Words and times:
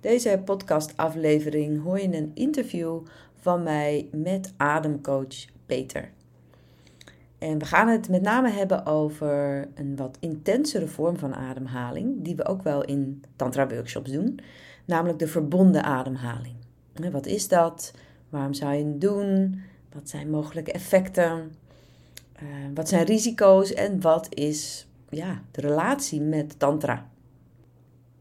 Deze 0.00 0.42
podcastaflevering 0.44 1.82
hoor 1.82 2.00
je 2.00 2.16
een 2.16 2.30
interview 2.34 3.00
van 3.36 3.62
mij 3.62 4.08
met 4.12 4.52
ademcoach 4.56 5.44
Peter. 5.66 6.10
En 7.38 7.58
we 7.58 7.64
gaan 7.64 7.88
het 7.88 8.08
met 8.08 8.22
name 8.22 8.50
hebben 8.50 8.86
over 8.86 9.68
een 9.74 9.96
wat 9.96 10.16
intensere 10.20 10.86
vorm 10.86 11.16
van 11.16 11.34
ademhaling, 11.34 12.24
die 12.24 12.36
we 12.36 12.44
ook 12.44 12.62
wel 12.62 12.84
in 12.84 13.22
Tantra 13.36 13.68
workshops 13.68 14.10
doen, 14.10 14.40
namelijk 14.84 15.18
de 15.18 15.26
verbonden 15.26 15.82
ademhaling. 15.82 16.56
Wat 17.12 17.26
is 17.26 17.48
dat? 17.48 17.92
Waarom 18.28 18.54
zou 18.54 18.74
je 18.74 18.84
het 18.84 19.00
doen? 19.00 19.60
Wat 19.92 20.08
zijn 20.08 20.30
mogelijke 20.30 20.72
effecten? 20.72 21.52
Uh, 22.42 22.48
wat 22.74 22.88
zijn 22.88 23.04
risico's 23.04 23.72
en 23.72 24.00
wat 24.00 24.34
is 24.34 24.86
ja, 25.08 25.42
de 25.50 25.60
relatie 25.60 26.20
met 26.20 26.58
Tantra? 26.58 27.08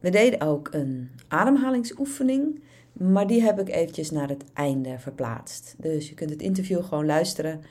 We 0.08 0.14
deden 0.14 0.42
ook 0.42 0.68
een 0.72 1.10
ademhalingsoefening, 1.28 2.62
maar 2.94 3.28
die 3.28 3.42
heb 3.42 3.60
ik 3.60 3.70
eventjes 3.70 4.12
naar 4.12 4.30
het 4.30 4.44
einde 4.54 5.00
verplaatst. 5.00 5.76
Dus 5.78 6.10
je 6.10 6.16
kunt 6.16 6.30
het 6.30 6.42
interview 6.42 6.84
gewoon 6.84 7.06
luisteren. 7.06 7.62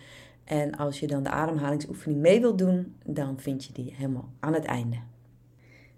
En 0.45 0.77
als 0.77 1.01
je 1.01 1.07
dan 1.07 1.23
de 1.23 1.31
ademhalingsoefening 1.31 2.21
mee 2.21 2.41
wilt 2.41 2.59
doen, 2.59 2.97
dan 3.05 3.41
vind 3.41 3.65
je 3.65 3.73
die 3.73 3.95
helemaal 3.97 4.29
aan 4.41 4.55
het 4.55 4.65
einde. 4.65 4.97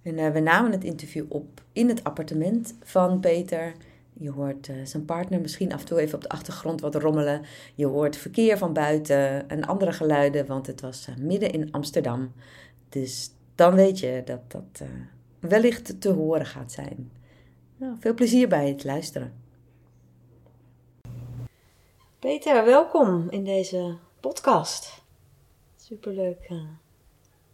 En 0.02 0.19
uh, 0.19 0.30
we 0.30 0.41
namen 0.41 0.73
het 0.73 0.84
interview 0.84 1.24
op 1.28 1.62
in 1.73 1.88
het 1.88 2.05
appartement 2.05 2.75
van 2.83 3.20
Peter. 3.20 3.73
Je 4.12 4.30
hoort 4.30 4.69
uh, 4.69 4.77
zijn 4.84 5.05
partner 5.05 5.41
misschien 5.41 5.73
af 5.73 5.80
en 5.80 5.86
toe 5.86 6.00
even 6.00 6.14
op 6.14 6.23
de 6.23 6.28
achtergrond 6.28 6.80
wat 6.80 6.95
rommelen. 6.95 7.42
Je 7.75 7.86
hoort 7.86 8.16
verkeer 8.16 8.59
van 8.59 8.73
buiten 8.73 9.48
en 9.48 9.64
andere 9.64 9.92
geluiden, 9.92 10.47
want 10.47 10.66
het 10.66 10.80
was 10.80 11.09
uh, 11.09 11.16
midden 11.16 11.52
in 11.52 11.73
Amsterdam. 11.73 12.33
Dus 12.89 13.30
dan 13.55 13.75
weet 13.75 13.98
je 13.98 14.23
dat 14.25 14.41
dat 14.50 14.83
wellicht 15.41 16.01
te 16.01 16.09
horen 16.09 16.47
gaat 16.47 16.73
zijn. 16.73 17.12
Nou, 17.77 17.97
veel 18.01 18.15
plezier 18.15 18.48
bij 18.48 18.69
het 18.69 18.84
luisteren. 18.84 19.42
Peter, 22.19 22.64
welkom 22.64 23.27
in 23.31 23.44
deze 23.44 23.97
podcast. 24.20 25.03
Superleuk 25.77 26.47
uh, 26.50 26.62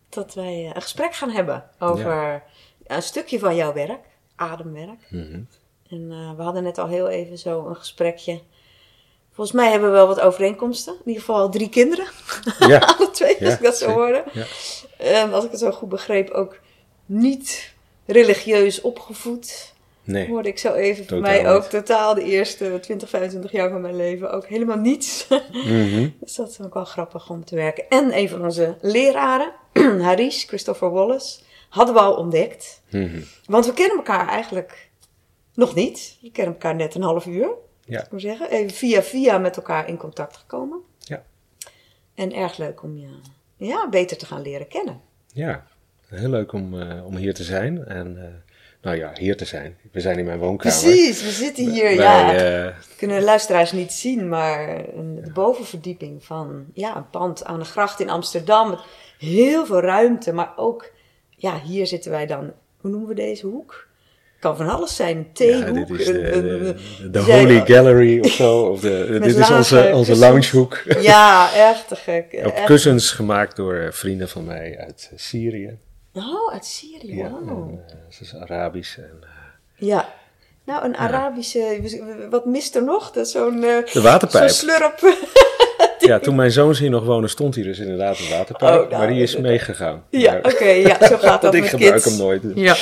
dat 0.09 0.35
wij 0.35 0.73
een 0.75 0.83
gesprek 0.83 1.15
gaan 1.15 1.31
hebben 1.31 1.71
over 1.79 2.43
een 2.87 3.03
stukje 3.03 3.39
van 3.39 3.57
jouw 3.57 3.73
werk, 3.73 4.07
ademwerk. 4.35 5.07
Mhm. 5.11 5.43
En 5.89 6.11
uh, 6.11 6.37
we 6.37 6.43
hadden 6.43 6.63
net 6.63 6.79
al 6.79 6.87
heel 6.87 7.09
even 7.09 7.39
zo 7.39 7.67
een 7.67 7.77
gesprekje. 7.77 8.41
Volgens 9.33 9.57
mij 9.57 9.71
hebben 9.71 9.89
we 9.89 9.95
wel 9.95 10.07
wat 10.07 10.21
overeenkomsten. 10.21 10.93
In 10.93 11.09
ieder 11.09 11.21
geval 11.21 11.51
drie 11.51 11.69
kinderen. 11.69 12.07
Ja. 12.59 12.79
Alle 12.97 13.11
twee, 13.11 13.45
als 13.45 13.55
ik 13.55 13.63
dat 13.63 13.77
zo 13.77 13.91
hoorde. 13.91 14.25
Ja. 14.33 14.45
En 14.97 15.33
als 15.33 15.45
ik 15.45 15.51
het 15.51 15.61
zo 15.61 15.71
goed 15.71 15.89
begreep, 15.89 16.31
ook 16.31 16.61
niet 17.07 17.74
religieus 18.07 18.81
opgevoed. 18.81 19.73
Nee. 20.05 20.29
Hoorde 20.29 20.49
ik 20.49 20.59
zo 20.59 20.73
even. 20.73 21.07
Voor 21.07 21.21
mij 21.21 21.51
ook 21.51 21.63
niet. 21.63 21.71
totaal 21.71 22.15
de 22.15 22.23
eerste 22.23 22.79
20, 22.81 23.09
25 23.09 23.53
jaar 23.53 23.71
van 23.71 23.81
mijn 23.81 23.97
leven 23.97 24.33
ook 24.33 24.47
helemaal 24.47 24.79
niets. 24.79 25.27
Mhm. 25.53 26.09
dus 26.21 26.35
dat 26.35 26.51
is 26.51 26.61
ook 26.61 26.75
wel 26.75 26.85
grappig 26.85 27.31
om 27.31 27.45
te 27.45 27.55
werken. 27.55 27.89
En 27.89 28.17
een 28.17 28.29
van 28.29 28.43
onze 28.43 28.77
leraren, 28.81 29.53
Harish, 30.07 30.45
Christopher 30.45 30.91
Wallace, 30.91 31.41
hadden 31.69 31.95
we 31.95 32.01
al 32.01 32.15
ontdekt. 32.17 32.83
Mhm. 32.91 33.21
Want 33.47 33.67
we 33.67 33.73
kennen 33.73 33.97
elkaar 33.97 34.29
eigenlijk 34.29 34.91
nog 35.55 35.75
niet. 35.75 36.19
We 36.21 36.31
kennen 36.31 36.55
elkaar 36.55 36.75
net 36.75 36.95
een 36.95 37.03
half 37.03 37.27
uur. 37.27 37.49
Ja. 37.85 38.03
Ik 38.03 38.11
moet 38.11 38.21
zeggen. 38.21 38.51
Even 38.51 38.71
via 38.71 39.03
via 39.03 39.39
met 39.39 39.57
elkaar 39.57 39.89
in 39.89 39.97
contact 39.97 40.37
gekomen. 40.37 40.79
Ja. 40.99 41.25
En 42.15 42.33
erg 42.33 42.57
leuk 42.57 42.83
om 42.83 42.97
je 42.97 43.09
ja, 43.57 43.89
beter 43.89 44.17
te 44.17 44.27
gaan 44.27 44.43
leren 44.43 44.69
kennen. 44.69 45.01
Ja, 45.33 45.67
heel 46.15 46.29
leuk 46.29 46.53
om, 46.53 46.81
eh, 46.81 47.07
om 47.07 47.17
hier 47.17 47.35
te 47.35 47.45
zijn. 47.45 47.85
En 47.87 48.17
eh, 48.19 48.29
nou 48.83 48.97
ja, 48.97 49.11
hier 49.15 49.37
te 49.37 49.45
zijn. 49.45 49.77
We 49.93 50.01
zijn 50.01 50.19
in 50.19 50.25
mijn 50.25 50.39
woonkamer. 50.39 50.79
Precies, 50.79 51.23
we 51.23 51.31
zitten 51.31 51.71
hier. 51.71 51.91
Ja, 51.91 52.35
eh, 52.35 52.75
kunnen 52.97 53.19
de 53.19 53.25
luisteraars 53.25 53.73
niet 53.73 53.93
zien, 53.93 54.29
maar 54.29 54.69
een, 54.97 55.21
de 55.25 55.33
bovenverdieping 55.33 56.25
van 56.25 56.65
ja, 56.73 56.97
een 56.97 57.11
pand 57.11 57.45
aan 57.45 57.59
de 57.59 57.65
gracht 57.65 58.01
in 58.01 58.11
Amsterdam. 58.11 58.71
Met 58.71 58.81
heel 59.19 59.67
veel 59.67 59.81
ruimte, 59.81 60.33
maar 60.33 60.53
ook, 60.57 60.91
ja, 61.31 61.61
hier 61.61 61.87
zitten 61.87 62.11
wij 62.11 62.27
dan. 62.27 62.53
Hoe 62.81 62.91
noemen 62.91 63.09
we 63.09 63.15
deze 63.15 63.47
hoek? 63.47 63.87
Kan 64.45 64.57
van 64.57 64.69
alles 64.69 64.97
zijn. 64.97 65.17
Een 65.17 65.25
ja, 65.25 65.33
theehoek. 65.33 65.89
dit 65.89 65.99
is 65.99 66.07
de, 67.11 67.19
Holy 67.19 67.67
Gallery 67.67 68.21
of 68.21 68.31
zo. 68.31 68.63
Of 68.63 68.81
de, 68.81 69.19
dit 69.23 69.37
is 69.37 69.51
onze, 69.51 69.91
onze 69.95 70.17
loungehoek. 70.17 70.83
Ja, 71.01 71.55
echt 71.55 71.89
te 71.89 71.97
gek. 71.97 72.41
Op 72.45 72.63
kussens 72.65 73.11
gemaakt 73.11 73.57
door 73.57 73.89
vrienden 73.93 74.29
van 74.29 74.45
mij 74.45 74.79
uit 74.79 75.13
Syrië. 75.17 75.79
Oh, 76.15 76.53
uit 76.53 76.65
Syrië. 76.67 77.17
Ja, 77.17 77.29
wow. 77.31 77.49
en, 77.49 77.85
eh, 77.89 77.95
ze 78.09 78.23
is 78.23 78.35
Arabisch. 78.37 78.99
En, 78.99 79.19
eh, 79.23 79.29
Ja. 79.89 80.13
Nou, 80.65 80.85
een 80.85 80.97
Arabische. 80.97 81.81
Wat 82.31 82.45
mist 82.47 82.75
er 82.77 82.85
nog? 82.85 83.11
Dat 83.11 83.29
zo'n. 83.29 83.63
eh, 83.65 83.93
de 83.93 84.01
waterpijp. 84.03 84.49
Zo'n 84.49 84.69
slurp. 84.69 85.01
Ja, 85.99 86.19
toen 86.19 86.35
mijn 86.35 86.51
zoons 86.51 86.79
hier 86.79 86.91
nog 86.91 87.05
wonen, 87.05 87.29
stond 87.31 87.55
hier 87.55 87.65
dus 87.65 87.79
inderdaad 87.79 88.19
een 88.19 88.29
waterpijp. 88.31 88.83
Oh, 88.83 88.89
nou, 88.91 88.99
maar 88.99 89.07
die 89.13 89.23
is 89.23 89.37
meegegaan. 89.37 90.05
Ja, 90.11 90.37
oké, 90.43 90.65
ja, 90.69 91.07
zo 91.07 91.17
gaat 91.17 91.43
dat 91.43 91.53
Want 91.53 91.55
ik 91.55 91.61
met 91.61 91.71
gebruik 91.71 91.93
kids. 91.95 92.05
hem 92.05 92.17
nooit. 92.17 92.43
dus. 92.43 92.55
Ja. 92.55 92.75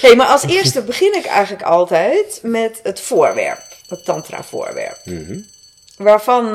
hey, 0.08 0.16
maar 0.16 0.26
als 0.26 0.42
eerste 0.42 0.82
begin 0.82 1.14
ik 1.16 1.24
eigenlijk 1.24 1.62
altijd 1.64 2.40
met 2.42 2.80
het 2.82 3.00
voorwerp. 3.00 3.60
Het 3.88 4.04
tantra-voorwerp. 4.04 4.98
Mhm. 5.04 5.40
Waarvan 5.96 6.52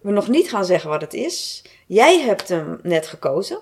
we 0.00 0.10
nog 0.10 0.28
niet 0.28 0.50
gaan 0.50 0.64
zeggen 0.64 0.90
wat 0.90 1.00
het 1.00 1.14
is. 1.14 1.62
Jij 1.86 2.20
hebt 2.20 2.48
hem 2.48 2.78
net 2.82 3.06
gekozen. 3.06 3.58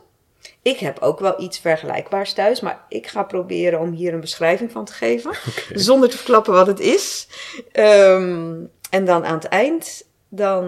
Ik 0.63 0.79
heb 0.79 0.99
ook 0.99 1.21
wel 1.21 1.41
iets 1.41 1.59
vergelijkbaars 1.59 2.33
thuis, 2.33 2.61
maar 2.61 2.85
ik 2.89 3.07
ga 3.07 3.23
proberen 3.23 3.81
om 3.81 3.93
hier 3.93 4.15
een 4.15 4.21
beschrijving 4.21 4.73
van 4.73 4.85
te 4.85 4.93
geven. 4.93 5.33
Zonder 5.89 6.09
te 6.09 6.17
verklappen 6.17 6.53
wat 6.53 6.67
het 6.67 6.81
is. 6.81 7.29
Ehm, 7.73 8.57
en 8.91 9.05
dan 9.05 9.25
aan 9.25 9.35
het 9.35 9.45
eind, 9.45 10.05
dan 10.29 10.65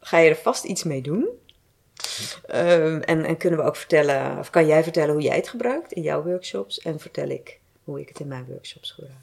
ga 0.00 0.18
je 0.18 0.30
er 0.30 0.36
vast 0.36 0.64
iets 0.64 0.82
mee 0.82 1.02
doen. 1.02 1.28
Ehm, 2.46 3.00
en, 3.00 3.24
en 3.24 3.36
kunnen 3.36 3.58
we 3.58 3.64
ook 3.64 3.76
vertellen, 3.76 4.38
of 4.38 4.50
kan 4.50 4.66
jij 4.66 4.82
vertellen 4.82 5.12
hoe 5.12 5.22
jij 5.22 5.36
het 5.36 5.48
gebruikt 5.48 5.92
in 5.92 6.02
jouw 6.02 6.22
workshops? 6.22 6.78
En 6.78 7.00
vertel 7.00 7.28
ik 7.28 7.58
hoe 7.84 8.00
ik 8.00 8.08
het 8.08 8.20
in 8.20 8.28
mijn 8.28 8.46
workshops 8.48 8.90
gebruik. 8.90 9.20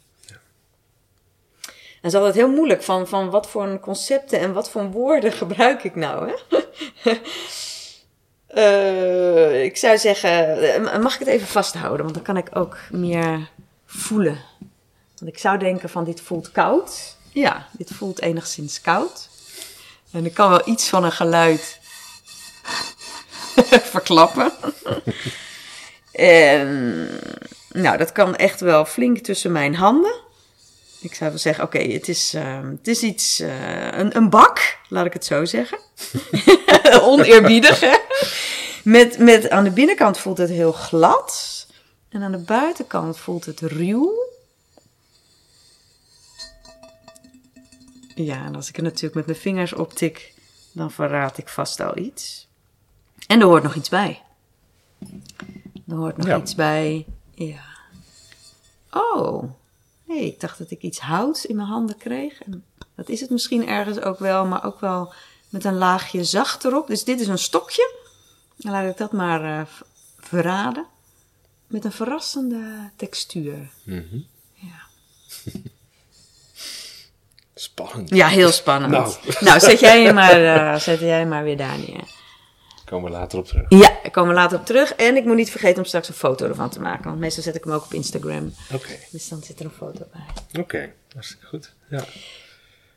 En 2.00 2.06
het 2.06 2.14
is 2.14 2.20
altijd 2.20 2.36
heel 2.36 2.56
moeilijk 2.56 2.84
van, 2.84 3.08
van 3.08 3.30
wat 3.30 3.50
voor 3.50 3.80
concepten 3.80 4.40
en 4.40 4.54
wat 4.54 4.70
voor 4.70 4.92
woorden 4.92 5.32
gebruik 5.42 5.84
ik 5.84 5.96
nou. 5.96 6.30
Hè? 6.30 6.36
Eh, 8.50 9.64
ik 9.64 9.78
zou 9.78 9.98
zeggen, 9.98 10.62
eh, 10.74 11.02
mag 11.02 11.14
ik 11.14 11.20
het 11.20 11.28
even 11.28 11.48
vasthouden? 11.48 12.02
Want 12.02 12.14
dan 12.14 12.24
kan 12.24 12.38
ik 12.38 12.48
ook 12.54 12.78
meer 12.92 13.50
voelen. 13.86 14.38
Want 15.20 15.32
ik 15.32 15.38
zou 15.38 15.58
denken 15.58 15.90
van 15.90 16.04
dit 16.04 16.22
voelt 16.22 16.52
koud. 16.52 17.18
Ja, 17.32 17.68
dit 17.72 17.92
voelt 17.94 18.22
enigszins 18.22 18.82
koud. 18.82 19.30
En 20.12 20.26
ik 20.26 20.34
kan 20.34 20.50
wel 20.50 20.62
iets 20.66 20.90
van 20.90 21.04
een 21.04 21.12
geluid 21.12 21.80
verklappen. 23.94 24.52
en 26.12 27.08
nou, 27.70 27.98
dat 27.98 28.12
kan 28.12 28.36
echt 28.36 28.60
wel 28.60 28.86
flink 28.86 29.18
tussen 29.18 29.52
mijn 29.52 29.76
handen. 29.76 30.16
Ik 31.02 31.16
zou 31.16 31.30
wel 31.30 31.40
zeggen, 31.40 31.64
oké, 31.64 31.80
het, 31.80 32.08
is, 32.08 32.34
ehm, 32.34 32.70
het 32.70 32.88
is 32.88 33.04
iets, 33.04 33.40
eh, 33.40 33.86
een, 33.92 34.16
een 34.16 34.30
bak, 34.30 34.78
laat 34.90 35.06
ik 35.06 35.14
het 35.14 35.26
zo 35.26 35.46
zeggen. 35.46 35.80
Oneerbiedig, 37.02 37.80
hè? 37.80 37.98
Met, 38.84 39.18
met, 39.18 39.50
aan 39.50 39.64
de 39.64 39.72
binnenkant 39.72 40.18
voelt 40.18 40.38
het 40.38 40.50
heel 40.50 40.72
glad. 40.72 41.68
En 42.10 42.22
aan 42.24 42.32
de 42.32 42.38
buitenkant 42.38 43.18
voelt 43.18 43.46
het 43.46 43.60
ruw. 43.60 44.28
Ja, 48.16 48.46
en 48.46 48.56
als 48.56 48.70
ik 48.70 48.78
er 48.78 48.84
natuurlijk 48.84 49.16
met 49.16 49.26
mijn 49.26 49.38
vingers 49.38 49.74
op 49.74 49.94
tik, 49.94 50.34
dan 50.72 50.92
verraad 50.92 51.38
ik 51.38 51.50
vast 51.50 51.80
al 51.80 51.98
iets. 51.98 52.48
En 53.28 53.40
er 53.40 53.46
hoort 53.46 53.64
nog 53.64 53.76
iets 53.76 53.90
bij. 53.90 54.22
Er 55.88 55.96
hoort 55.96 56.18
nog 56.18 56.28
Ja. 56.28 56.38
iets 56.38 56.56
bij. 56.56 57.06
Ja. 57.34 57.64
Oh. 58.92 59.44
Nee, 60.10 60.26
ik 60.26 60.40
dacht 60.40 60.58
dat 60.58 60.72
ik 60.72 60.82
iets 60.82 61.00
houts 61.00 61.46
in 61.46 61.56
mijn 61.56 61.68
handen 61.68 61.98
kreeg. 61.98 62.42
En 62.44 62.64
dat 62.96 63.10
is 63.10 63.22
het 63.22 63.30
misschien 63.30 63.68
ergens 63.68 64.00
ook 64.00 64.20
wel, 64.20 64.46
maar 64.46 64.66
ook 64.66 64.80
wel 64.80 65.14
met 65.50 65.64
een 65.66 65.78
laagje 65.78 66.24
zacht 66.24 66.64
erop. 66.66 66.88
Dus 66.88 67.04
dit 67.04 67.20
is 67.20 67.28
een 67.28 67.38
stokje. 67.38 67.94
Dan 68.56 68.72
laat 68.72 68.92
ik 68.92 68.98
dat 68.98 69.12
maar 69.12 69.60
eh, 69.60 69.66
verraden. 70.20 70.86
Met 71.68 71.86
een 71.86 71.92
verrassende 71.92 72.90
textuur. 72.96 73.70
Mhm. 73.84 74.18
Ja. 74.54 74.82
Spannend. 77.56 78.10
Ja, 78.10 78.28
heel 78.28 78.52
spannend. 78.52 78.92
Nou, 78.92 79.16
Nou. 79.40 79.60
zet, 79.60 79.80
jij 79.80 80.14
maar, 80.14 80.44
eh, 80.46 80.80
zet 80.80 81.00
jij 81.00 81.26
maar 81.26 81.44
weer 81.44 81.58
daar 81.58 81.78
neer. 81.78 82.18
Komen 82.90 83.12
we 83.12 83.18
later 83.18 83.40
op 83.40 83.46
terug. 83.46 83.66
Ja, 83.70 84.00
ik 84.04 84.12
kom 84.12 84.28
er 84.28 84.34
later 84.34 84.60
op 84.60 84.66
terug. 84.66 84.94
En 84.96 85.16
ik 85.16 85.26
moet 85.26 85.36
niet 85.36 85.52
vergeten 85.52 85.78
om 85.78 85.86
straks 85.86 86.08
een 86.08 86.14
foto 86.14 86.46
ervan 86.48 86.70
te 86.70 86.80
maken. 86.82 87.04
Want 87.04 87.20
meestal 87.20 87.44
zet 87.44 87.56
ik 87.56 87.64
hem 87.64 87.74
ook 87.74 87.84
op 87.84 87.94
Instagram. 87.94 88.54
Oké, 88.74 88.92
Dus 89.12 89.30
dan 89.30 89.42
zit 89.44 89.60
er 89.60 89.66
een 89.66 89.72
foto 89.72 90.06
bij. 90.12 90.62
oké. 90.62 90.92
Hartstikke 91.14 91.46
goed. 91.46 91.74
Ja. 91.90 92.04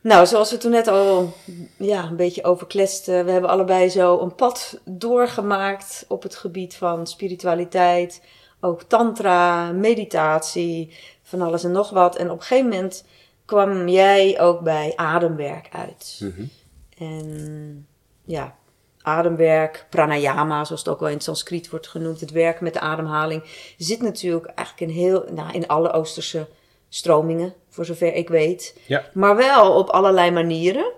Nou, 0.01 0.27
zoals 0.27 0.51
we 0.51 0.57
toen 0.57 0.71
net 0.71 0.89
al 0.89 1.35
ja, 1.77 2.05
een 2.05 2.17
beetje 2.17 2.45
over 2.45 2.67
kletsten. 2.67 3.25
We 3.25 3.31
hebben 3.31 3.51
allebei 3.51 3.89
zo 3.89 4.19
een 4.21 4.35
pad 4.35 4.81
doorgemaakt 4.85 6.05
op 6.09 6.23
het 6.23 6.37
gebied 6.37 6.75
van 6.75 7.07
spiritualiteit. 7.07 8.23
ook 8.61 8.83
tantra, 8.83 9.73
meditatie, 9.73 10.97
van 11.23 11.41
alles 11.43 11.65
en 11.65 11.73
nog 11.73 11.91
wat. 11.91 12.17
En 12.17 12.31
op 12.31 12.37
een 12.39 12.43
gegeven 12.45 12.71
moment 12.71 13.05
kwam 13.45 13.89
jij 13.89 14.41
ook 14.41 14.61
bij 14.61 14.93
ademwerk 14.97 15.69
uit. 15.73 16.19
Mhm. 16.23 16.43
En 16.99 17.87
ja, 18.25 18.55
ademwerk, 19.03 19.87
pranayama, 19.91 20.65
zoals 20.65 20.81
het 20.85 20.93
ook 20.93 21.01
wel 21.01 21.09
in 21.09 21.15
het 21.15 21.25
Sanskriet 21.25 21.71
wordt 21.71 21.89
genoemd, 21.89 22.21
het 22.21 22.31
werken 22.31 22.65
met 22.65 22.73
de 22.73 22.81
ademhaling, 22.81 23.43
zit 23.77 24.03
natuurlijk 24.03 24.47
eigenlijk 24.47 24.91
in, 24.91 24.99
heel, 24.99 25.25
nou, 25.31 25.53
in 25.53 25.67
alle 25.67 25.93
Oosterse 25.93 26.47
stromingen, 26.89 27.55
voor 27.69 27.85
zover 27.85 28.15
ik 28.15 28.29
weet. 28.29 28.81
Ja. 28.87 29.05
Maar 29.15 29.37
wel 29.37 29.79
op 29.79 29.89
allerlei 29.89 30.31
manieren. 30.31 30.93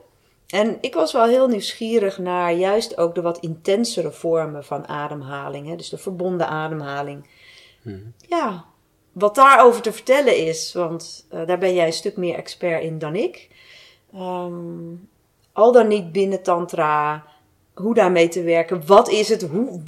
En 0.48 0.78
ik 0.80 0.94
was 0.94 1.12
wel 1.12 1.26
heel 1.26 1.48
nieuwsgierig 1.48 2.18
naar 2.18 2.52
juist 2.52 2.98
ook 2.98 3.14
de 3.14 3.22
wat 3.22 3.38
intensere 3.38 4.10
vormen 4.10 4.64
van 4.64 4.88
ademhaling. 4.88 5.68
Hè? 5.68 5.76
Dus 5.76 5.88
de 5.88 5.98
verbonden 5.98 6.48
ademhaling. 6.48 7.28
Mhm. 7.82 7.98
Ja, 8.28 8.64
wat 9.12 9.34
daarover 9.34 9.82
te 9.82 9.92
vertellen 9.92 10.36
is, 10.36 10.72
want 10.72 11.26
eh, 11.30 11.46
daar 11.46 11.58
ben 11.58 11.74
jij 11.74 11.86
een 11.86 11.92
stuk 11.92 12.16
meer 12.16 12.34
expert 12.34 12.82
in 12.82 12.98
dan 12.98 13.14
ik. 13.14 13.48
Ehm, 14.12 14.94
al 15.52 15.72
dan 15.72 15.88
niet 15.88 16.12
binnen 16.12 16.42
Tantra, 16.42 17.24
hoe 17.74 17.94
daarmee 17.94 18.28
te 18.28 18.42
werken. 18.42 18.86
Wat 18.86 19.08
is 19.08 19.28
het? 19.28 19.42
Hoe, 19.42 19.82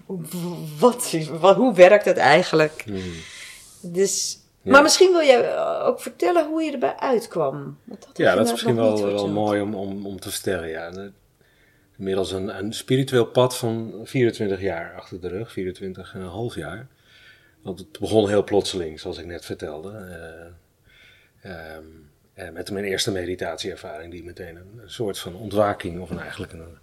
wat, 0.79 1.17
wat, 1.41 1.57
hoe 1.57 1.75
werkt 1.75 2.05
het 2.05 2.17
eigenlijk? 2.17 2.85
Mhm. 2.87 2.99
Dus, 3.81 4.39
Ja. 4.63 4.73
Maar 4.73 4.83
misschien 4.83 5.13
wil 5.13 5.23
jij 5.23 5.59
ook 5.83 6.01
vertellen 6.01 6.47
hoe 6.47 6.63
je 6.63 6.73
erbij 6.73 6.97
uitkwam. 6.97 7.79
Want 7.85 8.03
dat 8.07 8.17
Ja, 8.17 8.35
dat 8.35 8.45
is 8.45 8.51
misschien 8.51 8.77
wel, 8.77 9.03
wel 9.03 9.29
mooi 9.29 9.61
om, 9.61 9.75
om, 9.75 10.07
om 10.07 10.21
te 10.21 10.31
vertellen. 10.31 10.69
Ja. 10.69 11.11
Inmiddels 11.99 12.33
een, 12.33 12.59
een 12.59 12.73
spiritueel 12.73 13.27
pad 13.27 13.57
van 13.57 14.01
24 14.05 14.61
jaar 14.61 14.95
achter 14.95 15.21
de 15.21 15.29
rug, 15.29 15.53
24 15.53 16.15
en 16.15 16.21
een 16.21 16.27
half 16.27 16.55
jaar. 16.55 16.89
Want 17.63 17.79
het 17.79 17.99
begon 17.99 18.29
heel 18.29 18.45
plotseling, 18.45 19.01
zoals 19.01 19.19
ik 19.19 19.27
net 19.27 19.45
vertelde. 19.45 19.91
Eh, 21.43 21.51
ehm, 21.51 21.85
eh, 22.35 22.51
met 22.51 22.71
mijn 22.71 22.85
eerste 22.85 23.11
meditatieervaring, 23.11 24.11
die 24.13 24.25
meteen 24.25 24.57
een, 24.57 24.81
een 24.83 24.91
soort 24.91 25.19
van 25.19 25.35
ontwaking, 25.35 26.01
of 26.01 26.11
een, 26.11 26.19
eigenlijk 26.19 26.53
een, 26.53 26.79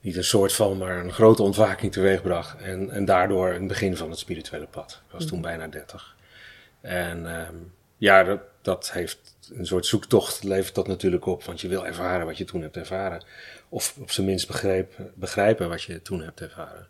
niet 0.00 0.16
een 0.16 0.24
soort 0.24 0.52
van, 0.52 0.78
maar 0.78 0.98
een 0.98 1.12
grote 1.12 1.42
ontwaking 1.42 1.92
teweegbracht. 1.92 2.60
En, 2.62 2.90
en 2.90 3.04
daardoor 3.04 3.50
een 3.50 3.66
begin 3.66 3.96
van 3.96 4.10
het 4.10 4.18
spirituele 4.18 4.66
pad. 4.66 5.02
Ik 5.06 5.12
was 5.12 5.26
toen 5.26 5.40
bijna 5.40 5.68
30. 5.68 6.16
En 6.80 7.40
ehm, 7.40 7.54
ja, 7.96 8.24
dat, 8.24 8.40
dat 8.62 8.92
heeft 8.92 9.36
een 9.52 9.66
soort 9.66 9.86
zoektocht, 9.86 10.42
levert 10.42 10.74
dat 10.74 10.86
natuurlijk 10.86 11.26
op. 11.26 11.44
Want 11.44 11.60
je 11.60 11.68
wil 11.68 11.86
ervaren 11.86 12.26
wat 12.26 12.38
je 12.38 12.44
toen 12.44 12.62
hebt 12.62 12.76
ervaren. 12.76 13.24
Of 13.68 13.94
op 14.00 14.10
zijn 14.10 14.26
minst 14.26 14.46
begrepen, 14.46 15.12
begrijpen 15.14 15.68
wat 15.68 15.82
je 15.82 16.02
toen 16.02 16.22
hebt 16.22 16.40
ervaren. 16.40 16.88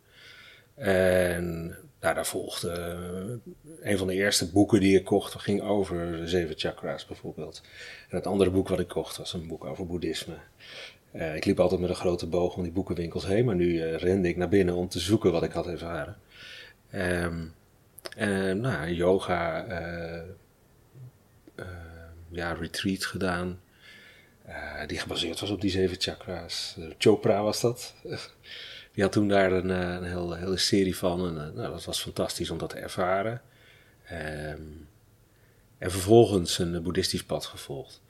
En 0.75 1.67
nou, 2.01 2.15
daar 2.15 2.27
volgde 2.27 2.71
eh, 2.71 3.91
een 3.91 3.99
van 3.99 4.07
de 4.07 4.15
eerste 4.15 4.51
boeken 4.51 4.81
die 4.81 4.99
ik 4.99 5.05
kocht, 5.05 5.35
ging 5.35 5.63
over 5.63 6.13
de 6.13 6.29
zeven 6.29 6.59
chakras 6.59 7.07
bijvoorbeeld. 7.07 7.63
En 8.09 8.17
het 8.17 8.27
andere 8.27 8.51
boek 8.51 8.69
wat 8.69 8.81
ik 8.81 8.89
kocht 8.89 9.17
was 9.17 9.33
een 9.33 9.47
boek 9.47 9.65
over 9.65 9.87
boeddhisme. 9.87 10.35
Eh, 11.13 11.35
ik 11.35 11.45
liep 11.45 11.61
altijd 11.61 11.81
met 11.81 11.91
een 11.91 11.97
grote 11.97 12.27
boog 12.27 12.57
om 12.57 12.63
die 12.63 12.73
boekenwinkels 12.73 13.27
heen, 13.27 13.45
maar 13.45 13.55
nu 13.55 13.81
eh, 13.81 13.97
rende 13.97 14.29
ik 14.29 14.37
naar 14.37 14.49
binnen 14.49 14.75
om 14.75 14.89
te 14.89 15.01
zoeken 15.01 15.33
wat 15.33 15.43
ik 15.43 15.53
had 15.53 15.67
ervaren. 15.67 16.17
Ehm, 16.91 17.45
en 18.17 18.61
nou, 18.61 18.91
yoga, 18.91 19.65
eh, 19.65 20.23
ja, 22.31 22.53
retreat 22.53 23.05
gedaan. 23.05 23.61
die 24.87 24.99
gebaseerd 24.99 25.41
was 25.41 25.51
op 25.51 25.61
die 25.61 25.71
zeven 25.71 26.01
chakras. 26.01 26.77
Chopra 26.99 27.43
was 27.43 27.61
dat. 27.61 27.95
die 28.93 29.03
had 29.03 29.13
toen 29.13 29.29
daar 29.29 29.53
een, 29.53 29.69
een 29.69 30.05
hele, 30.05 30.37
hele 30.37 30.57
serie 30.57 30.97
van. 30.97 31.27
En 31.27 31.35
nou, 31.35 31.71
dat 31.71 31.85
was 31.85 32.01
fantastisch 32.01 32.51
om 32.51 32.59
dat 32.59 32.71
te 32.71 32.79
ervaren. 32.79 33.43
Ehm, 34.05 34.63
en 35.79 35.91
vervolgens 35.91 36.59
een 36.59 36.83
boeddhistisch 36.83 37.25
pad 37.25 37.47
gevolgd. 37.47 38.01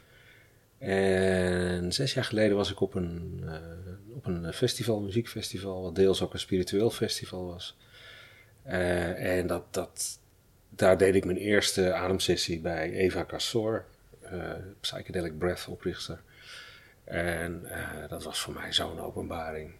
En 0.78 1.92
zes 1.92 2.14
jaar 2.14 2.25
geleden 2.25 2.56
was 2.56 2.70
ik 2.70 2.80
op 2.80 2.94
een, 2.94 3.42
eh, 3.46 4.16
op 4.16 4.26
een 4.26 4.52
festival, 4.52 5.00
muziekfestival, 5.00 5.82
wat 5.82 5.94
deels 5.94 6.22
ook 6.22 6.32
een 6.32 6.38
spiritueel 6.38 6.90
festival 6.90 7.46
was. 7.46 7.76
Eh, 8.62 9.38
en 9.38 9.46
dat, 9.46 9.75
dat, 9.75 10.19
daar 10.69 10.98
deed 10.98 11.14
ik 11.14 11.25
mijn 11.25 11.36
eerste 11.36 11.92
ademsessie 11.92 12.60
bij 12.60 12.92
Eva 12.92 13.22
Kassor, 13.22 13.84
eh, 14.20 14.52
Psychedelic 14.80 15.38
Breath 15.38 15.66
oprichter. 15.69 16.20
En 17.04 17.66
dat 18.08 18.24
was 18.24 18.40
voor 18.40 18.54
mij 18.54 18.72
zo'n 18.72 19.00
openbaring. 19.00 19.70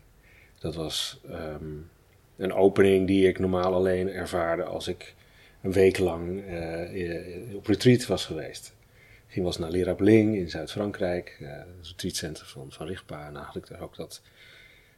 Dat 0.59 0.75
was 0.75 1.21
ehm, 1.31 1.75
een 2.37 2.53
opening 2.53 3.07
die 3.07 3.29
ik 3.29 3.39
normaal 3.39 3.75
alleen 3.75 4.09
ervaarde 4.09 4.65
als 4.65 4.89
ik 4.89 5.15
een 5.63 5.73
week 5.73 5.99
lang 5.99 6.43
op 7.55 7.67
retreat 7.67 8.07
was 8.07 8.25
geweest. 8.25 8.77
Ging 9.29 9.47
eens 9.47 9.59
naar 9.59 9.71
Lirabeling 9.71 10.37
in 10.37 10.51
Zuid-Frankrijk, 10.51 11.37
eh, 11.41 11.49
het 11.49 11.87
retreatcentrum 11.87 12.49
van, 12.49 12.73
van. 12.73 13.19
En 13.19 13.35
had 13.35 13.57
ik 13.57 13.67
daar 13.67 13.81
ook 13.81 13.97
dat, 13.97 14.23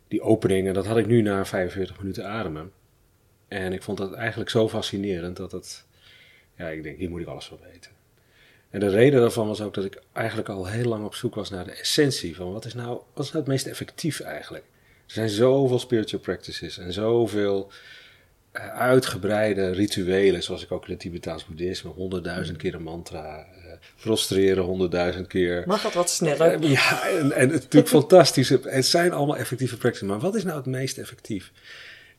die 0.08 0.20
opening 0.20 0.68
en 0.68 0.74
dat 0.74 0.86
had 0.86 0.98
ik 0.98 1.06
nu 1.06 1.22
na 1.22 1.44
45 1.44 1.98
minuten 1.98 2.28
ademen. 2.28 2.72
En 3.48 3.72
ik 3.72 3.82
vond 3.82 3.98
dat 3.98 4.12
eigenlijk 4.12 4.50
zo 4.50 4.68
fascinerend 4.68 5.36
dat 5.36 5.52
het, 5.52 5.86
ja, 6.56 6.68
ik 6.68 6.82
denk, 6.82 6.98
hier 6.98 7.10
moet 7.10 7.20
ik 7.20 7.26
alles 7.26 7.46
van 7.46 7.58
weten. 7.72 7.90
En 8.70 8.80
de 8.80 8.88
reden 8.88 9.20
daarvan 9.20 9.46
was 9.46 9.60
ook 9.60 9.74
dat 9.74 9.84
ik 9.84 10.02
eigenlijk 10.12 10.48
al 10.48 10.66
heel 10.66 10.88
lang 10.88 11.04
op 11.04 11.14
zoek 11.14 11.34
was 11.34 11.50
naar 11.50 11.64
de 11.64 11.72
essentie 11.72 12.36
van 12.36 12.52
wat 12.52 12.64
is 12.64 12.74
nou, 12.74 13.00
wat 13.14 13.24
is 13.24 13.32
nou 13.32 13.44
het 13.44 13.52
meest 13.52 13.66
effectief 13.66 14.20
eigenlijk. 14.20 14.64
Er 15.06 15.14
zijn 15.14 15.28
zoveel 15.28 15.78
spiritual 15.78 16.22
practices 16.22 16.78
en 16.78 16.92
zoveel 16.92 17.70
eh, 18.52 18.68
uitgebreide 18.68 19.70
rituelen, 19.70 20.42
zoals 20.42 20.62
ik 20.62 20.72
ook 20.72 20.84
in 20.84 20.90
het 20.90 21.00
Tibetaans 21.00 21.46
boeddhisme, 21.46 21.90
honderdduizend 21.90 22.56
keer 22.56 22.74
een 22.74 22.82
mantra, 22.82 23.46
prostreren 24.00 24.64
honderdduizend 24.64 25.26
keer. 25.26 25.64
Mag 25.66 25.82
dat 25.82 25.92
wat 25.92 26.10
sneller? 26.10 26.52
Eh, 26.52 26.70
Ja, 26.70 27.08
en, 27.08 27.32
en 27.32 27.50
het 27.50 27.62
natuurlijk 27.62 27.88
fantastisch. 28.00 28.48
Het 28.48 28.86
zijn 28.86 29.12
allemaal 29.12 29.36
effectieve 29.36 29.76
practices, 29.76 30.08
maar 30.08 30.18
wat 30.18 30.34
is 30.34 30.44
nou 30.44 30.56
het 30.56 30.66
meest 30.66 30.98
effectief? 30.98 31.52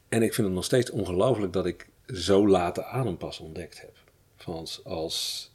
En 0.09 0.23
ik 0.23 0.33
vind 0.33 0.47
het 0.47 0.55
nog 0.55 0.65
steeds 0.65 0.89
ongelooflijk 0.89 1.53
dat 1.53 1.65
ik 1.65 1.87
zo 2.13 2.47
laat 2.47 2.75
de 2.75 2.85
adempas 2.85 3.39
ontdekt 3.39 3.81
heb. 3.81 3.93
Van 4.37 4.67
als, 4.83 5.51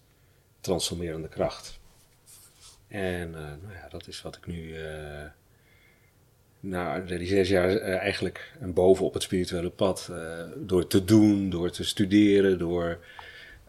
transformerende 0.61 1.29
kracht. 1.29 1.79
En 2.89 3.35
eh, 3.35 3.41
nou 3.41 3.75
ja, 3.75 3.89
dat 3.91 4.09
is 4.09 4.23
wat 4.23 4.37
ik 4.37 4.47
nu, 4.47 4.77
eh 4.77 5.25
nou, 6.61 7.19
die 7.19 7.27
zes 7.27 7.49
jaar 7.49 7.77
eigenlijk 7.77 8.53
en 8.61 8.73
bovenop 8.73 9.15
het 9.15 9.23
spirituele 9.23 9.71
pad, 9.71 10.11
door 10.57 10.87
te 10.87 11.05
doen, 11.05 11.51
door 11.51 11.71
te 11.71 11.85
studeren, 11.85 12.59
door 12.59 12.99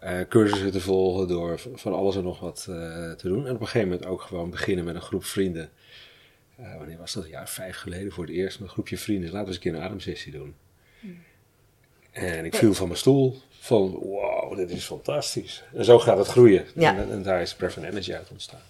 eh, 0.07 0.27
cursussen 0.30 0.71
te 0.71 0.81
volgen, 0.81 1.27
door 1.27 1.59
van 1.74 1.94
alles 1.94 2.15
en 2.15 2.24
nog 2.24 2.39
wat 2.39 2.65
eh, 2.69 2.75
te 3.12 3.27
doen. 3.27 3.48
En 3.48 3.53
op 3.53 3.62
een 3.62 3.67
gegeven 3.67 3.89
moment 3.89 4.08
ook 4.08 4.22
gewoon 4.22 4.50
beginnen 4.50 4.86
met 4.86 4.96
een 4.96 5.01
groep 5.01 5.25
vrienden. 5.25 5.70
Eh, 6.55 6.77
wanneer 6.77 6.98
was 6.98 7.13
dat? 7.13 7.24
Een 7.24 7.29
jaar 7.29 7.50
vijf 7.50 7.77
geleden 7.77 8.12
voor 8.12 8.25
het 8.25 8.34
eerst 8.34 8.60
met 8.60 8.67
een 8.67 8.74
groepje 8.74 8.98
vrienden. 8.98 9.32
Laten 9.32 9.41
we 9.41 9.48
eens 9.48 9.55
een 9.55 9.62
keer 9.62 9.74
een 9.74 9.86
ademsessie 9.86 10.32
doen. 10.32 10.55
En 12.12 12.46
ik 12.46 12.55
viel 12.55 12.74
van 12.74 12.88
mijn 12.88 13.00
stoel 13.00 13.38
van, 13.50 13.91
wow, 13.91 14.58
dit 14.58 14.70
is 14.70 14.86
fantastisch. 14.86 15.63
En 15.74 15.86
zo 15.86 16.00
gaat 16.00 16.17
het 16.17 16.27
groeien. 16.27 16.65
Ja. 16.75 16.98
En, 16.98 17.12
en 17.12 17.24
daar 17.24 17.41
is 17.41 17.55
and 17.60 17.75
Energy 17.75 18.13
uit 18.13 18.29
ontstaan. 18.32 18.62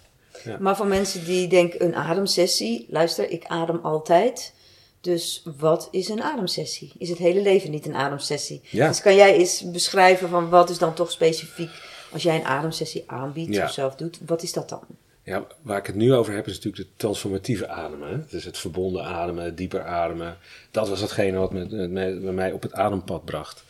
Maar 0.60 0.76
voor 0.76 0.86
mensen 0.86 1.24
die 1.24 1.48
denken 1.48 1.84
een 1.84 1.94
ademsessie, 1.94 2.86
luister, 2.88 3.30
ik 3.30 3.44
adem 3.46 3.78
altijd. 3.82 4.54
Dus 5.00 5.42
wat 5.58 5.88
is 5.90 6.08
een 6.08 6.22
ademsessie? 6.22 6.92
Is 6.98 7.08
het 7.08 7.18
hele 7.18 7.42
leven 7.42 7.70
niet 7.70 7.86
een 7.86 7.94
ademsessie? 7.94 8.60
Ja. 8.70 8.88
Dus 8.88 9.00
kan 9.02 9.14
jij 9.14 9.34
eens 9.34 9.70
beschrijven 9.70 10.28
van 10.28 10.48
wat 10.48 10.70
is 10.70 10.78
dan 10.78 10.94
toch 10.94 11.10
specifiek 11.10 11.70
als 12.12 12.22
jij 12.22 12.36
een 12.36 12.44
ademsessie 12.44 13.04
aanbiedt 13.06 13.54
Ja. 13.54 13.64
of 13.64 13.72
zelf 13.72 13.94
doet, 13.94 14.18
wat 14.26 14.42
is 14.42 14.52
dat 14.52 14.68
dan? 14.68 14.82
Ja, 15.22 15.46
waar 15.62 15.78
ik 15.78 15.86
het 15.86 15.94
nu 15.94 16.14
over 16.14 16.34
heb 16.34 16.46
is 16.46 16.54
natuurlijk 16.54 16.88
de 16.88 16.96
transformatieve 16.96 17.68
ademen. 17.68 18.26
Dus 18.30 18.44
het 18.44 18.58
verbonden 18.58 19.04
ademen, 19.04 19.44
het 19.44 19.56
dieper 19.56 19.84
ademen. 19.84 20.36
Dat 20.70 20.88
was 20.88 21.00
hetgene 21.00 21.38
wat 21.38 21.52
me, 21.52 21.64
me- 21.88 21.88
me- 22.10 22.32
mij 22.32 22.52
op 22.52 22.62
het 22.62 22.72
adempad 22.72 23.24
bracht. 23.24 23.64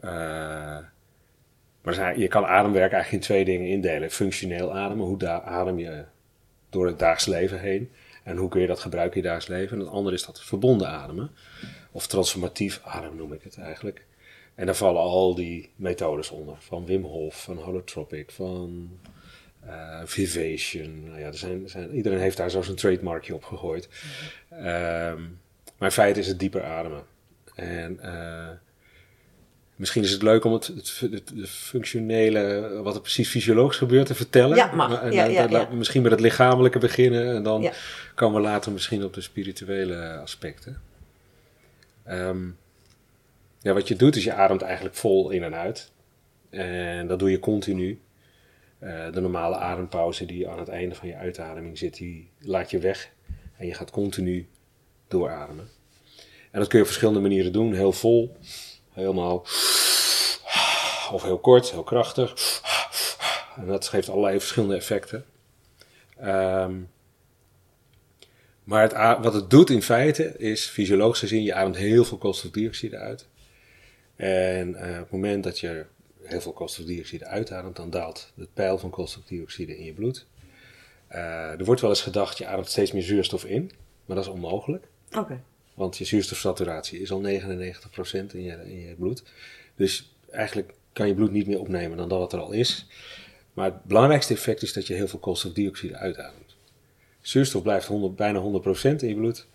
Eh, 0.00 0.10
maar 1.82 2.18
je 2.18 2.28
kan 2.28 2.44
ademwerk 2.46 2.92
eigenlijk 2.92 3.22
in 3.22 3.28
twee 3.28 3.44
dingen 3.44 3.68
indelen. 3.68 4.10
Functioneel 4.10 4.74
ademen, 4.74 5.06
hoe 5.06 5.28
adem 5.28 5.78
je 5.78 6.04
door 6.70 6.86
het 6.86 6.98
dagelijks 6.98 7.26
leven 7.26 7.60
heen. 7.60 7.90
En 8.22 8.36
hoe 8.36 8.48
kun 8.48 8.60
je 8.60 8.66
dat 8.66 8.80
gebruiken 8.80 9.16
in 9.16 9.22
je 9.22 9.28
dagelijks 9.28 9.60
leven. 9.60 9.78
En 9.78 9.84
het 9.84 9.94
andere 9.94 10.14
is 10.14 10.24
dat 10.24 10.44
verbonden 10.44 10.88
ademen. 10.88 11.30
Of 11.90 12.06
transformatief 12.06 12.80
ademen 12.84 13.16
noem 13.16 13.32
ik 13.32 13.42
het 13.42 13.58
eigenlijk. 13.58 14.04
En 14.54 14.66
daar 14.66 14.74
vallen 14.74 15.00
al 15.00 15.34
die 15.34 15.70
methodes 15.76 16.30
onder. 16.30 16.56
Van 16.58 16.86
Wim 16.86 17.02
Hof, 17.02 17.42
van 17.42 17.56
Holotropic, 17.56 18.30
van 18.30 18.90
eh, 19.66 20.00
Vivation. 20.04 21.04
Nou 21.04 21.18
ja, 21.18 21.26
er 21.26 21.38
zijn, 21.38 21.62
er 21.62 21.70
zijn, 21.70 21.94
iedereen 21.94 22.18
heeft 22.18 22.36
daar 22.36 22.50
zo 22.50 22.62
zijn 22.62 22.76
trademarkje 22.76 23.34
op 23.34 23.44
gegooid. 23.44 23.88
Ehm, 24.48 25.20
maar 25.78 25.88
in 25.88 25.90
feite 25.90 26.20
is 26.20 26.26
het 26.26 26.38
dieper 26.38 26.64
ademen. 26.64 27.04
En 27.54 28.00
eh, 28.00 28.48
misschien 29.82 30.02
is 30.02 30.10
het 30.12 30.22
leuk 30.22 30.44
om 30.44 30.52
het, 30.52 30.66
het, 30.66 30.98
het, 31.10 31.32
het 31.36 31.48
functionele, 31.48 32.70
wat 32.82 32.94
er 32.94 33.00
precies 33.00 33.28
fysiologisch 33.28 33.76
gebeurt, 33.76 34.06
te 34.06 34.14
vertellen. 34.14 34.56
Ja, 34.56 34.74
mag. 34.74 35.00
En, 35.02 35.12
Ja, 35.12 35.24
en- 35.24 35.32
ja, 35.32 35.42
en- 35.44 35.50
ja. 35.50 35.68
Misschien 35.72 36.02
met 36.02 36.10
het 36.10 36.20
lichamelijke 36.20 36.78
beginnen 36.78 37.34
en 37.36 37.42
dan 37.42 37.70
komen 38.14 38.40
we 38.42 38.48
later 38.48 38.72
misschien 38.72 39.04
op 39.04 39.14
de 39.14 39.20
spirituele 39.20 40.16
aspecten. 40.22 40.80
Ehm, 42.04 42.46
ja, 43.60 43.72
wat 43.72 43.88
je 43.88 43.96
doet 43.96 44.16
is 44.16 44.24
je 44.24 44.32
ademt 44.32 44.62
eigenlijk 44.62 44.94
vol 44.94 45.30
in 45.30 45.42
en 45.42 45.54
uit. 45.54 45.90
En 46.50 47.06
dat 47.06 47.18
doe 47.18 47.30
je 47.30 47.38
continu. 47.38 48.00
Eh, 48.78 49.12
de 49.12 49.20
normale 49.20 49.56
adempauze 49.56 50.24
die 50.26 50.48
aan 50.48 50.58
het 50.58 50.68
einde 50.68 50.94
van 50.94 51.08
je 51.08 51.14
uitademing 51.16 51.78
zit, 51.78 51.96
die 51.96 52.30
laat 52.40 52.70
je 52.70 52.78
weg. 52.78 53.10
En 53.56 53.66
je 53.66 53.74
gaat 53.74 53.90
continu 53.90 54.48
doorademen. 55.08 55.68
En 56.50 56.58
dat 56.58 56.68
kun 56.68 56.78
je 56.78 56.84
op 56.84 56.90
verschillende 56.90 57.20
manieren 57.20 57.52
doen. 57.52 57.74
Heel 57.74 57.92
vol, 57.92 58.36
helemaal. 58.92 59.38
Of 61.12 61.22
heel 61.22 61.38
kort, 61.38 61.70
heel 61.70 61.82
krachtig. 61.82 62.60
En 63.56 63.66
dat 63.66 63.88
geeft 63.88 64.08
allerlei 64.08 64.38
verschillende 64.38 64.76
effecten. 64.76 65.24
Ehm, 66.16 66.80
maar 68.64 68.82
het, 68.82 69.22
wat 69.22 69.34
het 69.34 69.50
doet 69.50 69.70
in 69.70 69.82
feite 69.82 70.38
is, 70.38 70.66
fysiologisch 70.66 71.18
gezien, 71.18 71.42
je 71.42 71.54
ademt 71.54 71.76
heel 71.76 72.04
veel 72.04 72.18
koolstofdioxide 72.18 72.96
uit. 72.96 73.28
En 74.16 74.68
uh, 74.68 74.80
op 74.80 74.98
het 74.98 75.10
moment 75.10 75.44
dat 75.44 75.58
je 75.58 75.84
heel 76.22 76.40
veel 76.40 76.52
koolstofdioxide 76.52 77.26
uitademt, 77.26 77.76
dan 77.76 77.90
daalt 77.90 78.32
het 78.36 78.54
peil 78.54 78.78
van 78.78 78.90
koolstofdioxide 78.90 79.78
in 79.78 79.84
je 79.84 79.92
bloed. 79.92 80.26
Uh, 81.12 81.18
er 81.58 81.64
wordt 81.64 81.80
wel 81.80 81.90
eens 81.90 82.02
gedacht, 82.02 82.38
je 82.38 82.46
ademt 82.46 82.68
steeds 82.68 82.92
meer 82.92 83.02
zuurstof 83.02 83.44
in, 83.44 83.70
maar 84.04 84.16
dat 84.16 84.24
is 84.24 84.32
onmogelijk. 84.32 84.86
Oké. 85.18 85.42
Want 85.82 85.98
je 85.98 86.04
zuurstofsaturatie 86.04 87.00
is 87.00 87.10
al 87.10 87.22
99% 87.22 87.26
in 88.32 88.42
je, 88.42 88.58
in 88.64 88.80
je 88.80 88.94
bloed. 88.98 89.22
Dus 89.76 90.14
eigenlijk 90.30 90.74
kan 90.92 91.06
je 91.08 91.14
bloed 91.14 91.30
niet 91.30 91.46
meer 91.46 91.60
opnemen 91.60 91.96
dan 91.96 92.08
dat 92.08 92.18
wat 92.18 92.32
er 92.32 92.38
al 92.38 92.52
is. 92.52 92.86
Maar 93.52 93.64
het 93.64 93.84
belangrijkste 93.84 94.34
effect 94.34 94.62
is 94.62 94.72
dat 94.72 94.86
je 94.86 94.94
heel 94.94 95.08
veel 95.08 95.18
koolstofdioxide 95.18 95.96
uitademt. 95.96 96.56
Zuurstof 97.20 97.62
blijft 97.62 97.86
100, 97.86 98.16
bijna 98.16 98.40
100% 98.40 98.42
in 98.82 99.08
je 99.08 99.14
bloed. 99.14 99.46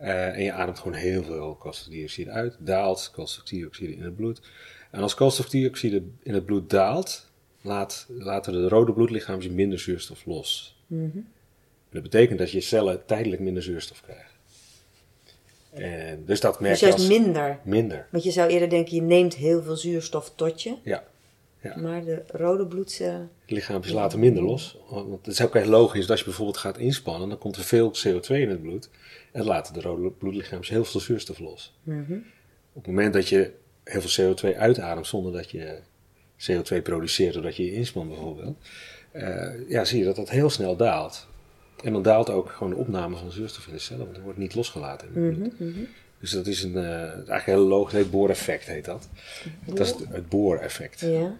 Uh, 0.00 0.36
en 0.36 0.42
je 0.42 0.52
ademt 0.52 0.78
gewoon 0.78 0.98
heel 0.98 1.24
veel 1.24 1.54
koolstofdioxide 1.54 2.30
uit. 2.30 2.56
Daalt 2.58 3.10
koolstofdioxide 3.12 3.94
in 3.94 4.02
het 4.02 4.16
bloed. 4.16 4.40
En 4.90 5.00
als 5.00 5.14
koolstofdioxide 5.14 6.02
in 6.22 6.34
het 6.34 6.44
bloed 6.44 6.70
daalt, 6.70 7.30
laat, 7.60 8.06
laten 8.08 8.52
de 8.52 8.68
rode 8.68 8.92
bloedlichaampjes 8.92 9.52
minder 9.52 9.78
zuurstof 9.78 10.24
los. 10.24 10.76
Mm 10.86 11.26
Dat 11.90 12.02
betekent 12.02 12.38
dat 12.38 12.50
je 12.50 12.60
cellen 12.60 13.06
tijdelijk 13.06 13.42
minder 13.42 13.62
zuurstof 13.62 14.02
krijgen. 14.02 14.33
En 15.74 16.24
dus 16.24 16.40
dat 16.40 16.60
merk 16.60 16.72
Dus 16.72 16.80
je 16.80 16.86
juist 16.86 17.00
als 17.00 17.18
minder. 17.18 17.58
minder. 17.62 18.06
Want 18.10 18.24
je 18.24 18.30
zou 18.30 18.50
eerder 18.50 18.68
denken, 18.68 18.94
je 18.94 19.02
neemt 19.02 19.34
heel 19.34 19.62
veel 19.62 19.76
zuurstof 19.76 20.32
tot 20.34 20.62
je. 20.62 20.74
Ja. 20.82 21.04
Ja. 21.64 21.76
Maar 21.76 22.04
de 22.04 22.22
rode 22.32 22.66
bloedcellen... 22.66 23.30
Lichaampjes 23.46 23.92
laten 23.94 24.18
minder 24.18 24.42
los. 24.42 24.78
Want 24.88 25.26
het 25.26 25.34
is 25.34 25.42
ook 25.42 25.54
heel 25.54 25.66
logisch 25.66 26.00
dat 26.00 26.10
als 26.10 26.18
je 26.18 26.24
bijvoorbeeld 26.24 26.56
gaat 26.56 26.78
inspannen, 26.78 27.28
dan 27.28 27.38
komt 27.38 27.56
er 27.56 27.62
veel 27.62 27.94
CO2 27.96 28.26
in 28.26 28.48
het 28.48 28.62
bloed. 28.62 28.88
En 29.32 29.44
laten 29.44 29.74
de 29.74 29.80
rode 29.80 30.10
bloedlichaampjes 30.10 30.74
heel 30.74 30.84
veel 30.84 31.00
zuurstof 31.00 31.38
los. 31.38 31.78
Mhm. 31.82 32.12
Op 32.72 32.84
het 32.84 32.86
moment 32.86 33.12
dat 33.14 33.28
je 33.28 33.50
heel 33.84 34.00
veel 34.00 34.34
CO2 34.34 34.56
uitademt 34.56 35.06
zonder 35.06 35.32
dat 35.32 35.50
je 35.50 35.78
CO2 36.36 36.82
produceert 36.82 37.34
doordat 37.34 37.56
je 37.56 37.64
je 37.64 37.72
inspant 37.72 38.08
bijvoorbeeld, 38.08 38.56
eh, 39.10 39.68
ja, 39.68 39.84
zie 39.84 39.98
je 39.98 40.04
dat 40.04 40.16
dat 40.16 40.30
heel 40.30 40.50
snel 40.50 40.76
daalt. 40.76 41.26
En 41.82 41.92
dan 41.92 42.02
daalt 42.02 42.30
ook 42.30 42.50
gewoon 42.50 42.72
de 42.72 42.78
opname 42.78 43.16
van 43.16 43.30
zuurstof 43.30 43.66
in 43.66 43.72
de 43.72 43.78
cellen, 43.78 44.04
want 44.04 44.16
er 44.16 44.22
wordt 44.22 44.38
niet 44.38 44.54
losgelaten 44.54 45.08
in 45.14 45.22
het 45.22 45.38
bloed. 45.38 45.60
Mhm, 45.60 45.68
mhm. 45.68 45.84
Dus 46.20 46.30
dat 46.30 46.46
is 46.46 46.62
een, 46.62 46.76
eh, 46.76 47.02
eigenlijk 47.02 47.46
een 47.46 47.52
heel 47.52 47.66
logisch, 47.66 47.98
het 47.98 48.10
booreffect 48.10 48.66
heet 48.66 48.84
dat. 48.84 49.08
Dat 49.64 49.80
is 49.80 49.88
het, 49.88 50.08
het 50.08 50.28
booreffect. 50.28 51.00
Ja. 51.00 51.36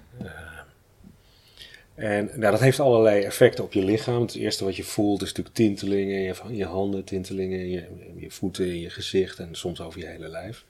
En 1.94 2.30
nou, 2.34 2.50
dat 2.50 2.60
heeft 2.60 2.80
allerlei 2.80 3.22
effecten 3.22 3.64
op 3.64 3.72
je 3.72 3.84
lichaam. 3.84 4.20
Het 4.20 4.34
eerste 4.34 4.64
wat 4.64 4.76
je 4.76 4.84
voelt 4.84 5.22
is 5.22 5.28
natuurlijk 5.28 5.54
tintelingen 5.54 6.16
in 6.16 6.22
je, 6.22 6.34
in 6.48 6.56
je 6.56 6.64
handen, 6.64 7.04
tintelingen 7.04 7.58
in 7.58 7.68
je, 7.68 7.80
in 7.80 8.20
je 8.20 8.30
voeten, 8.30 8.66
in 8.66 8.80
je 8.80 8.90
gezicht 8.90 9.38
en 9.38 9.54
soms 9.54 9.80
over 9.80 10.00
je 10.00 10.06
hele 10.06 10.28
lijf. 10.28 10.64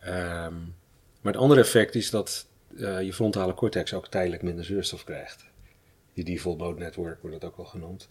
Ehm, 0.00 0.54
maar 1.20 1.32
het 1.32 1.42
andere 1.42 1.60
effect 1.60 1.94
is 1.94 2.10
dat 2.10 2.46
eh, 2.78 3.02
je 3.02 3.12
frontale 3.12 3.54
cortex 3.54 3.94
ook 3.94 4.08
tijdelijk 4.08 4.42
minder 4.42 4.64
zuurstof 4.64 5.04
krijgt. 5.04 5.44
Je 6.12 6.24
default 6.24 6.58
mode 6.58 6.80
network 6.80 7.20
wordt 7.20 7.40
dat 7.40 7.50
ook 7.50 7.56
wel 7.56 7.66
genoemd. 7.66 8.08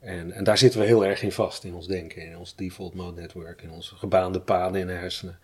En, 0.00 0.32
en 0.32 0.44
daar 0.44 0.58
zitten 0.58 0.80
we 0.80 0.86
heel 0.86 1.04
erg 1.06 1.22
in 1.22 1.32
vast, 1.32 1.64
in 1.64 1.74
ons 1.74 1.86
denken, 1.86 2.22
in 2.22 2.36
ons 2.38 2.54
default 2.54 2.94
mode 2.94 3.20
network, 3.20 3.62
in 3.62 3.70
onze 3.70 3.94
gebaande 3.94 4.40
paden 4.40 4.80
in 4.80 4.86
de 4.86 4.92
hersenen. 4.92 5.38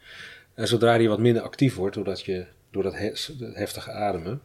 En 0.54 0.68
zodra 0.68 0.98
die 0.98 1.08
wat 1.08 1.18
minder 1.18 1.42
actief 1.42 1.74
wordt, 1.74 1.94
doordat 1.94 2.20
je, 2.24 2.44
door 2.70 2.82
dat 2.82 2.94
he- 2.94 3.12
heftige 3.54 3.90
ademen, 3.90 4.42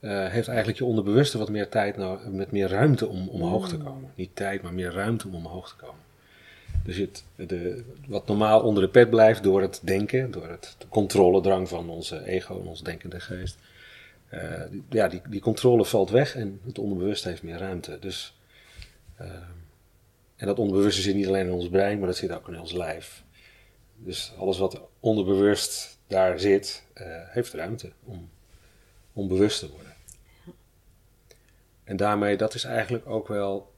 eh, 0.00 0.26
heeft 0.28 0.48
eigenlijk 0.48 0.78
je 0.78 0.84
onderbewuste 0.84 1.38
wat 1.38 1.48
meer 1.50 1.68
tijd, 1.68 1.96
nou, 1.96 2.28
met 2.28 2.50
meer 2.50 2.68
ruimte 2.68 3.06
om 3.08 3.28
omhoog 3.28 3.68
te 3.68 3.78
komen. 3.78 4.10
Niet 4.14 4.30
tijd, 4.36 4.62
maar 4.62 4.72
meer 4.74 4.92
ruimte 4.92 5.26
om 5.28 5.34
omhoog 5.34 5.68
te 5.68 5.76
komen. 5.84 6.00
Dus 6.84 6.96
het, 6.96 7.24
de, 7.36 7.84
wat 8.06 8.26
normaal 8.26 8.60
onder 8.62 8.82
de 8.82 8.88
pet 8.88 9.10
blijft 9.10 9.42
door 9.42 9.60
het 9.62 9.80
denken, 9.82 10.30
door 10.30 10.48
het, 10.48 10.74
de 10.78 10.88
controledrang 10.88 11.68
van 11.68 11.88
onze 11.90 12.24
ego 12.26 12.60
en 12.60 12.66
ons 12.66 12.82
denkende 12.82 13.20
geest. 13.20 13.58
eh, 14.28 14.40
die- 14.70 14.82
ja, 14.90 15.08
die, 15.08 15.20
die 15.28 15.40
controle 15.40 15.84
valt 15.84 16.10
weg 16.10 16.36
en 16.36 16.60
het 16.66 16.78
onderbewuste 16.78 17.28
heeft 17.28 17.42
meer 17.42 17.58
ruimte. 17.58 17.96
Dus, 18.00 18.34
en 20.36 20.46
dat 20.46 20.58
onderbewuste 20.58 21.02
zit 21.02 21.14
niet 21.14 21.26
alleen 21.26 21.46
in 21.46 21.52
ons 21.52 21.68
brein, 21.68 21.98
maar 21.98 22.06
dat 22.06 22.16
zit 22.16 22.32
ook 22.32 22.48
in 22.48 22.60
ons 22.60 22.72
lijf. 22.72 23.24
Dus 23.96 24.32
alles 24.38 24.58
wat 24.58 24.80
onderbewust 25.00 25.98
daar 26.06 26.40
zit, 26.40 26.84
eh, 26.92 27.06
heeft 27.06 27.52
ruimte 27.52 27.92
om, 28.04 28.30
om 29.12 29.28
bewust 29.28 29.58
te 29.58 29.70
worden. 29.70 29.94
En 31.84 31.96
daarmee, 31.96 32.36
dat 32.36 32.54
is 32.54 32.64
eigenlijk 32.64 33.06
ook 33.06 33.28
wel 33.28 33.72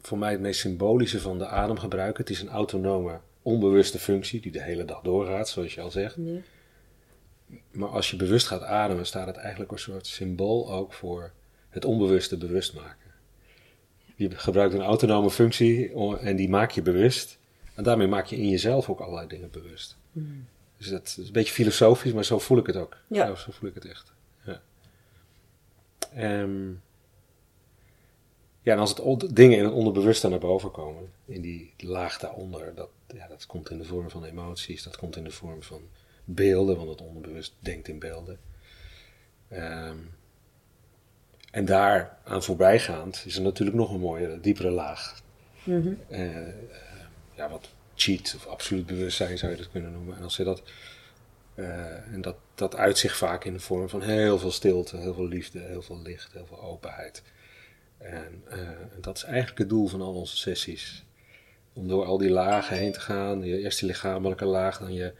voor 0.00 0.18
mij 0.18 0.30
het 0.30 0.40
meest 0.40 0.60
symbolische 0.60 1.20
van 1.20 1.38
de 1.38 1.46
ademgebruik. 1.46 2.18
Het 2.18 2.30
is 2.30 2.40
een 2.40 2.48
autonome, 2.48 3.20
onbewuste 3.42 3.98
functie 3.98 4.40
die 4.40 4.52
de 4.52 4.62
hele 4.62 4.84
dag 4.84 5.00
doorgaat, 5.00 5.48
zoals 5.48 5.74
je 5.74 5.80
al 5.80 5.90
zegt. 5.90 6.16
Ja. 6.18 6.40
Maar 7.70 7.88
als 7.88 8.10
je 8.10 8.16
bewust 8.16 8.46
gaat 8.46 8.62
ademen, 8.62 9.06
staat 9.06 9.26
het 9.26 9.36
eigenlijk 9.36 9.72
een 9.72 9.78
soort 9.78 10.06
symbool 10.06 10.72
ook 10.72 10.92
voor 10.92 11.32
het 11.68 11.84
onbewuste 11.84 12.36
bewust 12.36 12.74
maken. 12.74 13.01
Je 14.16 14.30
gebruikt 14.30 14.74
een 14.74 14.80
autonome 14.80 15.30
functie 15.30 15.92
en 16.18 16.36
die 16.36 16.48
maak 16.48 16.70
je 16.70 16.82
bewust. 16.82 17.38
En 17.74 17.84
daarmee 17.84 18.06
maak 18.06 18.26
je 18.26 18.36
in 18.36 18.48
jezelf 18.48 18.88
ook 18.88 19.00
allerlei 19.00 19.26
dingen 19.26 19.50
bewust. 19.50 19.96
Dus 20.76 20.88
dat 20.88 21.06
is 21.06 21.26
een 21.26 21.32
beetje 21.32 21.52
filosofisch, 21.52 22.12
maar 22.12 22.24
zo 22.24 22.38
voel 22.38 22.58
ik 22.58 22.66
het 22.66 22.76
ook. 22.76 22.96
Ja. 23.06 23.26
Zo, 23.26 23.34
zo 23.34 23.50
voel 23.50 23.68
ik 23.68 23.74
het 23.74 23.84
echt. 23.84 24.12
Ja. 24.44 24.62
Ehm, 26.14 26.70
ja, 28.62 28.72
en 28.72 28.78
als 28.78 28.90
het 28.90 29.36
dingen 29.36 29.58
in 29.58 29.64
het 29.64 29.72
onderbewuste 29.72 30.28
naar 30.28 30.38
boven 30.38 30.70
komen, 30.70 31.10
in 31.24 31.40
die 31.40 31.74
laag 31.76 32.18
daaronder, 32.18 32.74
dat, 32.74 32.88
ja, 33.14 33.26
dat 33.26 33.46
komt 33.46 33.70
in 33.70 33.78
de 33.78 33.84
vorm 33.84 34.10
van 34.10 34.24
emoties, 34.24 34.82
dat 34.82 34.96
komt 34.96 35.16
in 35.16 35.24
de 35.24 35.30
vorm 35.30 35.62
van 35.62 35.82
beelden, 36.24 36.76
want 36.76 36.88
het 36.88 37.00
onderbewust 37.00 37.54
denkt 37.58 37.88
in 37.88 37.98
beelden. 37.98 38.38
Ehm, 39.48 39.96
en 41.52 41.64
daar 41.64 42.16
aan 42.24 42.42
voorbijgaand 42.42 43.22
is 43.26 43.36
er 43.36 43.42
natuurlijk 43.42 43.76
nog 43.76 43.90
een 43.92 44.00
mooie, 44.00 44.40
diepere 44.40 44.70
laag. 44.70 45.20
Mhm. 45.64 45.92
Eh, 46.08 46.30
ja, 47.34 47.48
wat 47.50 47.68
cheat 47.94 48.32
of 48.36 48.46
absoluut 48.46 48.86
bewustzijn 48.86 49.38
zou 49.38 49.50
je 49.52 49.58
dat 49.58 49.70
kunnen 49.70 49.92
noemen. 49.92 50.16
En 50.16 50.22
als 50.22 50.36
je 50.36 50.44
dat, 50.44 50.62
eh, 51.54 52.12
en 52.12 52.20
dat, 52.20 52.36
dat 52.54 52.76
uit 52.76 52.98
zich 52.98 53.16
vaak 53.16 53.44
in 53.44 53.52
de 53.52 53.60
vorm 53.60 53.88
van 53.88 54.02
heel 54.02 54.38
veel 54.38 54.50
stilte, 54.52 54.96
heel 54.96 55.14
veel 55.14 55.28
liefde, 55.28 55.58
heel 55.60 55.82
veel 55.82 56.00
licht, 56.02 56.32
heel 56.32 56.46
veel 56.46 56.62
openheid. 56.62 57.22
En 57.98 58.42
eh, 58.48 58.58
dat 59.00 59.16
is 59.16 59.22
eigenlijk 59.24 59.58
het 59.58 59.68
doel 59.68 59.86
van 59.86 60.00
al 60.00 60.14
onze 60.14 60.36
sessies. 60.36 61.04
Om 61.72 61.88
door 61.88 62.04
al 62.04 62.18
die 62.18 62.30
lagen 62.30 62.76
heen 62.76 62.92
te 62.92 63.00
gaan. 63.00 63.42
Je- 63.44 63.58
Eerst 63.58 63.78
die 63.78 63.88
lichamelijke 63.88 64.44
laag, 64.44 64.78
dan 64.78 64.92
je 64.92 65.12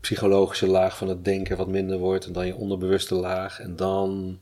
psychologische 0.00 0.66
laag 0.66 0.96
van 0.96 1.08
het 1.08 1.24
denken 1.24 1.56
wat 1.56 1.68
minder 1.68 1.98
wordt. 1.98 2.26
En 2.26 2.32
dan 2.32 2.46
je 2.46 2.54
onderbewuste 2.54 3.14
laag. 3.14 3.60
En 3.60 3.76
dan 3.76 4.38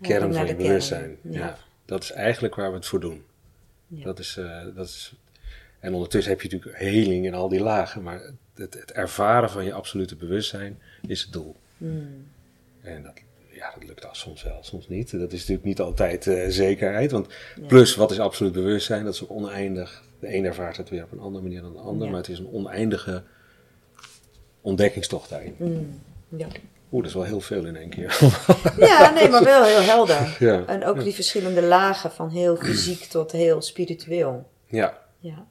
kern 0.00 0.34
van 0.34 0.46
je 0.46 0.56
bewustzijn. 0.56 1.16
ja. 1.22 1.38
Ja. 1.38 1.58
dat 1.84 2.02
is 2.02 2.10
eigenlijk 2.12 2.54
waar 2.54 2.70
we 2.70 2.76
het 2.76 2.86
voor 2.86 3.00
doen. 3.00 3.24
Ja. 3.86 4.04
Dat 4.04 4.18
is, 4.18 4.36
eh, 4.36 4.64
dat 4.74 4.86
is, 4.86 5.14
en 5.78 5.94
ondertussen 5.94 6.32
heb 6.32 6.40
je 6.42 6.48
natuurlijk 6.48 6.78
heling 6.78 7.26
in 7.26 7.34
al 7.34 7.48
die 7.48 7.60
lagen. 7.60 8.02
Maar 8.02 8.20
het, 8.54 8.74
het 8.74 8.92
ervaren 8.92 9.50
van 9.50 9.64
je 9.64 9.72
absolute 9.72 10.16
bewustzijn 10.16 10.78
is 11.06 11.22
het 11.22 11.32
doel. 11.32 11.56
Mm. 11.76 12.26
En 12.80 13.02
dat, 13.02 13.12
ja, 13.52 13.72
dat 13.74 13.84
lukt 13.88 14.06
al 14.06 14.14
soms 14.14 14.42
wel, 14.42 14.58
soms 14.62 14.88
niet. 14.88 15.10
Dat 15.10 15.32
is 15.32 15.38
natuurlijk 15.38 15.66
niet 15.66 15.80
altijd 15.80 16.26
eh, 16.26 16.48
zekerheid. 16.48 17.10
Want 17.10 17.26
Ja. 17.60 17.66
plus, 17.66 17.94
wat 17.94 18.10
is 18.10 18.18
absoluut 18.20 18.52
bewustzijn? 18.52 19.04
Dat 19.04 19.14
is 19.14 19.22
ook 19.22 19.30
oneindig. 19.30 20.04
De 20.18 20.34
een 20.34 20.44
ervaart 20.44 20.76
het 20.76 20.88
weer 20.88 21.02
op 21.02 21.12
een 21.12 21.18
andere 21.20 21.42
manier 21.42 21.60
dan 21.62 21.72
de 21.72 21.78
ander. 21.78 22.08
Maar 22.08 22.16
het 22.20 22.28
is 22.28 22.38
een 22.38 22.52
oneindige 22.52 23.22
ontdekkingstocht 24.60 25.30
daarin. 25.30 25.54
Mm. 25.58 26.00
Ja. 26.36 26.46
Oeh, 26.92 27.02
dat 27.02 27.10
is 27.10 27.16
wel 27.16 27.26
heel 27.26 27.40
veel 27.40 27.64
in 27.66 27.76
één 27.76 27.88
keer. 27.90 28.18
ja, 28.88 29.10
nee, 29.10 29.28
maar 29.28 29.44
wel 29.44 29.64
heel 29.64 29.82
helder. 29.82 30.36
ja. 30.48 30.66
En 30.66 30.84
ook 30.84 31.02
die 31.02 31.14
verschillende 31.14 31.62
lagen 31.62 32.12
van 32.12 32.30
heel 32.30 32.56
fysiek 32.56 33.04
tot 33.16 33.32
heel 33.32 33.62
spiritueel. 33.62 34.50
ja, 34.66 34.98
Ja. 35.18 35.46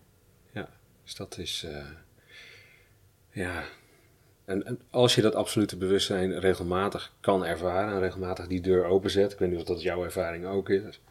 dus 1.03 1.15
dat 1.15 1.38
is... 1.38 1.63
eh, 1.67 1.86
ja... 3.31 3.63
En, 4.46 4.65
en 4.65 4.79
als 4.89 5.15
je 5.15 5.22
dat 5.22 5.36
absolute 5.36 5.77
bewustzijn 5.77 6.39
regelmatig 6.39 7.13
kan 7.19 7.46
ervaren... 7.46 7.93
en 7.93 8.00
regelmatig 8.00 8.48
die 8.48 8.62
deur 8.62 8.86
openzet... 8.86 9.31
ik 9.31 9.39
weet 9.39 9.50
niet 9.50 9.60
of 9.60 9.65
dat 9.65 9.81
jouw 9.81 10.03
ervaring 10.03 10.46
ook 10.46 10.69
is... 10.69 11.01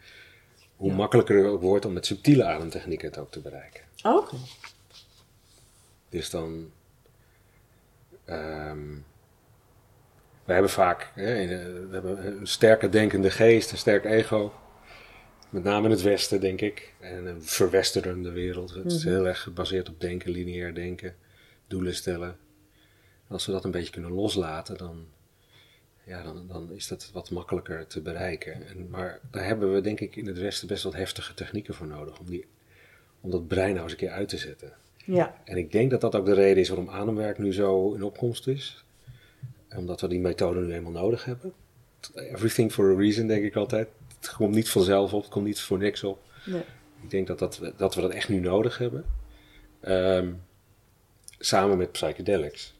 hoe 0.77 0.89
Ja. 0.91 0.95
makkelijker 0.97 1.37
het 1.37 1.47
ook 1.47 1.61
wordt 1.61 1.85
om 1.85 1.93
met 1.93 2.07
subtiele 2.07 2.45
ademtechnieken 2.45 3.09
het 3.09 3.19
ook 3.19 3.31
te 3.31 3.41
bereiken. 3.41 3.83
Oké. 4.03 4.37
Dus 6.09 6.31
dan. 6.31 6.71
ehm, 8.25 8.95
we 10.49 10.55
hebben 10.55 10.73
vaak 10.73 11.13
hè, 11.15 11.47
we 11.87 11.89
hebben 11.91 12.27
een 12.27 12.47
sterke 12.47 12.89
denkende 12.89 13.31
geest, 13.31 13.73
een 13.73 13.79
sterk 13.79 14.05
ego. 14.05 14.53
Met 15.51 15.65
name 15.65 15.85
in 15.85 15.91
het 15.91 16.03
Westen, 16.03 16.41
denk 16.41 16.61
ik. 16.61 16.95
En 17.01 17.27
een 17.27 17.43
verwesterende 17.43 18.31
wereld. 18.31 18.75
Het 18.75 18.93
is 18.93 19.05
mhm. 19.05 19.15
heel 19.15 19.27
erg 19.27 19.43
gebaseerd 19.43 19.89
op 19.89 20.01
denken, 20.01 20.31
lineair 20.31 20.75
denken, 20.75 21.15
doelen 21.67 21.95
stellen. 21.95 22.37
Als 23.27 23.47
we 23.47 23.53
dat 23.53 23.65
een 23.65 23.71
beetje 23.71 23.93
kunnen 23.93 24.13
loslaten, 24.13 24.77
dan, 24.77 25.07
ja, 26.05 26.23
dan, 26.23 26.47
dan 26.47 26.73
is 26.73 26.89
dat 26.89 27.11
wat 27.13 27.31
makkelijker 27.31 27.87
te 27.87 28.01
bereiken. 28.01 28.67
En, 28.69 28.89
maar 28.91 29.21
daar 29.31 29.45
hebben 29.45 29.75
we, 29.75 29.81
denk 29.81 30.01
ik, 30.01 30.17
in 30.17 30.27
het 30.27 30.39
Westen 30.39 30.69
best 30.69 30.83
wat 30.83 30.95
heftige 30.95 31.35
technieken 31.35 31.75
voor 31.75 31.87
nodig. 31.87 32.19
Om, 32.19 32.27
die, 32.27 32.47
om 33.21 33.31
dat 33.31 33.49
brein 33.49 33.71
nou 33.71 33.83
eens 33.83 33.93
een 33.93 33.99
keer 33.99 34.11
uit 34.11 34.29
te 34.29 34.39
zetten. 34.39 34.73
Ja. 35.05 35.35
En 35.45 35.57
ik 35.57 35.73
denk 35.73 35.91
dat 35.91 36.01
dat 36.01 36.15
ook 36.15 36.27
de 36.27 36.35
reden 36.35 36.63
is 36.63 36.69
waarom 36.69 36.91
ademwerk 36.91 37.39
nu 37.39 37.53
zo 37.53 37.95
in 37.95 38.03
opkomst 38.03 38.47
is. 38.47 38.87
Omdat 39.77 40.01
we 40.01 40.09
die 40.09 40.21
methode 40.21 40.61
nu 40.61 40.73
eenmaal 40.73 40.93
nodig 40.93 41.25
hebben. 41.25 41.53
Everything 42.15 42.73
for 42.73 42.93
a 42.93 42.97
reason, 42.97 43.27
denk 43.27 43.45
ik 43.45 43.57
altijd. 43.57 43.89
Het 44.21 44.35
komt 44.35 44.55
niet 44.55 44.69
vanzelf 44.69 45.13
op, 45.13 45.23
het 45.23 45.31
komt 45.31 45.45
niet 45.45 45.61
voor 45.61 45.79
niks 45.79 46.05
op. 46.05 46.23
Nee. 46.45 46.63
Ik 47.03 47.11
denk 47.11 47.27
dat, 47.27 47.39
dat, 47.39 47.73
dat 47.77 47.95
we 47.95 48.01
dat 48.01 48.11
echt 48.11 48.29
nu 48.29 48.41
nodig 48.41 48.79
hebben. 48.79 49.05
Ehm, 49.81 50.33
samen 51.39 51.79
met 51.79 51.93
psychedelics. 51.93 52.75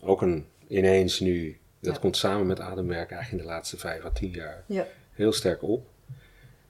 Ook 0.00 0.22
een 0.22 0.46
ineens 0.66 1.20
nu, 1.20 1.58
dat 1.80 1.98
komt 1.98 2.16
samen 2.16 2.46
met 2.46 2.60
ademwerk 2.60 3.10
eigenlijk 3.10 3.42
in 3.42 3.48
de 3.48 3.54
laatste 3.54 3.76
vijf 3.76 4.04
à 4.04 4.10
tien 4.10 4.30
jaar 4.30 4.64
ja. 4.66 4.86
heel 5.12 5.32
sterk 5.32 5.62
op. 5.62 5.86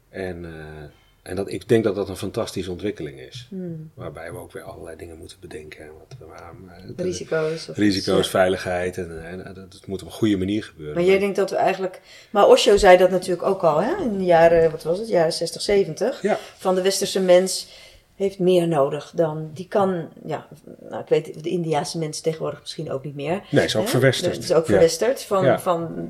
En, 0.08 0.44
uh, 0.44 0.84
en 1.24 1.36
dat, 1.36 1.50
ik 1.50 1.68
denk 1.68 1.84
dat 1.84 1.94
dat 1.94 2.08
een 2.08 2.16
fantastische 2.16 2.70
ontwikkeling 2.70 3.20
is. 3.20 3.46
Hmm. 3.50 3.90
Waarbij 3.94 4.32
we 4.32 4.38
ook 4.38 4.52
weer 4.52 4.62
allerlei 4.62 4.96
dingen 4.96 5.18
moeten 5.18 5.36
bedenken. 5.40 5.86
Wat, 5.98 6.28
waar, 6.28 6.54
risico's. 6.96 7.68
Of 7.68 7.76
risico's, 7.76 8.30
veiligheid. 8.30 8.98
En, 8.98 9.24
en, 9.24 9.54
dat 9.54 9.86
moet 9.86 10.02
op 10.02 10.06
een 10.06 10.14
goede 10.14 10.36
manier 10.36 10.64
gebeuren. 10.64 10.94
Maar 10.94 11.04
jij 11.04 11.18
denkt 11.18 11.36
dat 11.36 11.50
we 11.50 11.56
eigenlijk... 11.56 12.00
Maar 12.30 12.46
Osho 12.46 12.76
zei 12.76 12.96
dat 12.96 13.10
natuurlijk 13.10 13.42
ook 13.42 13.62
al, 13.62 13.82
hè? 13.82 14.02
In 14.02 14.18
de 14.18 14.24
jaren, 14.24 14.70
wat 14.70 14.82
was 14.82 14.98
het, 14.98 15.08
jaren 15.08 15.32
60, 15.32 15.62
70. 15.62 16.22
Ja. 16.22 16.38
Van 16.56 16.74
de 16.74 16.82
westerse 16.82 17.20
mens 17.20 17.68
heeft 18.14 18.38
meer 18.38 18.68
nodig 18.68 19.12
dan... 19.14 19.50
Die 19.54 19.68
kan, 19.68 20.08
ja, 20.24 20.46
nou, 20.88 21.02
ik 21.02 21.08
weet, 21.08 21.42
de 21.42 21.48
Indiaanse 21.48 21.98
mensen 21.98 22.22
tegenwoordig 22.22 22.60
misschien 22.60 22.90
ook 22.90 23.04
niet 23.04 23.14
meer. 23.14 23.42
Nee, 23.50 23.64
is 23.64 23.76
ook 23.76 23.88
verwesterd. 23.88 24.34
Het 24.34 24.44
is 24.44 24.52
ook 24.52 24.66
verwesterd. 24.66 25.22
Van, 25.22 25.60
van 25.60 26.08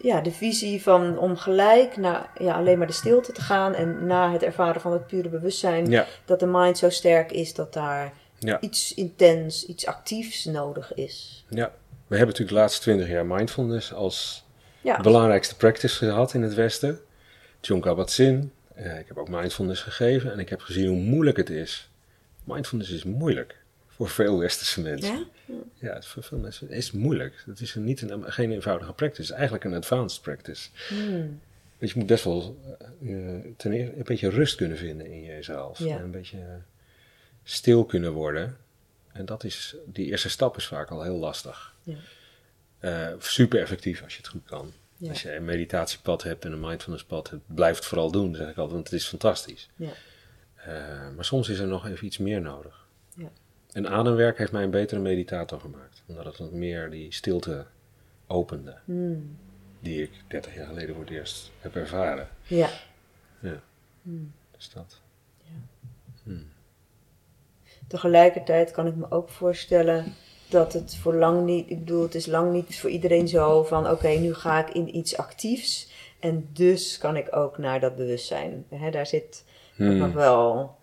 ja, 0.00 0.20
de 0.20 0.32
visie 0.32 0.82
van 0.82 1.18
om 1.18 1.36
gelijk 1.36 1.96
naar 1.96 2.30
ja, 2.38 2.54
alleen 2.54 2.78
maar 2.78 2.86
de 2.86 2.92
stilte 2.92 3.32
te 3.32 3.40
gaan 3.40 3.74
en 3.74 4.06
na 4.06 4.32
het 4.32 4.42
ervaren 4.42 4.80
van 4.80 4.92
het 4.92 5.06
pure 5.06 5.28
bewustzijn, 5.28 6.04
dat 6.24 6.40
de 6.40 6.46
mind 6.46 6.78
zo 6.78 6.90
sterk 6.90 7.32
is 7.32 7.54
dat 7.54 7.72
daar 7.72 8.12
iets 8.60 8.94
intens, 8.94 9.66
iets 9.66 9.86
actiefs 9.86 10.44
nodig 10.44 10.94
is. 10.94 11.44
Ja, 11.48 11.72
we 12.06 12.16
hebben 12.16 12.26
natuurlijk 12.26 12.48
de 12.48 12.54
laatste 12.54 12.80
twintig 12.80 13.08
jaar 13.08 13.26
mindfulness 13.26 13.92
als 13.92 14.44
belangrijkste 15.02 15.56
practice 15.56 15.96
gehad 15.96 16.34
in 16.34 16.42
het 16.42 16.54
Westen. 16.54 17.00
John 17.60 17.80
Kabat-Zinn, 17.80 18.52
uh, 18.78 18.98
ik 18.98 19.08
heb 19.08 19.16
ook 19.16 19.28
mindfulness 19.28 19.82
gegeven 19.82 20.32
en 20.32 20.38
ik 20.38 20.48
heb 20.48 20.60
gezien 20.60 20.88
hoe 20.88 20.96
moeilijk 20.96 21.36
het 21.36 21.50
is. 21.50 21.90
Mindfulness 22.44 22.90
is 22.90 23.04
moeilijk 23.04 23.56
voor 23.88 24.08
veel 24.08 24.38
westerse 24.38 24.80
mensen. 24.80 25.26
Ja, 25.46 25.54
ja 25.74 26.02
voor 26.02 26.22
veel 26.22 26.38
mensen 26.38 26.70
is 26.70 26.86
het 26.86 26.94
moeilijk. 26.94 27.42
Het 27.46 27.60
is 27.60 27.74
niet 27.74 28.00
een, 28.00 28.32
geen 28.32 28.52
eenvoudige 28.52 28.92
practice. 28.92 29.20
Het 29.20 29.30
is 29.30 29.36
eigenlijk 29.36 29.64
een 29.64 29.74
advanced 29.74 30.22
practice. 30.22 30.68
Dus 31.78 31.92
je 31.92 31.98
moet 31.98 32.06
best 32.06 32.24
wel 32.24 32.58
uh, 33.00 33.34
ten 33.56 33.72
eerste 33.72 33.96
een 33.96 34.04
beetje 34.04 34.28
rust 34.28 34.54
kunnen 34.54 34.76
vinden 34.76 35.06
in 35.06 35.22
jezelf. 35.22 35.78
Ja. 35.78 35.96
En 35.96 36.02
een 36.02 36.10
beetje 36.10 36.60
stil 37.42 37.84
kunnen 37.84 38.12
worden. 38.12 38.56
En 39.12 39.24
dat 39.24 39.44
is, 39.44 39.76
die 39.86 40.06
eerste 40.06 40.28
stap 40.28 40.56
is 40.56 40.66
vaak 40.66 40.90
al 40.90 41.02
heel 41.02 41.16
lastig. 41.16 41.74
Ja. 41.82 41.96
Uh, 42.80 43.14
super 43.18 43.60
effectief 43.60 44.02
als 44.02 44.12
je 44.12 44.18
het 44.18 44.28
goed 44.28 44.44
kan. 44.44 44.72
Ja. 44.96 45.08
Als 45.08 45.22
je 45.22 45.34
een 45.34 45.44
meditatiepad 45.44 46.22
hebt 46.22 46.44
en 46.44 46.52
een 46.52 46.60
mindfulnesspad 46.60 47.30
hebt, 47.30 47.42
blijf 47.54 47.76
het 47.76 47.84
vooral 47.84 48.10
doen, 48.10 48.34
zeg 48.34 48.48
ik 48.48 48.56
altijd, 48.56 48.74
want 48.74 48.90
het 48.90 49.00
is 49.00 49.06
fantastisch. 49.06 49.68
Ja. 49.76 49.90
Uh, 50.58 51.14
maar 51.14 51.24
soms 51.24 51.48
is 51.48 51.58
er 51.58 51.66
nog 51.66 51.86
even 51.86 52.06
iets 52.06 52.18
meer 52.18 52.40
nodig. 52.40 52.85
En 53.76 53.88
ademwerk 53.88 54.38
heeft 54.38 54.52
mij 54.52 54.62
een 54.62 54.70
betere 54.70 55.00
meditator 55.00 55.60
gemaakt. 55.60 56.02
Omdat 56.06 56.24
het 56.24 56.38
wat 56.38 56.52
meer 56.52 56.90
die 56.90 57.12
stilte 57.12 57.66
opende. 58.26 58.78
Hmm. 58.84 59.36
Die 59.80 60.02
ik 60.02 60.10
30 60.28 60.54
jaar 60.54 60.66
geleden 60.66 60.94
voor 60.94 61.04
het 61.04 61.12
eerst 61.12 61.50
heb 61.60 61.76
ervaren. 61.76 62.28
Ja. 62.42 62.68
Ja. 63.40 63.60
Hmm. 64.02 64.32
Dus 64.56 64.70
dat. 64.70 65.00
Ja. 65.42 65.50
Hmm. 66.22 66.48
Tegelijkertijd 67.86 68.70
kan 68.70 68.86
ik 68.86 68.94
me 68.94 69.10
ook 69.10 69.28
voorstellen 69.28 70.14
dat 70.48 70.72
het 70.72 70.96
voor 70.96 71.14
lang 71.14 71.44
niet, 71.44 71.70
ik 71.70 71.78
bedoel, 71.78 72.02
het 72.02 72.14
is 72.14 72.26
lang 72.26 72.52
niet 72.52 72.80
voor 72.80 72.90
iedereen 72.90 73.28
zo 73.28 73.62
van: 73.62 73.90
oké, 73.90 74.08
nu 74.08 74.34
ga 74.34 74.66
ik 74.66 74.74
in 74.74 74.96
iets 74.96 75.16
actiefs 75.16 75.90
en 76.20 76.48
dus 76.52 76.98
kan 76.98 77.16
ik 77.16 77.36
ook 77.36 77.58
naar 77.58 77.80
dat 77.80 77.96
bewustzijn. 77.96 78.64
He, 78.68 78.90
daar 78.90 79.06
zit 79.06 79.44
Hmm. 79.74 79.96
nog 79.96 80.12
wel 80.12 80.75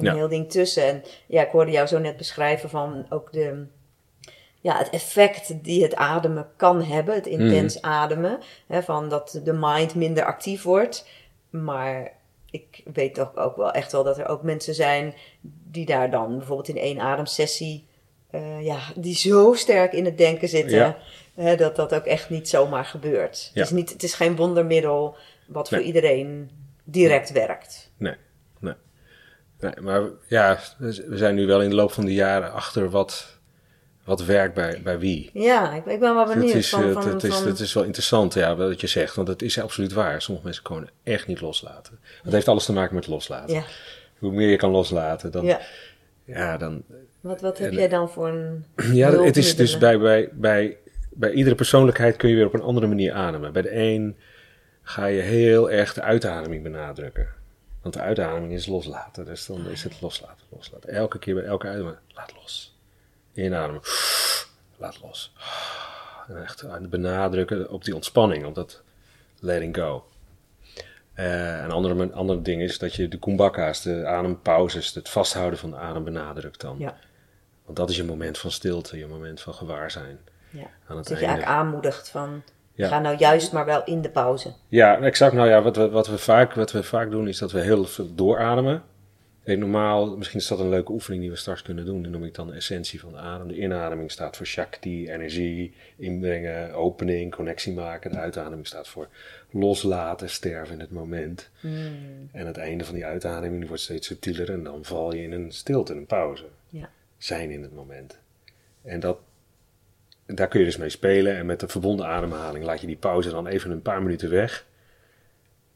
een 0.00 0.06
Ja. 0.06 0.14
heel 0.14 0.28
ding 0.28 0.50
tussen. 0.50 0.84
En 0.84 1.02
ja, 1.26 1.42
ik 1.42 1.50
hoorde 1.50 1.70
jou 1.70 1.86
zo 1.86 1.98
net 1.98 2.16
beschrijven 2.16 2.70
van 2.70 3.06
ook 3.08 3.32
de, 3.32 3.66
ja, 4.60 4.78
het 4.78 4.90
effect 4.90 5.64
die 5.64 5.82
het 5.82 5.94
ademen 5.94 6.48
kan 6.56 6.82
hebben, 6.82 7.14
het 7.14 7.26
intens 7.26 7.74
Hmm. 7.80 7.90
ademen. 7.90 8.38
Hè, 8.66 8.82
van 8.82 9.08
dat 9.08 9.40
de 9.44 9.52
mind 9.52 9.94
minder 9.94 10.24
actief 10.24 10.62
wordt. 10.62 11.08
Maar 11.50 12.12
ik 12.50 12.82
weet 12.92 13.14
toch 13.14 13.36
ook 13.36 13.56
wel 13.56 13.70
echt 13.70 13.92
wel 13.92 14.04
dat 14.04 14.18
er 14.18 14.28
ook 14.28 14.42
mensen 14.42 14.74
zijn 14.74 15.14
die 15.70 15.86
daar 15.86 16.10
dan 16.10 16.36
bijvoorbeeld 16.38 16.68
in 16.68 16.76
één 16.78 17.00
ademsessie, 17.00 17.86
eh, 18.30 18.64
ja, 18.64 18.78
die 18.96 19.14
zo 19.14 19.52
sterk 19.54 19.92
in 19.92 20.04
het 20.04 20.18
denken 20.18 20.48
zitten, 20.48 20.76
Ja. 20.76 20.96
hè, 21.34 21.56
dat 21.56 21.76
dat 21.76 21.94
ook 21.94 22.04
echt 22.04 22.30
niet 22.30 22.48
zomaar 22.48 22.84
gebeurt. 22.84 23.50
Ja. 23.54 23.60
Het, 23.60 23.70
is 23.70 23.76
niet, 23.76 23.90
het 23.92 24.02
is 24.02 24.14
geen 24.14 24.36
wondermiddel 24.36 25.16
wat 25.46 25.68
voor 25.68 25.80
iedereen 25.80 26.50
direct 26.84 27.32
werkt. 27.32 27.89
Nee, 29.60 29.72
maar 29.80 30.02
ja, 30.26 30.58
we 30.78 31.16
zijn 31.16 31.34
nu 31.34 31.46
wel 31.46 31.62
in 31.62 31.68
de 31.68 31.74
loop 31.74 31.92
van 31.92 32.04
de 32.04 32.14
jaren 32.14 32.52
achter 32.52 32.90
wat, 32.90 33.38
wat 34.04 34.24
werkt 34.24 34.54
bij, 34.54 34.80
bij 34.84 34.98
wie. 34.98 35.30
Ja, 35.32 35.72
ik, 35.74 35.86
ik 35.86 36.00
ben 36.00 36.14
wel 36.14 36.26
benieuwd. 36.26 36.46
Het 36.46 36.54
is, 36.56 36.68
van, 36.68 36.84
eh, 36.88 36.92
van, 36.92 37.08
het, 37.08 37.22
is, 37.24 37.34
van- 37.34 37.46
het 37.46 37.58
is 37.60 37.72
wel 37.72 37.84
interessant, 37.84 38.34
ja, 38.34 38.56
wat 38.56 38.80
je 38.80 38.86
zegt, 38.86 39.14
want 39.14 39.28
het 39.28 39.42
is 39.42 39.60
absoluut 39.60 39.92
waar. 39.92 40.22
Sommige 40.22 40.46
mensen 40.46 40.64
kunnen 40.64 40.90
echt 41.02 41.26
niet 41.26 41.40
loslaten. 41.40 41.98
Het 42.22 42.32
heeft 42.32 42.48
alles 42.48 42.64
te 42.64 42.72
maken 42.72 42.94
met 42.94 43.06
loslaten. 43.06 43.54
ja, 43.54 43.62
Hoe 44.18 44.32
meer 44.32 44.48
je 44.48 44.56
kan 44.56 44.70
loslaten, 44.70 45.30
dan, 45.30 45.44
ja. 45.44 45.60
ja, 46.24 46.56
dan, 46.56 46.82
Wat, 47.20 47.40
wat 47.40 47.58
heb 47.58 47.70
En- 47.70 47.76
jij 47.76 47.88
dan 47.88 48.10
voor 48.10 48.28
een 48.28 48.64
Ja, 48.96 49.22
het 49.22 49.36
is 49.36 49.56
dus 49.56 49.78
bij, 49.78 49.98
bij, 49.98 50.28
bij, 50.32 50.76
bij 51.10 51.32
iedere 51.32 51.54
persoonlijkheid 51.54 52.16
kun 52.16 52.28
je 52.28 52.34
weer 52.34 52.46
op 52.46 52.54
een 52.54 52.62
andere 52.62 52.86
manier 52.86 53.12
ademen. 53.12 53.52
Bij 53.52 53.62
de 53.62 53.76
een 53.76 54.16
ga 54.82 55.06
je 55.06 55.20
heel 55.20 55.70
erg 55.70 55.94
de 55.94 56.02
uitademing 56.02 56.62
benadrukken. 56.62 57.28
Want 57.82 57.94
de 57.94 58.00
uitademing 58.00 58.52
is 58.52 58.66
loslaten. 58.66 59.24
Dus 59.24 59.46
dan 59.46 59.68
is 59.68 59.82
het 59.82 60.00
loslaten, 60.00 60.46
loslaten. 60.48 60.88
Elke 60.88 61.18
keer 61.18 61.34
bij 61.34 61.44
elke 61.44 61.66
uitademing, 61.66 61.98
laat 62.08 62.32
los. 62.34 62.78
Inademen, 63.32 63.82
laat 64.76 65.00
los. 65.02 65.32
En 66.28 66.42
echt 66.42 66.88
benadrukken 66.90 67.70
op 67.70 67.84
die 67.84 67.94
ontspanning, 67.94 68.44
op 68.44 68.54
dat 68.54 68.82
letting 69.40 69.76
go. 69.76 70.04
Eh, 71.12 71.62
een 71.62 71.70
andere, 71.70 72.12
andere 72.12 72.42
ding 72.42 72.62
is 72.62 72.78
dat 72.78 72.94
je 72.94 73.08
de 73.08 73.18
kumbhaka's, 73.18 73.82
de 73.82 74.06
adempauzes, 74.06 74.94
het 74.94 75.08
vasthouden 75.08 75.58
van 75.58 75.70
de 75.70 75.76
adem 75.76 76.04
benadrukt 76.04 76.60
dan. 76.60 76.78
Ja. 76.78 76.96
Want 77.64 77.76
dat 77.76 77.90
is 77.90 77.96
je 77.96 78.04
moment 78.04 78.38
van 78.38 78.50
stilte, 78.50 78.98
je 78.98 79.06
moment 79.06 79.40
van 79.40 79.54
gewaarzijn. 79.54 80.18
Ja. 80.50 80.70
Aan 80.86 80.96
het 80.96 81.08
Dat 81.08 81.18
je 81.18 81.24
eigenlijk 81.24 81.56
aanmoedigt 81.58 82.08
van, 82.08 82.42
Ja. 82.74 82.88
ga 82.88 83.00
nou 83.00 83.16
juist 83.16 83.52
maar 83.52 83.64
wel 83.64 83.84
in 83.84 84.00
de 84.00 84.10
pauze. 84.10 84.52
Ja, 84.68 85.00
exact. 85.00 85.32
Nou 85.32 85.48
ja, 85.48 85.62
wat 85.62 85.76
we, 85.76 85.90
wat, 85.90 86.06
we 86.06 86.18
vaak, 86.18 86.54
wat 86.54 86.72
we 86.72 86.82
vaak 86.82 87.10
doen 87.10 87.28
is 87.28 87.38
dat 87.38 87.52
we 87.52 87.60
heel 87.60 87.84
veel 87.84 88.14
doorademen. 88.14 88.82
Kijk, 89.44 89.58
normaal, 89.58 90.16
misschien 90.16 90.40
is 90.40 90.46
dat 90.46 90.58
een 90.58 90.68
leuke 90.68 90.92
oefening 90.92 91.22
die 91.22 91.30
we 91.30 91.36
straks 91.36 91.62
kunnen 91.62 91.84
doen. 91.84 92.02
Die 92.02 92.10
noem 92.10 92.24
ik 92.24 92.34
dan 92.34 92.46
de 92.46 92.52
essentie 92.52 93.00
van 93.00 93.12
de 93.12 93.18
adem. 93.18 93.48
De 93.48 93.56
inademing 93.56 94.10
staat 94.10 94.36
voor 94.36 94.46
shakti, 94.46 95.10
energie, 95.10 95.74
inbrengen, 95.96 96.72
opening, 96.72 97.34
connectie 97.34 97.72
maken. 97.72 98.10
De 98.10 98.18
uitademing 98.18 98.66
staat 98.66 98.88
voor 98.88 99.08
loslaten, 99.50 100.30
sterven 100.30 100.74
in 100.74 100.80
het 100.80 100.90
moment. 100.90 101.50
Hmm. 101.60 102.28
En 102.32 102.46
het 102.46 102.56
einde 102.56 102.84
van 102.84 102.94
die 102.94 103.04
uitademing 103.04 103.66
wordt 103.66 103.82
steeds 103.82 104.06
subtieler 104.06 104.50
en 104.50 104.62
dan 104.62 104.84
val 104.84 105.14
je 105.14 105.22
in 105.22 105.32
een 105.32 105.52
stilte, 105.52 105.94
een 105.94 106.06
pauze. 106.06 106.44
Ja. 106.68 106.90
Zijn 107.18 107.50
in 107.50 107.62
het 107.62 107.74
moment. 107.74 108.18
En 108.82 109.00
dat, 109.00 109.18
daar 110.34 110.48
kun 110.48 110.60
je 110.60 110.66
dus 110.66 110.76
mee 110.76 110.88
spelen. 110.88 111.36
En 111.36 111.46
met 111.46 111.60
de 111.60 111.68
verbonden 111.68 112.06
ademhaling 112.06 112.64
laat 112.64 112.80
je 112.80 112.86
die 112.86 112.96
pauze 112.96 113.30
dan 113.30 113.46
even 113.46 113.70
een 113.70 113.82
paar 113.82 114.02
minuten 114.02 114.30
weg. 114.30 114.66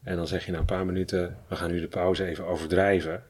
En 0.02 0.16
dan 0.16 0.26
zeg 0.26 0.46
je 0.46 0.52
na 0.52 0.58
een 0.58 0.64
paar 0.64 0.86
minuten, 0.86 1.38
we 1.48 1.56
gaan 1.56 1.70
nu 1.70 1.80
de 1.80 1.88
pauze 1.88 2.24
even 2.24 2.46
overdrijven. 2.46 3.22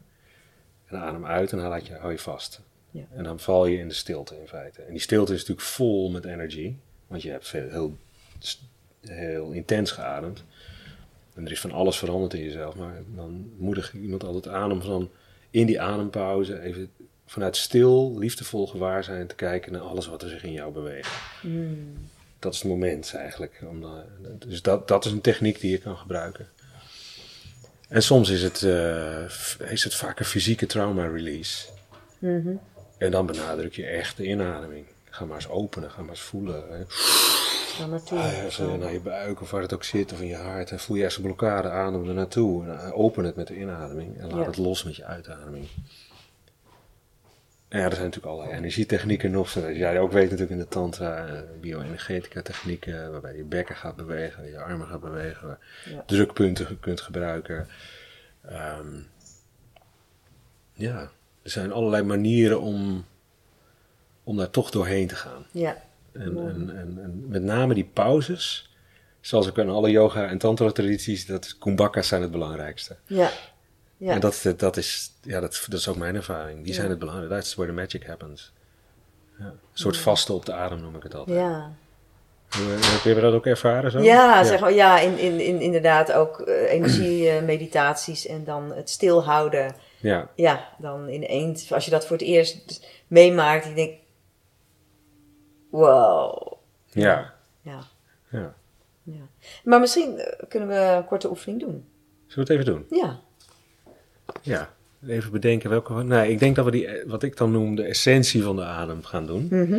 En 0.87 0.97
adem 0.97 1.27
uit 1.27 1.53
en 1.53 1.59
dan 1.59 1.69
laat 1.69 1.87
je, 1.87 1.95
hou 1.95 2.13
je 2.13 2.19
vast. 2.19 2.61
Ja. 2.91 3.05
En 3.13 3.25
dan 3.25 3.41
val 3.41 3.67
je 3.67 3.79
in 3.79 3.89
de 3.89 3.95
stilte 3.95 4.41
in 4.41 4.49
feite. 4.49 4.83
En 4.83 4.91
die 4.91 5.01
stilte 5.01 5.33
is 5.33 5.39
natuurlijk 5.39 5.67
vol 5.67 6.11
met 6.11 6.25
energie. 6.25 6.79
Want 7.07 7.23
je 7.23 7.31
hebt 7.31 7.49
veel, 7.49 7.71
heel, 7.71 7.97
heel 9.01 9.51
intens 9.51 9.91
geademd. 9.91 10.45
En 11.35 11.45
er 11.45 11.53
is 11.53 11.61
van 11.61 11.73
alles 11.73 11.99
veranderd 11.99 12.35
in 12.35 12.43
jezelf. 12.43 12.75
Maar 12.75 13.03
dan 13.15 13.53
moedig 13.57 13.95
ik 13.95 14.01
iemand 14.01 14.25
altijd 14.25 14.49
aan 14.49 14.73
om 14.73 14.81
dan 14.81 15.11
in 15.51 15.67
die 15.67 15.81
adempauze 15.81 16.61
even 16.61 16.91
vanuit 17.27 17.57
stil, 17.57 18.19
liefdevol 18.19 18.67
gewaarzijn 18.67 19.27
te 19.27 19.35
kijken 19.35 19.73
naar 19.73 19.81
alles 19.81 20.07
wat 20.07 20.23
er 20.23 20.29
zich 20.29 20.43
in 20.45 20.53
jou 20.53 20.73
beweegt. 20.73 21.11
Hmm. 21.41 22.09
dat 22.39 22.53
is 22.55 22.59
het 22.59 22.69
moment 22.69 23.15
eigenlijk. 23.15 23.61
Om, 23.69 23.83
eh, 23.83 23.91
dus 24.39 24.63
dat, 24.63 24.89
dat 24.89 25.05
is 25.05 25.13
een 25.13 25.21
techniek 25.21 25.61
die 25.61 25.71
je 25.71 25.79
kan 25.79 25.97
gebruiken. 25.97 26.49
En 27.89 28.03
soms 28.03 28.29
is 28.29 28.43
het, 28.43 28.63
eh, 28.63 29.71
is 29.71 29.85
het 29.85 29.95
vaak 29.95 30.19
een 30.19 30.25
fysieke 30.25 30.67
trauma 30.67 31.07
release. 31.07 31.69
Mhm. 32.19 32.51
En 32.99 33.11
dan 33.11 33.27
benadruk 33.27 33.75
je 33.75 33.87
echt 33.87 34.17
de 34.17 34.25
inademing. 34.25 34.87
Ga 35.11 35.25
maar 35.25 35.37
eens 35.37 35.49
openen, 35.49 35.91
ga 35.91 36.01
maar 36.01 36.11
eens 36.11 36.21
voelen. 36.21 36.63
hè. 36.71 36.85
Dan 37.79 37.91
naartoe. 37.91 38.19
Ah, 38.19 38.33
ja, 38.33 38.51
zo 38.51 38.77
naar 38.77 38.93
je 38.93 39.01
buik 39.01 39.41
of 39.41 39.51
waar 39.51 39.63
het 39.63 39.75
ook 39.75 39.85
zit 39.85 40.13
of 40.13 40.21
in 40.21 40.27
je 40.27 40.35
hart. 40.37 40.71
En 40.71 40.79
voel 40.81 40.97
je 40.97 41.03
ergens 41.03 41.21
een 41.21 41.27
blokkade, 41.27 41.69
adem 41.71 42.09
er 42.09 42.15
naartoe. 42.15 42.65
En, 42.65 42.79
eh, 42.81 42.99
open 42.99 43.25
het 43.25 43.37
met 43.37 43.47
de 43.47 43.57
inademing 43.57 44.19
en 44.19 44.27
laat 44.29 44.39
Ja. 44.41 44.47
het 44.47 44.57
los 44.57 44.83
met 44.85 44.97
je 44.97 45.05
uitademing. 45.05 45.67
En 47.75 47.81
ja, 47.81 47.87
er 47.87 47.93
zijn 47.93 48.05
natuurlijk 48.05 48.33
allerlei 48.33 48.59
energietechnieken 48.59 49.31
nog. 49.31 49.49
Zoals 49.49 49.77
jij 49.77 50.01
ook 50.01 50.13
weet 50.13 50.25
natuurlijk 50.25 50.51
in 50.51 50.59
de 50.59 50.69
tantra, 50.69 51.27
eh, 51.27 51.41
bioenergetica 51.61 52.43
technieken. 52.43 53.11
Waarbij 53.11 53.37
je 53.37 53.45
bekken 53.45 53.77
gaat 53.77 53.97
bewegen, 53.97 54.51
je 54.51 54.59
armen 54.59 54.87
gaat 54.87 55.01
bewegen. 55.01 55.59
Ja. 55.85 56.03
Drukpunten 56.07 56.81
kunt 56.81 57.01
gebruiken. 57.01 57.69
Ehm, 58.43 59.01
ja, 60.73 61.11
er 61.43 61.51
zijn 61.51 61.73
allerlei 61.73 62.03
manieren 62.03 62.61
om, 62.61 63.05
om 64.25 64.37
daar 64.37 64.51
toch 64.51 64.71
doorheen 64.71 65.07
te 65.07 65.17
gaan. 65.17 65.47
Ja. 65.51 65.83
En, 66.13 66.39
en, 66.39 66.77
en, 66.77 66.99
en 67.03 67.25
met 67.29 67.43
name 67.43 67.75
die 67.75 67.91
pauzes, 67.93 68.75
zoals 69.21 69.49
ook 69.49 69.59
in 69.59 69.69
alle 69.69 69.91
yoga 69.91 70.29
en 70.29 70.39
tantra 70.39 70.71
tradities, 70.71 71.27
dat 71.27 71.59
kumbhakas 71.59 72.09
zijn 72.09 72.23
het 72.23 72.31
belangrijkste. 72.31 72.97
Ja. 73.07 73.31
Ja. 74.05 74.13
En 74.13 74.21
dat, 74.21 74.55
dat, 74.57 74.77
is, 74.77 75.13
ja, 75.23 75.41
dat, 75.41 75.67
dat 75.69 75.81
is 75.81 75.89
ook 75.89 75.97
mijn 75.97 76.15
ervaring. 76.15 76.65
Die 76.65 76.75
zijn 76.75 76.91
het 76.91 76.99
belangrijkste. 76.99 77.37
That's 77.37 77.55
where 77.55 77.73
the 77.73 77.81
magic 77.81 78.07
happens. 78.07 78.53
Ja. 79.39 79.45
Een 79.45 79.59
soort 79.73 79.97
vaste 79.97 80.33
op 80.33 80.47
de 80.47 80.53
adem 80.53 80.81
noem 80.81 80.97
ik 80.97 81.03
het 81.03 81.15
altijd. 81.15 81.39
ja. 81.39 81.73
Hoe, 82.57 82.75
eh, 82.75 83.03
heb 83.05 83.15
je 83.15 83.21
dat 83.21 83.35
ook 83.35 83.47
ervaren 83.47 83.91
zo? 83.91 84.01
Ja, 84.01 84.45
zeg 84.45 84.61
maar, 84.61 84.73
ja 84.73 84.99
in, 84.99 85.19
in, 85.19 85.41
in, 85.41 85.61
inderdaad 85.61 86.13
ook 86.13 86.41
eh 86.41 86.73
energiemeditaties 86.73 88.27
en 88.27 88.45
dan 88.45 88.73
het 88.73 88.91
stilhouden. 88.91 89.75
Ja, 90.01 90.29
Ja, 90.35 90.69
dan 90.79 91.09
ineens, 91.09 91.73
als 91.73 91.85
je 91.85 91.91
dat 91.91 92.07
voor 92.07 92.17
het 92.17 92.27
eerst 92.27 92.87
meemaakt, 93.07 93.67
je 93.67 93.75
denkt, 93.75 93.97
wow. 95.71 96.53
ja, 96.87 97.35
Ja, 97.63 97.81
ja. 98.31 98.55
ja. 99.03 99.29
Maar 99.65 99.81
misschien 99.81 100.19
eh, 100.19 100.49
kunnen 100.49 100.69
we 100.69 100.75
een 100.75 101.05
korte 101.07 101.29
oefening 101.31 101.61
doen. 101.61 101.89
Zullen 102.27 102.49
we 102.49 102.53
het 102.55 102.63
even 102.63 102.75
doen? 102.75 102.99
Ja. 103.01 103.21
Ja. 104.43 104.75
Even 105.07 105.31
bedenken 105.31 105.71
welke. 105.71 106.03
Nou, 106.03 106.29
ik 106.29 106.39
denk 106.39 106.57
dat 106.57 106.65
we 106.65 106.71
die, 106.71 106.87
eh, 106.87 107.09
wat 107.09 107.23
ik 107.23 107.37
dan 107.37 107.51
noem, 107.51 107.75
de 107.75 107.83
essentie 107.83 108.43
van 108.43 108.57
de 108.57 108.65
adem 108.65 109.05
gaan 109.05 109.27
doen. 109.27 109.47
Mhm. 109.51 109.79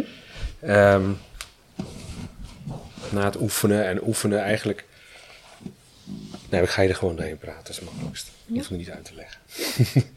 Ehm, 0.60 1.12
na 3.12 3.24
het 3.24 3.42
oefenen 3.42 3.86
en 3.86 4.08
oefenen 4.08 4.40
eigenlijk. 4.40 4.86
Nee, 6.50 6.62
ik 6.62 6.70
ga 6.70 6.82
je 6.82 6.90
er 6.90 6.96
gewoon 6.96 7.16
doorheen 7.16 7.38
praten, 7.38 7.62
dat 7.62 7.70
is 7.70 7.76
het 7.76 7.86
makkelijkst. 7.86 8.32
Hoeft 8.48 8.70
me 8.70 8.78
niet 8.78 8.90
uit 8.90 9.06
te 9.06 9.16
leggen. 9.16 9.42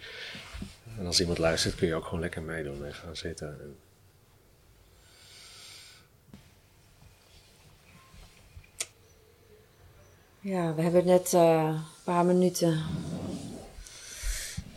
en 0.99 1.07
als 1.07 1.21
iemand 1.21 1.39
luistert, 1.39 1.75
kun 1.75 1.87
je 1.87 1.95
ook 1.95 2.05
gewoon 2.05 2.21
lekker 2.21 2.43
meedoen 2.43 2.85
en 2.85 2.95
gaan 2.95 3.17
zitten. 3.17 3.49
En... 3.61 3.77
Ja, 10.41 10.75
we 10.75 10.83
hebben 10.83 11.05
net 11.05 11.35
eh, 11.35 11.65
een 11.65 11.83
paar 12.05 12.25
minuten 12.25 12.83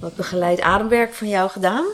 wat 0.02 0.16
begeleid 0.16 0.62
ademwerk 0.62 1.14
van 1.14 1.28
jou 1.28 1.50
gedaan. 1.50 1.86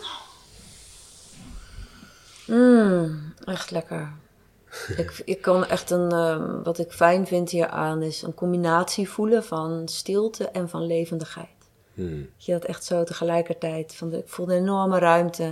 Mm, 2.46 3.34
echt 3.46 3.72
lekker. 3.72 4.12
ik, 4.98 5.22
ik 5.26 5.42
kan 5.42 5.66
echt 5.66 5.90
een, 5.90 6.12
ehm, 6.12 6.62
wat 6.64 6.80
ik 6.80 6.92
fijn 6.92 7.28
vind 7.28 7.50
hieraan, 7.50 8.02
is 8.02 8.22
een 8.22 8.34
combinatie 8.34 9.10
voelen 9.10 9.44
van 9.44 9.82
stilte 9.86 10.50
en 10.50 10.70
van 10.70 10.86
levendigheid. 10.86 11.56
Hmm. 11.94 12.30
Je 12.38 12.52
had 12.52 12.66
echt 12.66 12.84
zo 12.84 13.04
tegelijkertijd, 13.04 13.96
van 13.96 14.10
de, 14.10 14.18
ik 14.18 14.28
voelde 14.28 14.54
een 14.54 14.62
enorme 14.62 15.00
ruimte. 15.00 15.44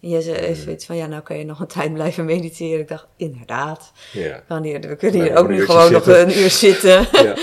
En 0.00 0.08
je 0.08 0.22
zei 0.22 0.54
zoiets 0.54 0.86
van, 0.86 0.96
ja, 0.96 1.06
nou 1.06 1.22
kan 1.22 1.38
je 1.38 1.44
nog 1.44 1.60
een 1.60 1.66
tijd 1.78 1.92
blijven 1.92 2.24
mediteren. 2.24 2.80
Ik 2.80 2.88
dacht, 2.88 3.06
inderdaad. 3.16 3.92
Ja. 4.12 4.42
Wanneer, 4.48 4.80
we 4.80 4.96
kunnen 4.96 5.20
hier 5.20 5.36
ook 5.36 5.48
nu 5.48 5.64
gewoon 5.64 5.92
nog 5.92 6.06
een 6.06 6.38
uur 6.38 6.50
zitten. 6.50 7.08
Ja. 7.12 7.34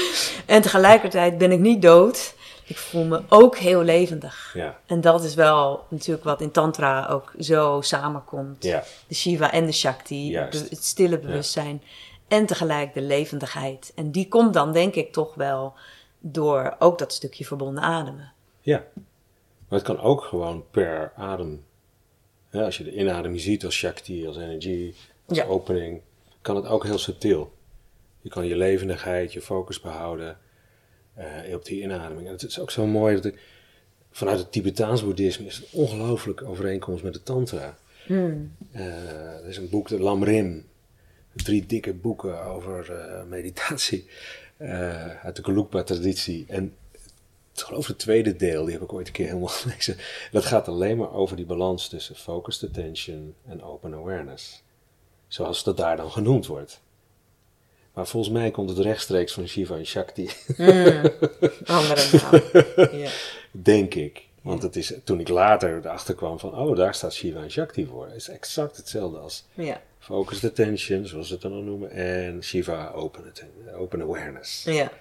en 0.45 0.61
tegelijkertijd 0.61 1.37
ben 1.37 1.51
ik 1.51 1.59
niet 1.59 1.81
dood. 1.81 2.35
Ik 2.67 2.77
voel 2.77 3.05
me 3.05 3.21
ook 3.29 3.57
heel 3.57 3.81
levendig. 3.81 4.51
Ja. 4.53 4.79
En 4.85 5.01
dat 5.01 5.23
is 5.23 5.35
wel 5.35 5.85
natuurlijk 5.89 6.23
wat 6.23 6.41
in 6.41 6.51
Tantra 6.51 7.07
ook 7.07 7.33
zo 7.39 7.81
samenkomt. 7.81 8.63
Ja. 8.63 8.83
De 9.07 9.15
Shiva 9.15 9.51
en 9.51 9.65
de 9.65 9.71
Shakti, 9.71 10.29
Juist. 10.29 10.69
het 10.69 10.83
stille 10.83 11.19
bewustzijn. 11.19 11.81
En 12.27 12.45
tegelijk 12.45 12.93
de 12.93 13.01
levendigheid. 13.01 13.91
En 13.95 14.11
die 14.11 14.27
komt 14.27 14.53
dan 14.53 14.71
denk 14.73 14.95
ik 14.95 15.11
toch 15.11 15.35
wel 15.35 15.73
door 16.19 16.75
ook 16.79 16.97
dat 16.97 17.13
stukje 17.13 17.45
verbonden 17.45 17.83
ademen. 17.83 18.33
Ja. 18.61 18.83
Maar 19.67 19.79
het 19.79 19.87
kan 19.87 19.99
ook 19.99 20.23
gewoon 20.23 20.65
per 20.71 21.11
adem. 21.15 21.65
Ja, 22.51 22.63
als 22.63 22.77
je 22.77 22.83
de 22.83 22.95
inademing 22.95 23.41
ziet 23.41 23.65
als 23.65 23.75
Shakti, 23.75 24.27
als 24.27 24.37
energie, 24.37 24.95
als 25.27 25.41
opening, 25.41 26.01
kan 26.41 26.55
het 26.55 26.65
ook 26.65 26.83
heel 26.83 26.97
subtiel. 26.97 27.53
Je 28.21 28.29
kan 28.29 28.45
je 28.45 28.55
levendigheid, 28.55 29.33
je 29.33 29.41
focus 29.41 29.81
behouden 29.81 30.37
eh, 31.17 31.53
op 31.55 31.65
die 31.65 31.81
inademing. 31.81 32.27
En 32.27 32.33
het 32.33 32.43
is 32.43 32.59
ook 32.59 32.71
zo 32.71 32.85
mooi 32.85 33.15
dat 33.15 33.25
ik, 33.25 33.39
vanuit 34.11 34.39
het 34.39 34.51
Tibetaans 34.51 35.03
boeddhisme 35.03 35.45
is 35.45 35.55
het 35.55 35.67
ongelooflijk 35.71 36.41
overeenkomst 36.41 37.03
met 37.03 37.13
de 37.13 37.23
Tantra. 37.23 37.77
Hmm. 38.05 38.55
Eh, 38.71 39.37
er 39.37 39.47
is 39.47 39.57
een 39.57 39.69
boek, 39.69 39.87
de 39.87 39.99
Lamrim. 39.99 40.65
Drie 41.33 41.65
dikke 41.65 41.93
boeken 41.93 42.43
over 42.43 42.91
eh, 42.91 43.23
meditatie. 43.23 44.09
uit 45.23 45.35
de 45.35 45.43
Gelugpa-traditie. 45.43 46.45
En 46.47 46.73
ik 47.53 47.59
geloof 47.59 47.87
het 47.87 47.99
tweede 47.99 48.35
deel, 48.35 48.63
die 48.63 48.73
heb 48.73 48.83
ik 48.83 48.93
ooit 48.93 49.07
een 49.07 49.13
keer 49.13 49.27
helemaal 49.27 49.47
gelezen. 49.61 49.97
Dat 50.31 50.45
gaat 50.45 50.67
alleen 50.67 50.97
maar 50.97 51.13
over 51.13 51.35
die 51.35 51.45
balans 51.45 51.87
tussen 51.87 52.15
focused 52.15 52.69
attention 52.69 53.35
en 53.45 53.63
open 53.63 53.93
awareness. 53.93 54.63
Zoals 55.27 55.63
dat 55.63 55.77
daar 55.77 55.97
dan 55.97 56.11
genoemd 56.11 56.45
wordt. 56.45 56.81
Maar 57.97 58.07
volgens 58.07 58.33
mij 58.33 58.51
komt 58.51 58.69
het 58.69 58.79
rechtstreeks 58.79 59.33
van 59.33 59.47
Shiva 59.47 59.75
en 59.75 59.85
Shakti. 59.85 60.29
Andere 61.65 62.09
naam. 62.21 62.41
ja. 62.99 63.09
Denk 63.51 63.93
ik. 63.93 64.25
Want 64.41 64.61
het 64.61 64.75
is, 64.75 64.93
toen 65.03 65.19
ik 65.19 65.27
later 65.29 65.77
erachter 65.77 66.15
kwam 66.15 66.39
van, 66.39 66.55
oh, 66.55 66.75
daar 66.75 66.93
staat 66.95 67.13
Shiva 67.13 67.41
en 67.41 67.51
Shakti 67.51 67.85
voor. 67.85 68.05
Het 68.05 68.15
is 68.15 68.27
exact 68.29 68.77
hetzelfde 68.77 69.17
als 69.17 69.45
Ja. 69.53 69.81
focused 69.99 70.49
attention, 70.49 71.05
zoals 71.05 71.27
ze 71.27 71.33
het 71.33 71.41
dan 71.41 71.51
al 71.51 71.61
noemen, 71.61 71.91
en 71.91 72.43
Shiva 72.43 72.91
open, 72.95 73.23
open 73.75 74.01
awareness. 74.01 74.63
ja. 74.63 74.91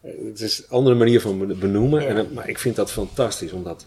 Het 0.00 0.40
is 0.40 0.58
een 0.58 0.64
andere 0.68 0.96
manier 0.96 1.20
van 1.20 1.58
benoemen, 1.58 2.02
Ja. 2.02 2.08
en, 2.08 2.16
het- 2.16 2.34
maar 2.34 2.48
ik 2.48 2.58
vind 2.58 2.76
dat 2.76 2.90
fantastisch 2.90 3.52
om 3.52 3.62
dat, 3.64 3.86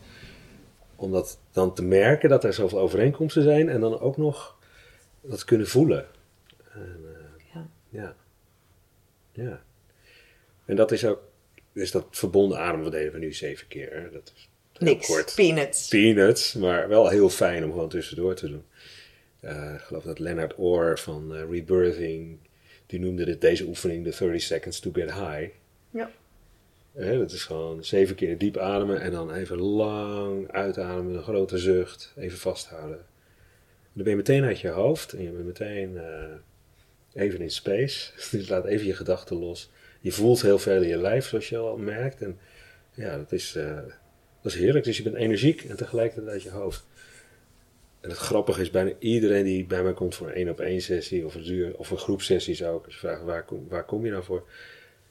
om 0.96 1.12
dat 1.12 1.38
dan 1.52 1.74
te 1.74 1.84
merken 1.84 2.30
dat 2.30 2.44
er 2.44 2.54
zoveel 2.54 2.80
overeenkomsten 2.80 3.44
zijn 3.44 3.70
en 3.70 3.80
dan 3.80 4.00
ook 4.00 4.18
nog 4.18 4.56
dat 5.22 5.46
kunnen 5.46 5.68
voelen. 5.68 6.06
En, 6.74 7.00
eh, 7.06 7.54
Ja. 7.54 7.68
ja. 7.90 8.16
Ja. 9.34 9.64
En 10.66 10.76
dat 10.76 10.92
is 10.92 11.06
ook, 11.06 11.22
dus 11.74 11.92
dat 11.92 12.06
verbonden 12.12 12.92
deden 12.92 13.12
we 13.14 13.20
nu 13.20 13.34
zeven 13.34 13.68
keer. 13.68 13.94
hè. 13.94 14.12
Dat 14.12 14.34
is 14.36 14.50
Niks. 14.80 15.08
kort. 15.08 15.34
Peanuts. 15.36 15.88
Peanuts, 15.88 16.54
maar 16.54 16.88
wel 16.88 17.10
heel 17.10 17.30
fijn 17.30 17.64
om 17.64 17.72
gewoon 17.72 17.90
tussendoor 17.90 18.36
te 18.36 18.48
doen. 18.50 18.64
Eh, 19.40 19.74
ik 19.74 19.80
geloof 19.82 20.04
dat 20.04 20.20
Leonard 20.20 20.54
Orr 20.58 20.98
van 21.00 21.36
eh, 21.36 21.50
Rebirthing, 21.50 22.38
die 22.86 23.00
noemde 23.00 23.26
dit, 23.26 23.42
deze 23.42 23.66
oefening 23.66 24.04
de 24.04 24.16
30 24.20 24.42
seconds 24.42 24.80
to 24.80 24.92
get 24.94 25.14
high. 25.14 25.50
Ja. 25.90 26.12
Eh, 26.94 27.18
dat 27.18 27.32
is 27.32 27.44
gewoon 27.44 27.84
zeven 27.84 28.16
keer 28.16 28.38
diep 28.38 28.58
ademen 28.58 29.02
en 29.02 29.12
dan 29.12 29.34
even 29.34 29.60
lang 29.60 30.52
uitademen, 30.52 31.16
een 31.16 31.24
grote 31.24 31.58
zucht, 31.58 32.14
even 32.18 32.38
vasthouden. 32.38 33.06
Dan 33.94 34.04
ben 34.04 34.12
je 34.12 34.18
meteen 34.18 34.44
uit 34.44 34.60
je 34.60 34.68
hoofd 34.70 35.14
en 35.14 35.24
je 35.24 35.30
bent 35.30 35.46
meteen 35.46 36.00
even 37.14 37.40
in 37.40 37.52
space. 37.52 38.12
Dus 38.38 38.50
laat 38.50 38.66
even 38.66 38.86
je 38.86 38.96
gedachten 38.96 39.38
los. 39.38 39.72
Je 40.00 40.12
voelt 40.12 40.42
heel 40.42 40.60
veel 40.60 40.82
in 40.82 40.88
je 40.88 40.98
lijf, 40.98 41.26
zoals 41.28 41.50
je 41.50 41.58
al 41.58 41.78
merkt. 41.78 42.22
En 42.22 42.40
ja, 42.94 43.18
dat 43.18 43.32
is, 43.32 43.56
eh, 43.56 43.76
dat 44.42 44.52
is 44.52 44.56
heerlijk. 44.56 44.86
Dus 44.86 44.98
je 44.98 45.04
bent 45.04 45.16
energiek 45.16 45.64
en 45.64 45.78
tegelijkertijd 45.78 46.28
uit 46.28 46.44
je 46.44 46.50
hoofd. 46.50 46.86
En 48.02 48.10
het 48.10 48.18
grappige 48.18 48.62
is, 48.62 48.70
bijna 48.70 48.92
iedereen 49.00 49.44
die 49.44 49.66
bij 49.66 49.84
mij 49.84 49.94
komt 49.94 50.16
voor 50.16 50.28
een 50.28 50.34
één 50.34 50.50
op 50.50 50.60
één 50.60 50.82
sessie 50.82 51.26
of 51.26 51.36
een, 51.36 51.44
duur, 51.44 51.78
of 51.78 51.90
een 51.90 51.98
groepsessie 51.98 52.56
zou 52.56 52.80
ik 52.80 52.86
eens 52.86 52.96
vragen, 52.96 53.26
waar 53.26 53.46
kom, 53.46 53.68
waar 53.68 53.86
kom 53.86 54.06
je 54.06 54.12
nou 54.12 54.24
voor? 54.24 54.48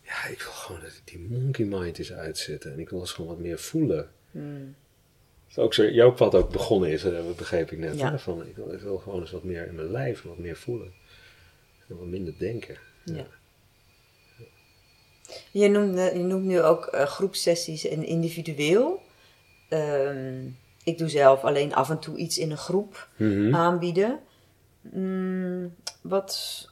Ja, 0.02 0.26
ik 0.26 0.42
wil 0.42 0.52
gewoon 0.52 0.80
dat 0.80 1.00
die 1.04 1.18
monkey 1.18 1.64
mind 1.64 1.98
eens 1.98 2.12
uitzetten. 2.12 2.72
En 2.72 2.78
ik 2.78 2.88
wil 2.88 3.00
eens 3.00 3.12
gewoon 3.12 3.30
wat 3.30 3.40
meer 3.40 3.58
voelen. 3.58 4.10
Hmm. 4.30 4.74
Dat 5.46 5.50
is 5.50 5.58
ook 5.58 5.74
zo, 5.74 5.88
jouw 5.88 6.12
pad 6.12 6.34
ook 6.34 6.50
begonnen 6.50 6.90
is, 6.90 7.04
eh, 7.04 7.30
begreep 7.36 7.70
ik 7.70 7.78
net. 7.78 7.98
Ja. 7.98 8.18
Van, 8.18 8.46
ik, 8.46 8.56
wil, 8.56 8.72
ik 8.72 8.80
wil 8.80 8.98
gewoon 8.98 9.20
eens 9.20 9.30
wat 9.30 9.44
meer 9.44 9.66
in 9.66 9.74
mijn 9.74 9.90
lijf, 9.90 10.22
wat 10.22 10.38
meer 10.38 10.56
voelen. 10.56 10.92
En 11.92 11.98
wat 11.98 12.06
minder 12.06 12.34
denken. 12.38 12.76
Ja. 13.04 13.26
Je 15.50 15.68
noemt, 15.68 15.98
je 15.98 16.18
noemt 16.22 16.44
nu 16.44 16.62
ook 16.62 16.86
eh, 16.86 17.04
groepsessies 17.06 17.86
en 17.88 18.04
individueel. 18.06 19.02
Ehm, 19.68 20.44
ik 20.84 20.98
doe 20.98 21.08
zelf 21.08 21.44
alleen 21.44 21.74
af 21.74 21.90
en 21.90 21.98
toe 21.98 22.16
iets 22.16 22.38
in 22.38 22.50
een 22.50 22.56
groep 22.56 23.08
Mhm. 23.16 23.54
aanbieden. 23.54 24.20
Mm, 24.80 25.74
wat, 26.00 26.68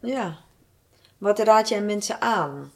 Ja. 0.00 0.38
Wat 1.18 1.38
raad 1.38 1.68
jij 1.68 1.82
mensen 1.82 2.20
aan? 2.20 2.72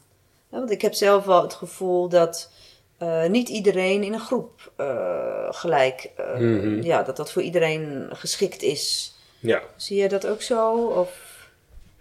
Ja, 0.49 0.57
want 0.57 0.71
ik 0.71 0.81
heb 0.81 0.93
zelf 0.93 1.25
wel 1.25 1.41
het 1.41 1.53
gevoel 1.53 2.09
dat 2.09 2.51
eh, 2.97 3.25
niet 3.25 3.49
iedereen 3.49 4.03
in 4.03 4.13
een 4.13 4.19
groep 4.19 4.71
eh, 4.75 5.47
gelijk, 5.53 6.11
Mhm. 6.17 6.81
ja, 6.81 7.03
dat 7.03 7.17
dat 7.17 7.31
voor 7.31 7.41
iedereen 7.41 8.07
geschikt 8.11 8.61
is. 8.61 9.13
Ja. 9.39 9.61
Zie 9.75 9.97
jij 9.97 10.07
dat 10.07 10.27
ook 10.27 10.41
zo? 10.41 10.85
Of 10.87 11.24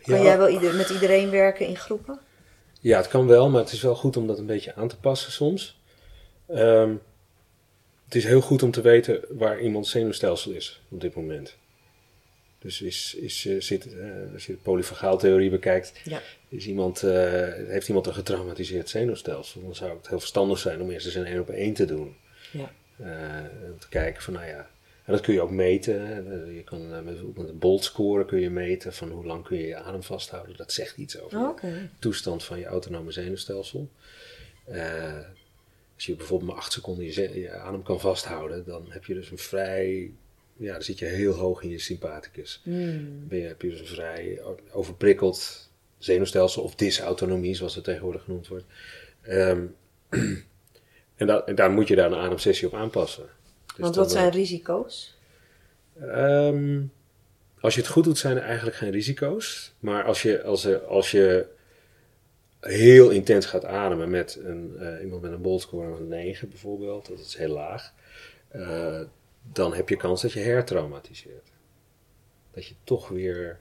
kan 0.06 0.22
jij 0.22 0.38
wel 0.38 0.48
ieder, 0.48 0.74
met 0.74 0.90
iedereen 0.90 1.30
werken 1.30 1.66
in 1.66 1.76
groepen? 1.76 2.18
Ja, 2.80 2.96
het 2.96 3.08
kan 3.08 3.26
wel, 3.26 3.50
maar 3.50 3.60
het 3.60 3.72
is 3.72 3.82
wel 3.82 3.94
goed 3.94 4.16
om 4.16 4.26
dat 4.26 4.38
een 4.38 4.46
beetje 4.46 4.74
aan 4.74 4.88
te 4.88 4.98
passen 4.98 5.32
soms. 5.32 5.80
Ehm, 6.48 6.94
het 8.04 8.14
is 8.14 8.24
heel 8.24 8.40
goed 8.40 8.62
om 8.62 8.70
te 8.70 8.80
weten 8.80 9.20
waar 9.28 9.60
iemands 9.60 9.90
zenuwstelsel 9.90 10.52
is 10.52 10.82
op 10.90 11.00
dit 11.00 11.14
moment. 11.14 11.56
Dus 12.58 12.82
is, 12.82 13.14
is, 13.14 13.46
eh, 13.46 13.60
zit, 13.60 13.94
eh, 13.94 14.32
als 14.32 14.46
je 14.46 14.52
de 14.52 14.58
polyfagaaltheorie 14.58 15.50
bekijkt, 15.50 15.92
Ja. 16.04 16.20
is 16.48 16.66
iemand, 16.66 17.02
eh, 17.02 17.12
heeft 17.66 17.88
iemand 17.88 18.06
een 18.06 18.14
getraumatiseerd 18.14 18.88
zenuwstelsel, 18.88 19.62
dan 19.62 19.74
zou 19.74 19.96
het 19.96 20.08
heel 20.08 20.18
verstandig 20.18 20.58
zijn 20.58 20.80
om 20.80 20.90
eerst 20.90 21.06
eens 21.06 21.14
een 21.14 21.26
één 21.26 21.40
op 21.40 21.50
één 21.50 21.74
te 21.74 21.84
doen. 21.84 22.16
Ja. 22.50 22.72
Om 23.72 23.78
te 23.78 23.88
kijken 23.88 24.22
van, 24.22 24.34
nou 24.34 24.46
ja, 24.46 24.70
en 25.04 25.12
dat 25.12 25.20
kun 25.20 25.34
je 25.34 25.40
ook 25.40 25.50
meten. 25.50 26.24
Je 26.54 26.64
kan 26.64 26.94
eh, 26.94 27.00
met, 27.00 27.36
met 27.36 27.48
een 27.48 27.58
bolt 27.58 27.84
score 27.84 28.24
kun 28.24 28.40
je 28.40 28.50
meten 28.50 28.92
van 28.92 29.10
hoe 29.10 29.26
lang 29.26 29.44
kun 29.44 29.58
je 29.58 29.66
je 29.66 29.76
adem 29.76 30.02
vasthouden. 30.02 30.56
Dat 30.56 30.72
zegt 30.72 30.96
iets 30.96 31.20
over 31.20 31.38
je 31.38 31.48
Oké. 31.48 31.90
toestand 31.98 32.44
van 32.44 32.58
je 32.58 32.64
autonome 32.64 33.10
zenuwstelsel. 33.10 33.88
Eh, 34.64 35.18
als 35.94 36.06
je 36.06 36.16
bijvoorbeeld 36.16 36.50
maar 36.50 36.60
acht 36.60 36.72
seconden 36.72 37.04
je, 37.04 37.50
adem 37.50 37.82
kan 37.82 38.00
vasthouden, 38.00 38.64
dan 38.64 38.86
heb 38.88 39.04
je 39.04 39.14
dus 39.14 39.30
een 39.30 39.38
vrij, 39.38 40.10
ja, 40.56 40.72
dan 40.72 40.82
zit 40.82 40.98
je 40.98 41.04
heel 41.04 41.32
hoog 41.32 41.62
in 41.62 41.70
je 41.70 41.78
sympathicus. 41.78 42.60
Hmm. 42.62 43.28
Ben 43.28 43.38
je, 43.38 43.46
heb 43.46 43.62
je 43.62 43.68
dus 43.68 43.80
een 43.80 43.86
vrij 43.86 44.40
overprikkeld 44.72 45.70
zenuwstelsel 45.98 46.62
of 46.62 46.74
dysautonomie, 46.74 47.54
zoals 47.54 47.74
het 47.74 47.84
tegenwoordig 47.84 48.22
genoemd 48.22 48.48
wordt. 48.48 48.64
Ehm, 49.20 49.62
en, 51.16 51.46
en 51.46 51.54
daar 51.54 51.70
moet 51.70 51.88
je 51.88 51.96
daar 51.96 52.12
een 52.12 52.18
ademsessie 52.18 52.66
op 52.66 52.74
aanpassen. 52.74 53.28
Dus 53.74 53.82
Want 53.82 53.94
dan, 53.94 54.04
wat 54.04 54.12
zijn 54.12 54.30
risico's? 54.30 55.16
Ehm, 56.00 56.82
als 57.60 57.74
je 57.74 57.80
het 57.80 57.90
goed 57.90 58.04
doet, 58.04 58.18
zijn 58.18 58.36
er 58.36 58.42
eigenlijk 58.42 58.76
geen 58.76 58.90
risico's. 58.90 59.74
Maar 59.78 60.04
als 60.04 60.22
je, 60.22 60.42
als 60.42 60.64
er, 60.64 60.80
als 60.80 61.10
je 61.10 61.46
heel 62.60 63.10
intens 63.10 63.46
gaat 63.46 63.64
ademen 63.64 64.10
met 64.10 64.40
een, 64.44 64.76
eh, 64.78 65.02
iemand 65.02 65.22
met 65.22 65.32
een 65.32 65.42
bolscore 65.42 65.96
van 65.96 66.08
9 66.08 66.48
bijvoorbeeld, 66.48 67.08
dat 67.08 67.18
is 67.18 67.36
heel 67.36 67.52
laag, 67.52 67.92
eh, 68.48 69.00
dan 69.52 69.74
heb 69.74 69.88
je 69.88 69.96
kans 69.96 70.22
dat 70.22 70.32
je 70.32 70.40
hertraumatiseert. 70.40 71.52
Dat 72.50 72.66
je 72.66 72.74
toch 72.84 73.08
weer, 73.08 73.58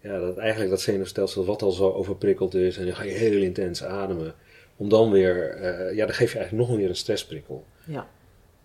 ja, 0.00 0.18
dat 0.18 0.36
eigenlijk 0.36 0.70
dat 0.70 0.80
zenuwstelsel 0.80 1.44
wat 1.44 1.62
al 1.62 1.70
zo 1.70 1.90
overprikkeld 1.90 2.54
is 2.54 2.76
en 2.76 2.84
dan 2.84 2.96
ga 2.96 3.02
je 3.02 3.10
heel 3.10 3.42
intens 3.42 3.84
ademen, 3.84 4.34
om 4.76 4.88
dan 4.88 5.10
weer, 5.10 5.50
eh, 5.50 5.96
ja, 5.96 6.06
dan 6.06 6.14
geef 6.14 6.32
je 6.32 6.38
eigenlijk 6.38 6.68
nog 6.68 6.78
weer 6.78 6.88
een 6.88 6.96
stressprikkel. 6.96 7.64
Ja. 7.84 8.08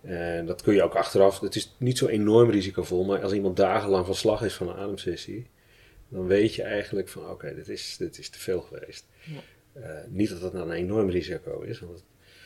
En 0.04 0.46
dat 0.46 0.62
kun 0.62 0.74
je 0.74 0.82
ook 0.82 0.94
achteraf. 0.94 1.40
Het 1.40 1.56
is 1.56 1.74
niet 1.78 1.98
zo 1.98 2.06
enorm 2.06 2.50
risicovol, 2.50 3.04
maar 3.04 3.22
als 3.22 3.32
iemand 3.32 3.56
dagenlang 3.56 4.06
van 4.06 4.14
slag 4.14 4.42
is 4.42 4.54
van 4.54 4.68
een 4.68 4.74
ademsessie, 4.76 5.46
dan 6.08 6.26
weet 6.26 6.54
je 6.54 6.62
eigenlijk 6.62 7.08
van 7.08 7.30
oké, 7.30 7.54
dit, 7.54 7.68
is, 7.68 7.96
dit 7.98 8.18
is 8.18 8.28
te 8.28 8.38
veel 8.38 8.60
geweest. 8.60 9.06
Ja. 9.24 9.40
Eh, 9.82 9.90
niet 10.08 10.28
dat 10.28 10.40
dat 10.40 10.52
nou 10.52 10.66
een 10.66 10.76
enorm 10.76 11.10
risico 11.10 11.60
is, 11.60 11.80
want 11.80 11.92
het- 11.92 12.02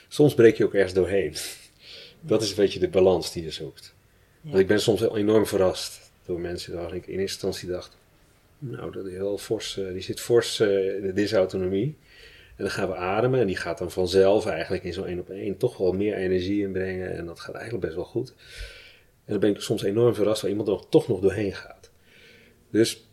soms 0.09 0.35
breek 0.35 0.57
je 0.57 0.65
ook 0.65 0.75
ergens 0.75 0.93
doorheen. 0.95 1.35
Dat 2.21 2.43
is 2.43 2.51
een 2.51 2.57
beetje 2.57 2.79
de 2.79 2.89
balans 2.89 3.33
die 3.33 3.43
je 3.45 3.51
zoekt. 3.51 3.95
Ja. 4.41 4.49
Want 4.51 4.61
ik 4.63 4.67
ben 4.67 4.81
soms 4.81 5.01
enorm 5.01 5.47
verrast 5.47 6.11
door 6.27 6.41
mensen 6.41 6.75
waarvan 6.75 6.95
ik 6.95 7.07
in 7.07 7.19
eerste 7.19 7.47
instantie 7.47 7.69
dacht, 7.69 7.97
nou, 8.59 8.93
dat 8.93 9.07
is 9.07 9.13
heel 9.13 9.39
fors, 9.39 9.79
eh, 9.79 9.93
die 9.93 10.01
zit 10.03 10.21
fors 10.21 10.61
eh, 10.61 10.95
in 10.97 11.03
de 11.03 11.13
dysautonomie. 11.13 11.97
En 12.59 12.65
dan 12.65 12.71
gaan 12.73 12.89
we 12.89 12.95
ademen 12.97 13.41
en 13.41 13.47
die 13.47 13.57
gaat 13.57 13.79
dan 13.79 13.91
vanzelf 13.91 14.47
eigenlijk 14.47 14.85
in 14.85 14.93
zo'n 14.93 15.07
één 15.07 15.19
op 15.21 15.31
één 15.31 15.57
toch 15.57 15.77
wel 15.77 15.93
meer 15.93 16.15
energie 16.15 16.63
inbrengen. 16.63 17.17
En 17.17 17.27
dat 17.27 17.41
gaat 17.41 17.55
eigenlijk 17.55 17.85
best 17.85 17.97
wel 17.97 18.05
goed. 18.05 18.29
En 19.25 19.33
dan 19.33 19.41
ben 19.41 19.51
ik 19.51 19.61
soms 19.61 19.83
enorm 19.83 20.15
verrast 20.15 20.41
waar 20.43 20.51
iemand 20.51 20.69
er 20.69 20.89
toch 20.89 21.09
nog 21.09 21.21
doorheen 21.21 21.55
gaat. 21.55 21.91
Dus 22.71 23.09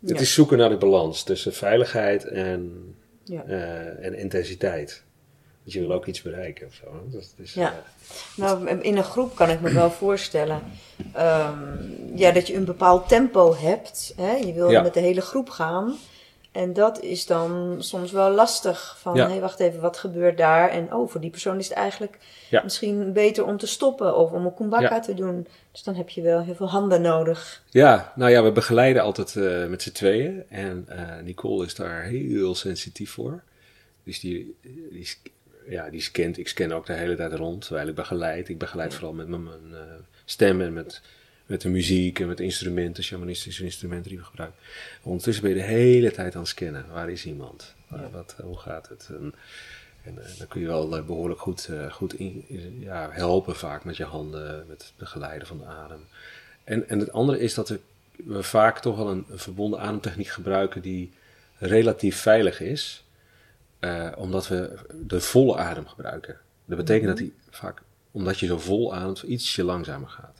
het 0.00 0.10
Ja. 0.10 0.18
is 0.18 0.34
zoeken 0.34 0.58
naar 0.58 0.68
de 0.68 0.76
balans 0.76 1.22
tussen 1.22 1.52
veiligheid 1.52 2.24
en, 2.24 2.94
Ja. 3.24 3.42
eh, 3.44 4.04
en 4.06 4.14
intensiteit. 4.14 5.02
Want 5.62 5.72
je 5.72 5.80
wil 5.80 5.92
ook 5.92 6.06
iets 6.06 6.22
bereiken 6.22 6.66
of 6.66 6.74
zo. 6.74 7.18
is, 7.42 7.54
Ja. 7.54 7.72
eh, 7.72 7.76
Nou, 8.36 8.68
in 8.68 8.96
een 8.96 9.04
groep 9.04 9.34
kan 9.36 9.50
ik 9.50 9.60
me 9.60 9.72
wel 9.72 9.90
voorstellen 9.90 10.62
ehm, 11.12 11.58
ja, 12.14 12.30
dat 12.32 12.46
je 12.46 12.54
een 12.54 12.64
bepaald 12.64 13.08
tempo 13.08 13.54
hebt. 13.56 14.12
Hè? 14.16 14.32
Je 14.36 14.52
wil 14.52 14.70
Ja. 14.70 14.82
met 14.82 14.94
de 14.94 15.00
hele 15.00 15.20
groep 15.20 15.48
gaan. 15.50 15.96
En 16.52 16.72
dat 16.72 17.00
is 17.02 17.26
dan 17.26 17.76
soms 17.78 18.12
wel 18.12 18.30
lastig. 18.30 18.96
Van, 19.00 19.14
Ja. 19.14 19.28
hé, 19.30 19.40
wacht 19.40 19.60
even, 19.60 19.80
wat 19.80 19.96
gebeurt 19.96 20.38
daar? 20.38 20.70
En 20.70 20.94
oh, 20.94 21.10
voor 21.10 21.20
die 21.20 21.30
persoon 21.30 21.58
is 21.58 21.68
het 21.68 21.76
eigenlijk 21.76 22.18
Ja. 22.50 22.62
misschien 22.62 23.12
beter 23.12 23.44
om 23.44 23.56
te 23.56 23.66
stoppen 23.66 24.16
of 24.16 24.30
om 24.32 24.44
een 24.46 24.54
kumbaka 24.54 24.94
Ja. 24.94 25.00
te 25.00 25.14
doen. 25.14 25.46
Dus 25.72 25.82
dan 25.82 25.94
heb 25.94 26.08
je 26.08 26.22
wel 26.22 26.40
heel 26.42 26.54
veel 26.54 26.68
handen 26.70 27.02
nodig. 27.02 27.62
Ja, 27.70 28.12
nou 28.16 28.30
ja, 28.30 28.42
we 28.42 28.52
begeleiden 28.52 29.02
altijd 29.02 29.36
eh, 29.36 29.66
met 29.66 29.82
z'n 29.82 29.92
tweeën. 29.92 30.42
En 30.48 30.84
eh, 30.88 31.22
Nicole 31.24 31.64
is 31.64 31.74
daar 31.74 32.02
heel 32.02 32.54
sensitief 32.54 33.10
voor. 33.10 33.42
Dus 34.04 34.20
die, 34.20 34.56
die, 34.90 35.08
ja, 35.68 35.90
die 35.90 36.00
scant, 36.00 36.38
ik 36.38 36.48
scan 36.48 36.72
ook 36.72 36.86
de 36.86 36.92
hele 36.92 37.16
tijd 37.16 37.32
rond, 37.32 37.64
terwijl 37.64 37.88
ik 37.88 37.94
begeleid. 37.94 38.48
Ik 38.48 38.58
begeleid 38.58 38.94
vooral 38.94 39.12
met 39.12 39.28
mijn 39.28 39.42
mijn, 39.44 39.60
eh, 39.72 39.80
stem 40.24 40.60
en 40.60 40.72
met, 40.72 41.00
met 41.48 41.60
de 41.60 41.68
muziek 41.68 42.20
en 42.20 42.26
met 42.26 42.40
instrumenten, 42.40 43.04
shamanistische 43.04 43.64
instrumenten 43.64 44.08
die 44.08 44.18
we 44.18 44.24
gebruiken. 44.24 44.58
Ondertussen 45.02 45.42
ben 45.44 45.52
je 45.52 45.58
de 45.58 45.66
hele 45.66 46.10
tijd 46.10 46.34
aan 46.34 46.40
het 46.40 46.50
scannen. 46.50 46.86
Waar 46.92 47.10
is 47.10 47.26
iemand? 47.26 47.74
Waar- 47.88 48.10
wat, 48.10 48.36
hoe 48.42 48.58
gaat 48.58 48.88
het? 48.88 49.08
En, 49.08 49.34
en 50.02 50.24
eh, 50.24 50.38
dan 50.38 50.48
kun 50.48 50.60
je 50.60 50.66
wel 50.66 50.96
eh, 50.96 51.04
behoorlijk 51.04 51.40
goed, 51.40 51.68
eh, 51.68 51.92
goed 51.92 52.14
in, 52.14 52.44
ja, 52.80 53.08
helpen 53.10 53.56
vaak 53.56 53.84
met 53.84 53.96
je 53.96 54.04
handen, 54.04 54.64
met 54.68 54.82
het 54.82 54.92
begeleiden 54.96 55.48
van 55.48 55.58
de 55.58 55.64
adem. 55.64 56.00
En, 56.64 56.88
en 56.88 56.98
het 56.98 57.12
andere 57.12 57.40
is 57.40 57.54
dat 57.54 57.68
we, 57.68 57.80
we 58.16 58.42
vaak 58.42 58.80
toch 58.80 58.96
wel 58.96 59.10
een, 59.10 59.24
een 59.30 59.38
verbonden 59.38 59.80
ademtechniek 59.80 60.28
gebruiken 60.28 60.82
die 60.82 61.12
relatief 61.58 62.16
veilig 62.16 62.60
is, 62.60 63.04
eh, 63.78 64.12
omdat 64.16 64.48
we 64.48 64.78
de 65.06 65.20
volle 65.20 65.56
adem 65.56 65.86
gebruiken. 65.86 66.36
Dat 66.64 66.78
betekent 66.78 67.08
dat 67.08 67.16
die 67.16 67.34
vaak, 67.50 67.82
omdat 68.10 68.38
je 68.38 68.46
zo 68.46 68.58
vol 68.58 68.94
ademt, 68.94 69.22
ietsje 69.22 69.64
langzamer 69.64 70.08
gaat. 70.08 70.37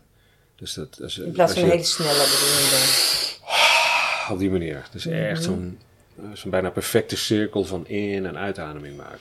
Dus 0.59 0.75
dat, 0.75 0.99
als, 1.03 1.19
In 1.19 1.33
plaats 1.33 1.53
van 1.53 1.63
een 1.63 1.71
hele 1.71 1.83
snelle 1.85 2.13
bedoel 2.13 2.59
je 2.59 2.69
dan. 4.27 4.35
op 4.35 4.39
die 4.39 4.51
manier. 4.51 4.89
Dus 4.93 5.07
echt 5.07 5.43
zo'n 5.43 5.79
eh, 6.19 6.25
zo'n 6.35 6.51
bijna 6.51 6.71
perfecte 6.71 7.17
cirkel 7.17 7.65
van 7.65 7.87
in- 7.87 8.27
en 8.27 8.37
uitademing 8.39 8.97
maken. 8.97 9.19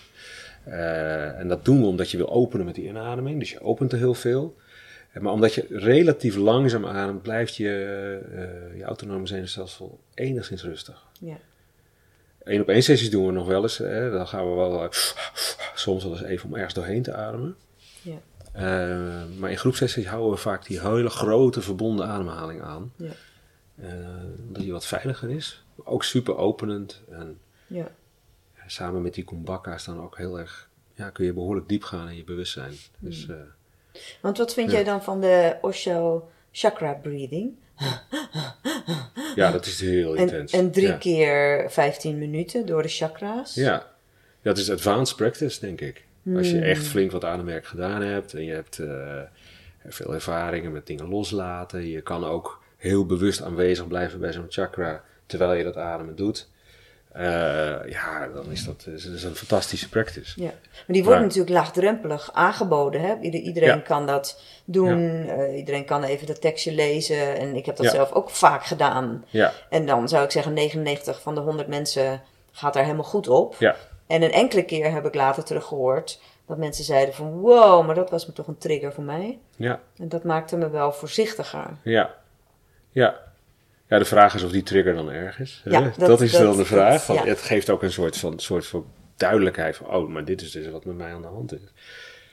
Eh, 0.64 1.40
en 1.40 1.48
dat 1.48 1.66
doen 1.66 1.80
we 1.82 1.86
omdat 1.88 2.12
je 2.12 2.18
wil 2.18 2.30
openen 2.30 2.66
met 2.66 2.76
die 2.76 2.88
inademing. 2.88 3.40
Dus 3.40 3.52
je 3.52 3.62
opent 3.62 3.92
er 3.92 3.98
heel 3.98 4.14
veel. 4.14 4.56
Eh, 5.12 5.22
Maar 5.22 5.32
omdat 5.34 5.54
je 5.54 5.66
relatief 5.70 6.36
langzaam 6.36 6.86
ademt, 6.86 7.22
blijft 7.22 7.56
je, 7.56 7.64
je 8.76 8.84
autonome 8.84 9.28
zenuwstelsel 9.28 10.00
enigszins 10.14 10.64
rustig. 10.64 11.04
Ja. 11.20 11.38
Eén 12.44 12.62
op 12.62 12.70
één 12.70 12.84
sessies 12.84 13.10
doen 13.10 13.26
we 13.26 13.32
nog 13.32 13.48
wel 13.48 13.62
eens. 13.64 13.78
Hè, 13.78 14.12
dan 14.12 14.28
gaan 14.28 14.50
we 14.50 14.56
wel 14.56 14.90
soms 15.76 16.04
wel 16.04 16.12
eens 16.12 16.24
even 16.24 16.50
om 16.50 16.56
ergens 16.56 16.74
doorheen 16.74 17.02
te 17.02 17.14
ademen. 17.14 17.56
Ja. 18.02 18.18
Eh, 18.58 19.24
maar 19.40 19.50
in 19.52 19.58
groepsessies 19.58 20.08
houden 20.08 20.32
we 20.32 20.38
vaak 20.38 20.66
die 20.66 20.82
hele 20.82 21.10
grote 21.10 21.62
verbonden 21.62 22.08
ademhaling 22.08 22.62
aan. 22.62 22.94
Ja. 22.96 23.12
Eh, 23.76 23.90
omdat 24.48 24.62
die 24.62 24.72
wat 24.72 24.86
veiliger 24.86 25.30
is. 25.30 25.64
Ook 25.84 26.04
super 26.04 26.38
openend. 26.38 27.02
En 27.10 27.40
Ja. 27.68 27.92
samen 28.68 29.02
met 29.02 29.14
die 29.14 29.24
kumbaka's 29.24 29.86
dan 29.86 30.02
ook 30.02 30.18
heel 30.18 30.40
erg... 30.40 30.70
Ja, 30.94 31.10
kun 31.10 31.26
je 31.26 31.34
behoorlijk 31.34 31.68
diep 31.70 31.84
gaan 31.84 32.10
in 32.10 32.16
je 32.16 32.24
bewustzijn. 32.24 32.74
Dus 33.00 33.26
Hmm. 33.26 33.36
eh, 33.36 34.02
Want 34.22 34.38
wat 34.38 34.54
vind 34.54 34.70
Ja. 34.70 34.76
jij 34.76 34.84
dan 34.84 35.04
van 35.04 35.22
de 35.22 35.56
Osho 35.62 36.30
chakra 36.52 36.94
breathing? 36.94 37.52
ja, 39.36 39.52
dat 39.52 39.66
is 39.66 39.80
heel 39.82 40.16
En, 40.16 40.22
intens. 40.22 40.52
en 40.52 40.72
drie 40.72 40.88
ja. 40.88 40.98
keer 40.98 41.72
15 41.72 42.18
minuten 42.18 42.66
door 42.66 42.82
de 42.82 42.88
chakra's. 42.88 43.54
Ja, 43.56 43.88
dat 44.42 44.58
is 44.58 44.72
advanced 44.72 45.16
practice, 45.16 45.60
denk 45.60 45.82
ik. 45.82 46.06
Als 46.36 46.48
Hmm. 46.50 46.60
je 46.60 46.66
echt 46.66 46.88
flink 46.88 47.12
wat 47.12 47.24
ademwerk 47.26 47.66
gedaan 47.66 48.02
hebt 48.02 48.34
en 48.34 48.44
je 48.44 48.54
hebt 48.54 48.80
eh, 48.80 49.22
veel 49.88 50.14
ervaringen 50.14 50.72
met 50.72 50.88
dingen 50.88 51.10
loslaten. 51.10 51.88
Je 51.88 52.02
kan 52.02 52.26
ook 52.26 52.62
heel 52.78 53.06
bewust 53.06 53.42
aanwezig 53.42 53.88
blijven 53.88 54.20
bij 54.20 54.32
zo'n 54.34 54.46
chakra 54.50 55.04
terwijl 55.26 55.54
je 55.54 55.64
dat 55.64 55.78
ademen 55.78 56.16
doet. 56.16 56.48
Eh, 57.12 57.24
ja, 57.90 58.28
dan 58.34 58.52
is 58.52 58.66
dat, 58.66 58.88
is, 58.96 59.06
is 59.06 59.24
een 59.24 59.36
fantastische 59.36 59.90
practice. 59.90 60.42
Ja, 60.42 60.46
maar 60.46 60.54
die 60.88 61.04
worden 61.04 61.20
Maar- 61.22 61.28
natuurlijk 61.30 61.56
laagdrempelig 61.56 62.30
aangeboden. 62.34 63.02
Hè? 63.02 63.16
Ieder- 63.22 63.40
Iedereen 63.40 63.70
Ja. 63.70 63.78
kan 63.78 64.06
dat 64.06 64.42
doen. 64.66 65.28
eh, 65.28 65.58
iedereen 65.58 65.86
kan 65.86 66.04
even 66.04 66.28
dat 66.28 66.42
tekstje 66.42 66.72
lezen. 66.74 67.38
En 67.38 67.56
ik 67.56 67.66
heb 67.66 67.76
dat 67.76 67.86
Ja. 67.86 67.92
zelf 67.92 68.12
ook 68.12 68.30
vaak 68.30 68.66
gedaan. 68.66 69.26
Ja, 69.30 69.54
En 69.70 69.86
dan 69.86 70.10
zou 70.10 70.24
ik 70.24 70.32
zeggen, 70.32 70.54
99 70.54 71.22
van 71.22 71.36
de 71.36 71.42
100 71.42 71.68
mensen 71.68 72.22
gaat 72.52 72.74
daar 72.74 72.84
helemaal 72.84 73.04
goed 73.04 73.28
op. 73.28 73.56
ja, 73.60 73.76
En 74.08 74.22
een 74.22 74.32
enkele 74.32 74.64
keer 74.64 74.92
heb 74.92 75.06
ik 75.06 75.16
later 75.16 75.44
teruggehoord 75.44 76.22
dat 76.46 76.58
mensen 76.58 76.84
zeiden 76.84 77.14
van... 77.16 77.32
Wow, 77.40 77.86
maar 77.86 77.96
dat 77.96 78.10
was 78.10 78.26
me 78.28 78.34
toch 78.34 78.48
een 78.48 78.58
trigger 78.58 78.94
voor 78.94 79.04
mij. 79.04 79.38
ja, 79.56 79.80
En 79.98 80.10
dat 80.10 80.24
maakte 80.24 80.58
me 80.58 80.70
wel 80.70 80.92
voorzichtiger. 80.94 81.68
ja, 81.84 82.16
ja. 82.92 83.26
Ja, 83.90 83.98
de 83.98 84.06
vraag 84.06 84.36
is 84.36 84.44
of 84.44 84.52
die 84.52 84.64
trigger 84.64 84.94
dan 84.96 85.12
erg 85.12 85.40
is. 85.40 85.62
Ja, 85.66 85.82
dat, 85.82 85.96
dat- 86.08 86.22
is 86.22 86.32
dat- 86.32 86.42
dan 86.42 86.58
de 86.58 86.66
vraag. 86.66 86.92
dat- 86.98 87.06
want 87.06 87.20
ja. 87.20 87.26
Het 87.26 87.42
geeft 87.42 87.70
ook 87.70 87.84
een 87.84 87.92
soort 87.92 88.18
van, 88.18 88.40
soort 88.40 88.66
van 88.68 88.86
duidelijkheid 89.18 89.76
van... 89.76 89.88
oh, 89.96 90.10
maar 90.10 90.26
dit 90.26 90.42
is 90.42 90.52
dus 90.52 90.70
wat 90.70 90.86
met 90.86 90.96
mij 90.98 91.14
aan 91.14 91.22
de 91.22 91.28
hand 91.28 91.54
is. 91.54 91.60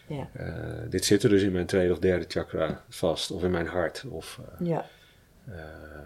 Ja. 0.07 0.29
Eh, 0.33 0.47
dit 0.91 1.05
zit 1.05 1.23
er 1.23 1.29
dus 1.29 1.43
in 1.43 1.53
mijn 1.53 1.67
tweede 1.67 1.93
of 1.93 1.99
derde 1.99 2.25
chakra 2.29 2.83
vast. 2.89 3.31
Of 3.31 3.43
in 3.43 3.51
mijn 3.51 3.67
hart. 3.67 4.05
Of, 4.11 4.39
eh, 4.61 4.67
Ja. 4.67 4.85
eh, 5.49 5.55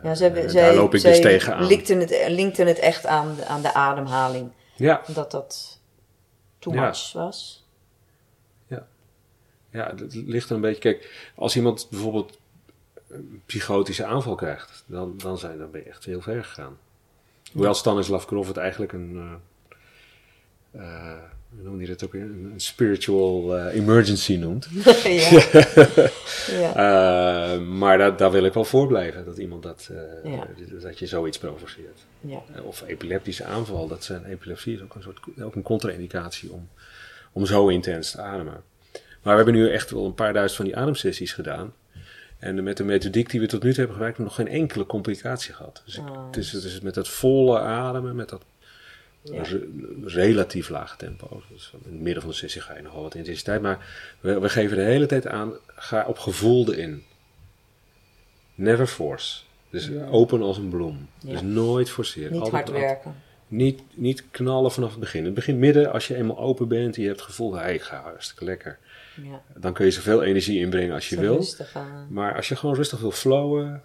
Ja, 0.02 0.14
zij, 0.14 0.32
daar 0.32 0.50
zij, 0.50 0.74
loop 0.74 0.94
ik 0.94 1.00
zij 1.00 1.10
dus 1.10 1.20
tegenaan. 1.20 1.66
linkten 1.66 2.00
het, 2.00 2.24
linkten 2.28 2.66
het 2.66 2.78
echt 2.78 3.06
aan, 3.06 3.36
aan 3.46 3.62
de 3.62 3.74
ademhaling. 3.74 4.50
Ja, 4.78 5.02
Dat 5.06 5.30
dat 5.30 5.80
too 6.58 6.74
Ja. 6.74 6.86
much 6.86 7.12
was. 7.12 7.66
ja, 9.70 9.94
het 9.96 10.14
ligt 10.14 10.48
er 10.48 10.54
een 10.54 10.60
beetje... 10.60 10.80
Kijk, 10.80 11.30
als 11.34 11.56
iemand 11.56 11.86
bijvoorbeeld 11.90 12.38
een 13.08 13.42
psychotische 13.46 14.04
aanval 14.04 14.34
krijgt... 14.34 14.84
dan, 14.86 15.14
dan, 15.18 15.38
zijn, 15.38 15.58
dan 15.58 15.70
ben 15.70 15.80
je 15.80 15.88
echt 15.88 16.04
heel 16.04 16.20
ver 16.20 16.44
gegaan. 16.44 16.78
Hoewel 17.52 17.74
Stanislav 17.74 18.24
Grof 18.26 18.46
het 18.48 18.56
eigenlijk 18.56 18.92
een... 18.92 19.16
eh 19.16 19.34
eh, 20.70 21.22
hoe 21.54 21.62
noemde 21.62 21.78
hij 21.78 21.86
dat 21.86 22.04
ook 22.04 22.12
weer? 22.12 22.22
Een 22.22 22.52
spiritual 22.56 23.56
eh, 23.56 23.74
emergency 23.74 24.36
noemt. 24.36 24.68
ja. 25.04 25.42
ja. 26.60 26.74
Eh, 27.54 27.60
maar 27.60 27.98
daar, 27.98 28.16
daar 28.16 28.30
wil 28.30 28.44
ik 28.44 28.52
wel 28.52 28.64
voor 28.64 28.86
blijven. 28.86 29.24
Dat 29.24 29.38
iemand 29.38 29.62
dat... 29.62 29.88
eh, 30.24 30.32
Ja. 30.32 30.46
Dat 30.80 30.98
je 30.98 31.06
zoiets 31.06 31.38
provoceert. 31.38 31.98
ja. 32.20 32.42
Of 32.64 32.82
epileptische 32.86 33.44
aanval. 33.44 33.88
Dat 33.88 34.04
zijn, 34.04 34.24
epilepsie 34.24 34.74
is 34.74 34.82
ook 34.82 34.94
een 34.94 35.02
soort 35.02 35.20
ook 35.42 35.54
een 35.54 35.62
contra-indicatie 35.62 36.52
om, 36.52 36.68
om 37.32 37.46
zo 37.46 37.68
intens 37.68 38.10
te 38.10 38.20
ademen. 38.20 38.62
Maar 39.22 39.36
we 39.36 39.42
hebben 39.44 39.54
nu 39.62 39.70
echt 39.72 39.90
wel 39.90 40.04
een 40.06 40.14
paar 40.14 40.32
duizend 40.32 40.56
van 40.56 40.64
die 40.66 40.76
ademsessies 40.76 41.32
gedaan. 41.32 41.72
En 42.38 42.62
met 42.62 42.76
de 42.76 42.84
methodiek 42.84 43.30
die 43.30 43.40
we 43.40 43.46
tot 43.46 43.62
nu 43.62 43.68
toe 43.68 43.78
hebben 43.78 43.94
gebruikt, 43.96 44.16
hebben 44.18 44.36
we 44.36 44.42
nog 44.44 44.52
geen 44.52 44.60
enkele 44.62 44.86
complicatie 44.86 45.54
gehad. 45.54 45.82
Dus 45.84 45.96
ik- 45.96 46.04
Ah, 46.08 46.26
het, 46.26 46.36
is, 46.36 46.52
het 46.52 46.64
is 46.64 46.80
met 46.80 46.94
dat 46.94 47.08
volle 47.08 47.58
ademen, 47.60 48.16
met 48.16 48.28
dat 48.28 48.42
Ja. 49.32 49.42
re- 49.42 49.68
relatief 50.04 50.68
lage 50.68 50.96
tempo. 50.96 51.42
Dus 51.50 51.70
in 51.72 51.78
het 51.92 52.00
midden 52.00 52.22
van 52.22 52.30
de 52.30 52.36
sessie 52.36 52.60
ga 52.60 52.76
je 52.76 52.82
nogal 52.82 53.02
wat 53.02 53.14
intensiteit. 53.14 53.62
Maar 53.62 53.86
we, 54.20 54.38
we 54.40 54.48
geven 54.48 54.76
de 54.76 54.82
hele 54.82 55.06
tijd 55.06 55.26
aan, 55.26 55.52
ga 55.66 56.04
op 56.06 56.18
gevoel 56.18 56.72
erin. 56.72 57.02
Never 58.54 58.86
force. 58.86 59.40
Dus 59.70 59.90
open 60.10 60.42
als 60.42 60.56
een 60.56 60.68
bloem. 60.68 61.08
Ja. 61.18 61.32
Dus 61.32 61.40
nooit 61.42 61.90
forceren. 61.90 62.32
Niet 62.32 62.40
Altijd- 62.40 62.68
hard 62.68 62.80
werken. 62.80 63.14
niet, 63.48 63.80
niet 63.94 64.24
knallen 64.30 64.72
vanaf 64.72 64.90
het 64.90 65.00
begin. 65.00 65.24
Het 65.24 65.34
begin 65.34 65.58
midden, 65.58 65.92
als 65.92 66.08
je 66.08 66.14
eenmaal 66.14 66.38
open 66.38 66.68
bent 66.68 66.96
en 66.96 67.02
je 67.02 67.08
hebt 67.08 67.20
het 67.20 67.28
gevoel, 67.28 67.54
hey, 67.54 67.74
ik 67.74 67.82
ga 67.82 68.00
hartstikke 68.02 68.44
lekker. 68.44 68.78
Ja. 69.22 69.42
Dan 69.56 69.72
kun 69.72 69.84
je 69.84 69.90
zoveel 69.90 70.22
energie 70.22 70.60
inbrengen 70.60 70.94
als 70.94 71.08
je 71.08 71.14
Zo 71.14 71.20
wil. 71.20 71.44
Maar 72.08 72.36
als 72.36 72.48
je 72.48 72.56
gewoon 72.56 72.74
rustig 72.74 73.00
wil 73.00 73.10
flowen, 73.10 73.82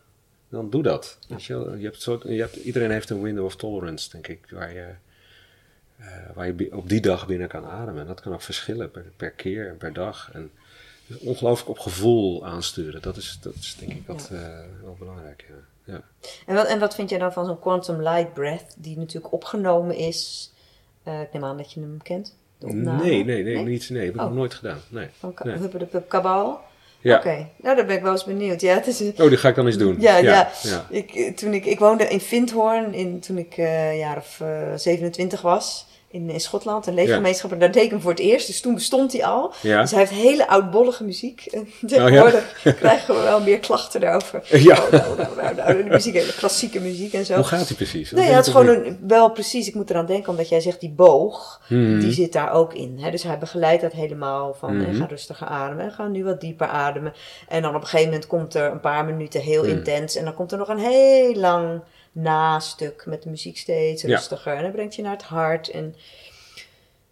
dan 0.49 0.69
doe 0.69 0.83
dat. 0.83 1.17
Weet 1.27 1.43
je, 1.43 1.53
je 1.77 1.83
hebt 1.83 2.03
je 2.03 2.39
hebt, 2.39 2.55
iedereen 2.55 2.91
heeft 2.91 3.09
een 3.09 3.21
window 3.21 3.45
of 3.45 3.55
tolerance, 3.55 4.09
denk 4.09 4.27
ik, 4.27 4.39
waar 4.49 4.73
je, 4.73 4.85
eh, 6.03 6.35
waar 6.35 6.45
je 6.47 6.69
op 6.71 6.89
die 6.89 7.01
dag 7.01 7.27
binnen 7.27 7.47
kan 7.47 7.65
ademen. 7.65 8.01
En 8.01 8.07
dat 8.07 8.21
kan 8.21 8.33
ook 8.33 8.41
verschillen 8.41 8.91
per, 8.91 9.05
per 9.17 9.31
keer 9.31 9.67
en 9.67 9.77
per 9.77 9.93
dag. 9.93 10.29
En 10.33 10.51
dus 11.07 11.17
ongelooflijk 11.19 11.69
op 11.69 11.79
gevoel 11.79 12.45
aansturen, 12.45 13.01
dat 13.01 13.17
is, 13.17 13.37
dat 13.41 13.53
is 13.55 13.75
denk 13.79 13.91
ik 13.91 14.03
wat, 14.07 14.29
eh, 14.31 14.39
wel 14.83 14.95
belangrijk. 14.99 15.45
Ja. 15.49 15.55
Ja. 15.93 16.01
En 16.45 16.55
wat, 16.55 16.67
en 16.67 16.79
wat 16.79 16.95
vind 16.95 17.09
jij 17.09 17.19
dan 17.19 17.33
van 17.33 17.45
zo'n 17.45 17.59
Quantum 17.59 18.01
Light 18.01 18.33
Breath, 18.33 18.75
die 18.77 18.97
natuurlijk 18.97 19.33
opgenomen 19.33 19.95
is? 19.95 20.51
Eh, 21.03 21.21
ik 21.21 21.33
neem 21.33 21.43
aan 21.43 21.57
dat 21.57 21.71
je 21.73 21.79
hem 21.79 22.01
kent. 22.01 22.35
Nee, 22.59 23.23
nee, 23.25 23.43
nee, 23.43 23.57
niet, 23.57 23.89
nee, 23.89 24.05
heb 24.05 24.13
ik 24.13 24.19
Oh. 24.19 24.25
nog 24.27 24.35
nooit 24.35 24.53
gedaan. 24.53 24.79
Nee. 24.89 25.07
Van 25.19 25.33
Nee. 25.43 25.57
Huppe 25.57 25.77
de 25.77 25.85
Pup 25.85 26.09
Kabal? 26.09 26.59
Ja. 27.01 27.17
Oké, 27.17 27.47
nou 27.55 27.75
daar 27.75 27.85
ben 27.85 27.95
ik 27.95 28.01
wel 28.01 28.11
eens 28.11 28.23
benieuwd. 28.23 28.61
Ja, 28.61 28.73
het 28.73 28.87
is 28.87 29.01
Oh, 29.01 29.27
die 29.27 29.37
ga 29.37 29.49
ik 29.49 29.55
dan 29.55 29.65
eens 29.65 29.77
doen. 29.77 29.95
Ja, 29.99 30.17
ja. 30.17 30.51
ja. 30.61 30.87
Ik, 30.89 31.37
toen 31.37 31.53
ik, 31.53 31.65
ik 31.65 31.79
woonde 31.79 32.07
in 32.07 32.19
Vindhoorn 32.19 32.93
in, 32.93 33.19
toen 33.19 33.37
ik 33.37 33.57
een 33.57 33.97
jaar 33.97 34.17
of 34.17 34.39
eh, 34.41 34.73
27 34.75 35.41
was. 35.41 35.85
In, 36.13 36.29
in 36.29 36.39
Schotland, 36.39 36.87
een 36.87 36.93
leefgemeenschap. 36.93 37.51
En 37.51 37.59
daar 37.59 37.71
deed 37.71 37.83
ik 37.83 37.89
hem 37.89 38.01
voor 38.01 38.11
het 38.11 38.19
eerst. 38.19 38.47
Dus 38.47 38.61
toen 38.61 38.73
bestond 38.73 39.11
hij 39.13 39.25
al. 39.25 39.53
Ja. 39.61 39.81
Dus 39.81 39.91
hij 39.91 39.99
heeft 39.99 40.11
hele 40.11 40.47
oudbollige 40.47 41.03
muziek. 41.03 41.45
En 41.51 41.59
Oh, 41.61 41.87
tegenwoordig 41.89 42.61
krijgen 42.63 43.15
we 43.15 43.21
wel 43.21 43.41
meer 43.41 43.59
klachten 43.59 44.01
daarover. 44.01 44.41
Ja. 44.69 44.75
Oh, 44.83 44.91
nou, 44.91 45.35
nou, 45.35 45.55
nou, 45.55 45.83
de 45.83 45.89
muziek, 45.89 46.13
hele 46.13 46.33
klassieke 46.33 46.79
muziek 46.79 47.13
en 47.13 47.25
zo. 47.25 47.35
Hoe 47.35 47.43
gaat 47.43 47.67
die 47.67 47.75
precies? 47.75 48.11
Nee, 48.11 48.29
ja, 48.29 48.35
het 48.35 48.45
is 48.45 48.51
gewoon 48.51 48.67
een, 48.67 48.97
wel 49.07 49.31
precies. 49.31 49.67
Ik 49.67 49.75
moet 49.75 49.89
eraan 49.89 50.05
denken, 50.05 50.29
omdat 50.29 50.49
jij 50.49 50.59
zegt 50.61 50.79
die 50.79 50.91
boog, 50.91 51.61
Mhm. 51.67 51.99
die 51.99 52.11
zit 52.11 52.33
daar 52.33 52.51
ook 52.53 52.73
in. 52.73 52.97
Hè? 52.99 53.11
Dus 53.11 53.23
hij 53.23 53.37
begeleidt 53.37 53.81
dat 53.81 53.91
helemaal 53.91 54.53
van 54.59 54.85
eh, 54.85 54.95
ga 54.99 55.05
rustiger 55.05 55.47
ademen 55.47 55.85
en 55.85 55.91
ga 55.91 56.07
nu 56.07 56.23
wat 56.23 56.41
dieper 56.41 56.67
ademen. 56.67 57.13
En 57.47 57.61
dan 57.61 57.75
op 57.75 57.81
een 57.81 57.87
gegeven 57.87 58.05
moment 58.11 58.27
komt 58.27 58.53
er 58.55 58.71
een 58.71 58.79
paar 58.79 59.05
minuten 59.05 59.41
heel 59.41 59.63
Mhm. 59.63 59.71
intens 59.71 60.15
en 60.15 60.23
dan 60.23 60.33
komt 60.33 60.51
er 60.51 60.57
nog 60.57 60.67
een 60.67 60.77
heel 60.79 61.35
lang 61.35 61.81
nastuk 62.13 63.03
met 63.05 63.23
de 63.23 63.29
muziek 63.29 63.57
steeds 63.57 64.03
rustiger. 64.03 64.55
En 64.55 64.63
dan 64.63 64.71
brengt 64.71 64.95
je 64.95 65.01
naar 65.01 65.11
het 65.11 65.23
hart. 65.23 65.69
En... 65.69 65.95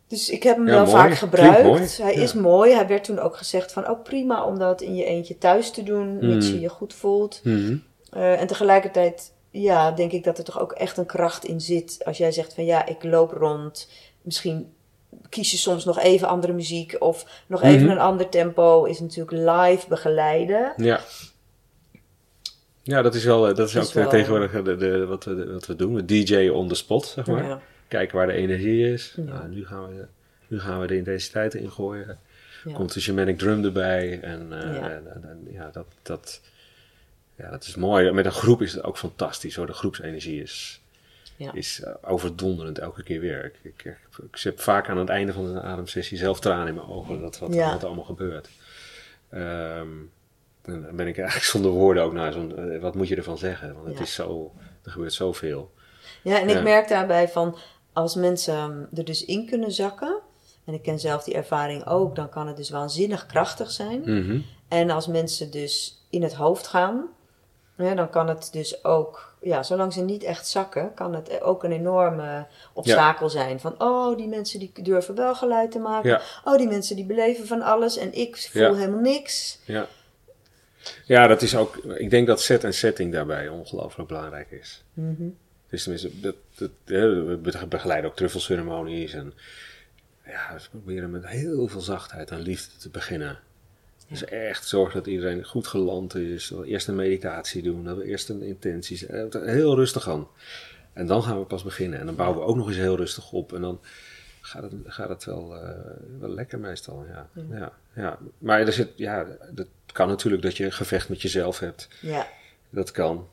Dus 0.08 0.30
ik 0.30 0.44
heb 0.44 0.56
hem 0.56 0.66
Ja, 0.68 0.72
wel 0.72 0.86
mooi. 0.86 0.96
vaak 0.98 1.14
gebruikt. 1.14 1.98
Hij 1.98 2.16
Ja. 2.16 2.22
is 2.22 2.34
mooi. 2.34 2.74
Hij 2.74 2.88
werd 2.88 3.04
toen 3.04 3.20
ook 3.20 3.38
gezegd 3.38 3.72
van 3.72 3.86
ook 3.86 4.04
prima 4.04 4.46
om 4.46 4.60
dat 4.60 4.82
in 4.82 4.96
je 4.96 5.04
eentje 5.04 5.38
thuis 5.38 5.72
te 5.72 5.84
doen, 5.84 6.18
mits 6.28 6.46
Mhm. 6.46 6.56
je 6.56 6.60
je 6.62 6.70
goed 6.70 6.94
voelt. 6.94 7.40
Mhm. 7.44 7.76
Eh, 8.10 8.40
en 8.42 8.48
tegelijkertijd, 8.48 9.32
ja, 9.50 9.92
denk 9.92 10.12
ik 10.12 10.24
dat 10.24 10.38
er 10.38 10.44
toch 10.44 10.60
ook 10.60 10.72
echt 10.72 10.98
een 10.98 11.06
kracht 11.06 11.46
in 11.46 11.62
zit. 11.62 12.02
Als 12.06 12.18
jij 12.18 12.32
zegt 12.32 12.54
van 12.54 12.66
ja, 12.66 12.86
ik 12.86 13.04
loop 13.04 13.32
rond. 13.32 13.90
Misschien 14.22 14.74
kies 15.30 15.52
je 15.52 15.58
soms 15.58 15.86
nog 15.86 16.00
even 16.00 16.28
andere 16.28 16.54
muziek 16.54 16.96
of 17.00 17.26
nog 17.48 17.62
even 17.64 17.82
Mhm. 17.82 17.92
een 17.92 18.00
ander 18.00 18.30
tempo. 18.30 18.84
Is 18.84 19.00
natuurlijk 19.00 19.32
live 19.32 19.88
begeleiden. 19.88 20.74
Ja. 20.78 21.00
Ja, 22.92 23.02
dat 23.02 23.16
is 23.16 23.24
wel, 23.24 23.48
eh, 23.48 23.56
dat 23.56 23.68
is 23.68 23.74
Dat 23.74 23.84
ook 23.84 23.90
eh, 23.90 23.96
wel- 23.96 24.10
tegenwoordig 24.10 24.54
eh, 24.54 24.64
de, 24.64 24.76
de, 24.76 25.06
wat, 25.06 25.24
we, 25.24 25.52
wat 25.52 25.66
we 25.68 25.76
doen. 25.76 25.94
We 25.96 26.06
DJ 26.06 26.48
on 26.50 26.68
the 26.68 26.76
spot, 26.76 27.06
zeg 27.06 27.26
maar. 27.26 27.44
Ja. 27.44 27.62
Kijken 27.88 28.18
waar 28.18 28.28
de 28.28 28.34
energie 28.34 28.92
is. 28.94 29.14
Ja. 29.16 29.24
Nou, 29.24 29.48
nu, 29.50 29.66
gaan 29.66 29.88
we, 29.88 30.06
nu 30.48 30.60
gaan 30.60 30.80
we 30.80 30.88
de 30.88 30.96
intensiteit 30.98 31.54
ingooien. 31.54 32.20
Ja. 32.66 32.74
Komt 32.74 32.94
de 32.94 33.02
shamanic 33.02 33.38
drum 33.38 33.64
erbij. 33.66 34.20
En, 34.22 34.48
eh, 34.62 34.76
Ja. 34.76 34.90
en- 34.92 35.48
ja, 35.52 35.70
dat, 35.74 35.86
dat, 36.02 36.42
ja, 37.36 37.50
dat 37.50 37.64
is 37.64 37.76
mooi. 37.76 38.12
Met 38.12 38.26
een 38.26 38.32
groep 38.32 38.62
is 38.62 38.74
het 38.74 38.84
ook 38.84 38.98
fantastisch 38.98 39.56
hoor. 39.56 39.66
De 39.66 39.74
groepsenergie 39.74 40.42
is, 40.42 40.82
Ja. 41.36 41.54
is 41.54 41.82
eh, 41.84 41.94
overdonderend 42.02 42.80
elke 42.80 43.04
keer 43.04 43.20
weer. 43.20 43.46
Ik, 43.46 43.54
ik, 43.62 43.84
ik, 43.86 43.98
ik 44.32 44.40
heb 44.42 44.60
vaak 44.60 44.90
aan 44.90 44.98
het 44.98 45.10
einde 45.10 45.34
van 45.34 45.46
een 45.46 45.62
ademsessie 45.62 46.18
zelf 46.18 46.40
tranen 46.40 46.68
in 46.68 46.74
mijn 46.76 46.88
ogen. 46.88 47.22
Dat 47.22 47.40
wat, 47.40 47.56
wat 47.56 47.82
er 47.82 47.88
allemaal 47.88 48.04
gebeurt. 48.06 48.50
Ehm, 49.30 49.88
dan 50.62 50.96
ben 50.96 51.08
ik 51.08 51.18
eigenlijk 51.18 51.48
zonder 51.54 51.72
woorden 51.72 52.04
ook 52.04 52.14
naar 52.14 52.34
zo'n... 52.34 52.58
eh, 52.58 52.82
wat 52.82 52.96
moet 52.96 53.08
je 53.08 53.16
ervan 53.16 53.38
zeggen? 53.38 53.74
Want 53.74 53.88
het 53.88 53.98
Ja. 53.98 54.02
is 54.04 54.14
zo... 54.14 54.52
Er 54.84 54.92
gebeurt 54.92 55.14
zoveel. 55.14 55.72
Ja, 56.24 56.40
en 56.40 56.50
ik 56.50 56.64
merk 56.64 56.88
daarbij 56.88 57.30
van 57.30 57.58
als 57.94 58.16
mensen 58.16 58.90
er 58.94 59.06
dus 59.06 59.26
in 59.26 59.46
kunnen 59.46 59.72
zakken. 59.72 60.18
En 60.66 60.74
ik 60.74 60.82
ken 60.82 61.00
zelf 61.00 61.24
die 61.24 61.34
ervaring 61.34 61.88
ook, 61.88 62.16
dan 62.16 62.30
kan 62.30 62.48
het 62.48 62.58
dus 62.58 62.70
waanzinnig 62.70 63.26
krachtig 63.26 63.72
zijn. 63.72 64.02
Mhm. 64.02 64.40
En 64.68 64.90
als 64.90 65.08
mensen 65.08 65.52
dus 65.52 66.06
in 66.10 66.24
het 66.24 66.34
hoofd 66.34 66.68
gaan, 66.68 67.06
ja, 67.78 67.96
dan 67.96 68.10
kan 68.10 68.28
het 68.28 68.50
dus 68.52 68.84
ook, 68.84 69.36
ja, 69.42 69.64
zolang 69.64 69.94
ze 69.94 70.02
niet 70.02 70.24
echt 70.24 70.48
zakken, 70.48 70.94
kan 70.94 71.14
het 71.16 71.42
ook 71.42 71.64
een 71.64 71.72
enorme 71.72 72.48
obstakel 72.74 73.30
zijn. 73.30 73.60
Van, 73.60 73.76
oh, 73.78 74.18
die 74.18 74.28
mensen 74.28 74.60
die 74.60 74.72
durven 74.82 75.16
wel 75.16 75.36
geluid 75.36 75.72
te 75.72 75.80
maken. 75.80 76.10
Ja. 76.10 76.22
Oh, 76.44 76.58
die 76.58 76.68
mensen 76.68 76.96
die 76.96 77.06
beleven 77.06 77.48
van 77.48 77.62
alles 77.62 77.98
en 77.98 78.14
ik 78.14 78.50
voel 78.52 78.76
helemaal 78.76 79.00
niks. 79.02 79.60
Ja. 79.66 79.86
Ja, 81.06 81.28
dat 81.28 81.42
is 81.42 81.56
ook... 81.56 81.76
Ik 81.78 82.10
denk 82.10 82.28
dat 82.28 82.42
set 82.42 82.64
en 82.64 82.74
setting 82.74 83.12
daarbij 83.14 83.48
ongelooflijk 83.48 84.08
belangrijk 84.08 84.52
is. 84.52 84.84
Mhm. 84.94 85.24
Dus 85.70 85.82
tenminste, 85.84 86.20
dat, 86.20 86.36
dat, 86.56 86.70
hè, 86.86 87.24
we 87.26 87.36
be- 87.38 87.66
begeleiden 87.70 88.10
ook 88.10 88.16
truffelceremonies. 88.16 89.14
En 89.14 89.34
ja, 90.26 90.54
we 90.56 90.62
proberen 90.70 91.12
met 91.12 91.28
heel 91.28 91.68
veel 91.68 91.82
zachtheid 91.82 92.32
en 92.32 92.40
liefde 92.40 92.78
te 92.78 92.90
beginnen. 92.90 93.40
Dus 94.10 94.26
echt 94.26 94.68
zorgen 94.68 94.94
dat 94.98 95.08
iedereen 95.08 95.44
goed 95.46 95.68
geland 95.68 96.16
is. 96.16 96.48
Dat 96.48 96.60
we 96.60 96.66
eerst 96.66 96.88
een 96.88 96.96
meditatie 96.96 97.62
doen. 97.64 97.84
Dat 97.84 97.98
we 97.98 98.04
eerst 98.04 98.30
een 98.30 98.42
intenties. 98.42 99.06
eh, 99.06 99.24
Heel 99.32 99.76
rustig 99.76 100.10
aan. 100.10 100.28
En 100.94 101.06
dan 101.06 101.24
gaan 101.24 101.40
we 101.40 101.46
pas 101.46 101.64
beginnen. 101.64 102.00
En 102.00 102.06
dan 102.06 102.16
bouwen 102.16 102.40
we 102.40 102.46
ook 102.46 102.56
nog 102.56 102.68
eens 102.68 102.78
heel 102.78 102.96
rustig 102.96 103.32
op. 103.32 103.54
En 103.54 103.62
dan 103.62 103.80
gaat 104.42 104.64
het, 104.64 104.74
gaat 104.86 105.10
het 105.10 105.24
wel, 105.26 105.56
eh, 105.56 105.70
wel 106.20 106.30
lekker 106.30 106.60
meestal. 106.60 107.06
Ja. 107.10 107.30
Ja. 107.50 107.72
Ja, 107.96 108.18
Maar 108.38 108.60
er 108.60 108.74
zit, 108.74 108.90
ja, 108.96 109.28
dat 109.52 109.68
kan 109.92 110.08
natuurlijk 110.08 110.44
dat 110.44 110.58
je 110.58 110.66
een 110.66 110.72
gevecht 110.72 111.10
met 111.10 111.22
jezelf 111.22 111.60
hebt. 111.60 111.88
Ja. 112.00 112.28
Dat 112.70 112.92
kan. 112.92 113.28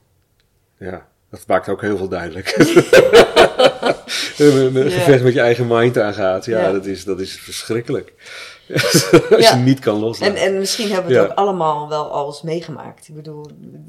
Ja, 0.79 1.07
dat 1.31 1.45
maakt 1.47 1.69
ook 1.69 1.81
heel 1.81 1.97
veel 1.97 2.09
duidelijk. 2.09 2.55
een 4.39 4.73
Ja. 4.73 4.91
gevecht 4.91 5.23
met 5.23 5.33
je 5.35 5.41
eigen 5.41 5.67
mind 5.67 5.99
aangaat. 5.99 6.45
Ja, 6.45 6.61
Ja. 6.61 6.73
Dat, 6.73 6.87
is, 6.87 7.05
dat 7.05 7.21
is 7.21 7.41
verschrikkelijk. 7.41 8.13
Als 8.75 9.09
Ja. 9.39 9.55
je 9.55 9.63
niet 9.63 9.79
kan 9.79 9.99
loslaten. 9.99 10.37
En, 10.37 10.43
en 10.43 10.59
misschien 10.59 10.91
hebben 10.91 11.13
we 11.13 11.19
het 11.19 11.31
ook 11.31 11.37
allemaal 11.37 11.89
wel 11.89 12.11
al 12.13 12.27
eens 12.27 12.43
meegemaakt. 12.43 13.09
Ik 13.09 13.15
bedoel, 13.15 13.47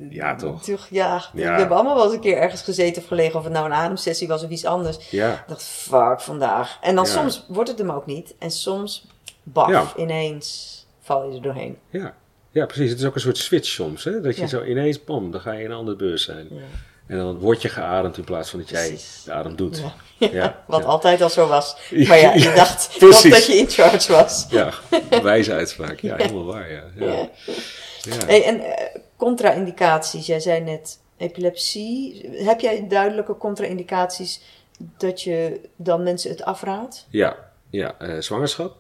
Ja, 0.10 0.36
toch? 0.36 0.64
toch, 0.64 0.88
ja, 0.90 1.24
we 1.34 1.42
hebben 1.42 1.78
allemaal 1.78 1.96
wel 1.96 2.04
eens 2.06 2.14
een 2.14 2.20
keer 2.20 2.38
ergens 2.38 2.62
gezeten 2.62 3.02
of 3.02 3.08
gelegen. 3.08 3.36
Of 3.38 3.44
het 3.44 3.54
nou 3.54 3.66
een 3.66 3.74
ademsessie 3.74 4.28
was 4.28 4.44
of 4.44 4.50
iets 4.50 4.66
anders. 4.66 5.10
Ja, 5.10 5.34
Ik 5.34 5.44
dacht, 5.48 5.64
fuck 5.64 6.20
vandaag. 6.22 6.78
En 6.82 6.96
dan 6.96 7.06
soms 7.06 7.46
wordt 7.48 7.70
het 7.70 7.80
hem 7.80 7.90
ook 7.92 8.06
niet. 8.06 8.34
En 8.40 8.52
soms, 8.52 9.08
baf, 9.44 9.96
ineens 9.96 10.78
val 11.02 11.30
je 11.30 11.36
er 11.36 11.42
doorheen. 11.42 11.78
ja. 11.90 12.14
Ja, 12.52 12.66
precies. 12.66 12.90
Het 12.90 13.00
is 13.00 13.06
ook 13.06 13.16
een 13.16 13.22
soort 13.22 13.38
switch 13.38 13.68
soms. 13.68 14.04
Hè? 14.04 14.22
Dat 14.22 14.36
je 14.36 14.42
Ja. 14.42 14.48
zo 14.48 14.64
ineens, 14.64 15.04
bam, 15.04 15.32
dan 15.32 15.42
ga 15.42 15.52
je 15.52 15.64
in 15.64 15.72
een 15.72 15.78
andere 15.78 15.98
beurs 15.98 16.24
zijn. 16.24 16.48
Ja. 16.52 16.58
En 17.08 17.18
dan 17.18 17.38
word 17.38 17.62
je 17.62 17.70
geademd 17.70 18.18
in 18.18 18.24
plaats 18.24 18.50
van 18.50 18.60
dat 18.60 18.70
jij 18.70 18.88
Precies. 18.88 19.22
de 19.26 19.32
adem 19.34 19.56
doet. 19.56 19.78
Ja. 20.18 20.30
Ja, 20.32 20.64
Wat 20.68 20.86
altijd 20.86 21.22
al 21.22 21.30
zo 21.30 21.48
was. 21.48 21.78
Maar 22.08 22.18
ja, 22.18 22.34
je 22.34 22.52
dacht 22.64 23.00
dat 23.00 23.46
je 23.46 23.54
in 23.58 23.70
charge 23.70 24.12
was. 24.12 24.46
Ja, 24.50 24.74
wijze 25.22 25.54
uitspraak. 25.54 26.00
Ja, 26.10 26.16
helemaal 26.16 26.46
waar, 26.46 26.72
ja. 26.72 26.84
ja. 26.96 27.06
Ja. 27.06 27.30
ja. 28.02 28.26
Hey, 28.26 28.44
en 28.46 28.60
eh, 28.60 28.96
contra-indicaties, 29.18 30.26
jij 30.26 30.40
zei 30.40 30.60
net 30.62 31.00
epilepsie. 31.18 32.30
Heb 32.34 32.60
jij 32.60 32.88
duidelijke 32.88 33.38
contra-indicaties 33.38 34.42
dat 34.98 35.22
je 35.22 35.62
dan 35.76 36.04
mensen 36.04 36.30
het 36.30 36.44
afraadt? 36.44 37.06
Ja, 37.10 37.36
ja. 37.70 37.96
eh, 38.00 38.20
zwangerschap. 38.20 38.76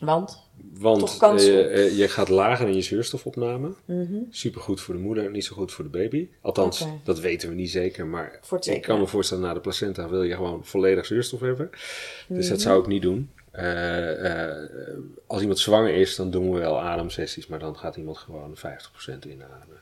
Want? 0.00 0.42
Want 0.78 1.16
kans 1.16 1.46
eh, 1.46 1.84
eh, 1.86 1.98
je 1.98 2.08
gaat 2.08 2.28
lager 2.28 2.68
in 2.68 2.74
je 2.74 2.82
zuurstofopname. 2.82 3.74
Mhm. 3.84 4.14
Supergoed 4.30 4.80
voor 4.80 4.94
de 4.94 5.00
moeder, 5.00 5.30
niet 5.30 5.44
zo 5.44 5.54
goed 5.54 5.72
voor 5.72 5.84
de 5.84 5.90
baby. 5.90 6.28
Althans, 6.40 6.86
dat 7.04 7.20
weten 7.20 7.48
we 7.48 7.54
niet 7.54 7.70
zeker. 7.70 8.06
Maar 8.06 8.40
ik 8.60 8.82
kan 8.82 8.98
me 8.98 9.06
voorstellen, 9.06 9.42
na 9.42 9.54
de 9.54 9.60
placenta 9.60 10.08
wil 10.08 10.22
je 10.22 10.34
gewoon 10.34 10.64
volledig 10.64 11.06
zuurstof 11.06 11.40
hebben. 11.40 11.70
Dus 12.28 12.48
dat 12.48 12.58
Mhm. 12.58 12.66
zou 12.66 12.80
ik 12.80 12.86
niet 12.86 13.02
doen. 13.02 13.30
Eh, 13.50 14.50
als 15.26 15.40
iemand 15.40 15.58
zwanger 15.58 15.94
is, 15.94 16.16
dan 16.16 16.30
doen 16.30 16.52
we 16.52 16.58
wel 16.58 16.80
ademsessies. 16.80 17.46
Maar 17.46 17.58
dan 17.58 17.76
gaat 17.76 17.96
iemand 17.96 18.18
gewoon 18.18 18.56
50% 18.56 19.24
inademen. 19.24 19.80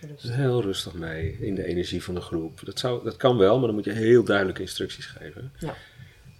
Dus 0.00 0.32
heel 0.32 0.62
rustig 0.62 0.92
mee 0.94 1.36
in 1.40 1.54
de 1.54 1.64
energie 1.64 2.02
van 2.02 2.14
de 2.14 2.20
groep. 2.20 2.60
Dat, 2.64 2.78
zou, 2.78 3.04
dat 3.04 3.16
kan 3.16 3.36
wel, 3.36 3.56
maar 3.58 3.66
dan 3.66 3.74
moet 3.74 3.84
je 3.84 3.90
heel 3.92 4.24
duidelijke 4.24 4.60
instructies 4.60 5.06
geven. 5.06 5.52
Ja. 5.58 5.74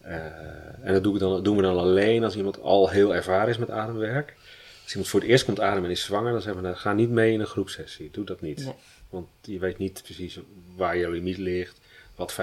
Eh, 0.08 0.86
en 0.86 0.92
dat 0.92 1.02
doen 1.02 1.12
we, 1.12 1.18
dan, 1.18 1.42
doen 1.42 1.56
we 1.56 1.62
dan 1.62 1.78
alleen 1.78 2.24
als 2.24 2.36
iemand 2.36 2.60
al 2.60 2.90
heel 2.90 3.14
ervaren 3.14 3.48
is 3.48 3.58
met 3.58 3.70
ademwerk. 3.70 4.34
Als 4.82 4.90
iemand 4.90 5.08
voor 5.08 5.20
het 5.20 5.28
eerst 5.28 5.44
komt 5.44 5.60
ademen 5.60 5.84
en 5.84 5.90
is 5.90 6.04
zwanger, 6.04 6.32
dan 6.32 6.42
zeggen 6.42 6.62
we, 6.62 6.68
nou, 6.68 6.80
ga 6.80 6.92
niet 6.92 7.10
mee 7.10 7.32
in 7.32 7.40
een 7.40 7.46
groepsessie. 7.46 8.10
Doe 8.10 8.24
dat 8.24 8.40
niet. 8.40 8.64
Nee. 8.64 8.74
Want 9.10 9.28
je 9.40 9.58
weet 9.58 9.78
niet 9.78 10.02
precies 10.02 10.40
waar 10.76 10.96
je 10.96 11.10
limiet 11.10 11.38
ligt, 11.38 11.80
wat 12.14 12.32
50% 12.32 12.36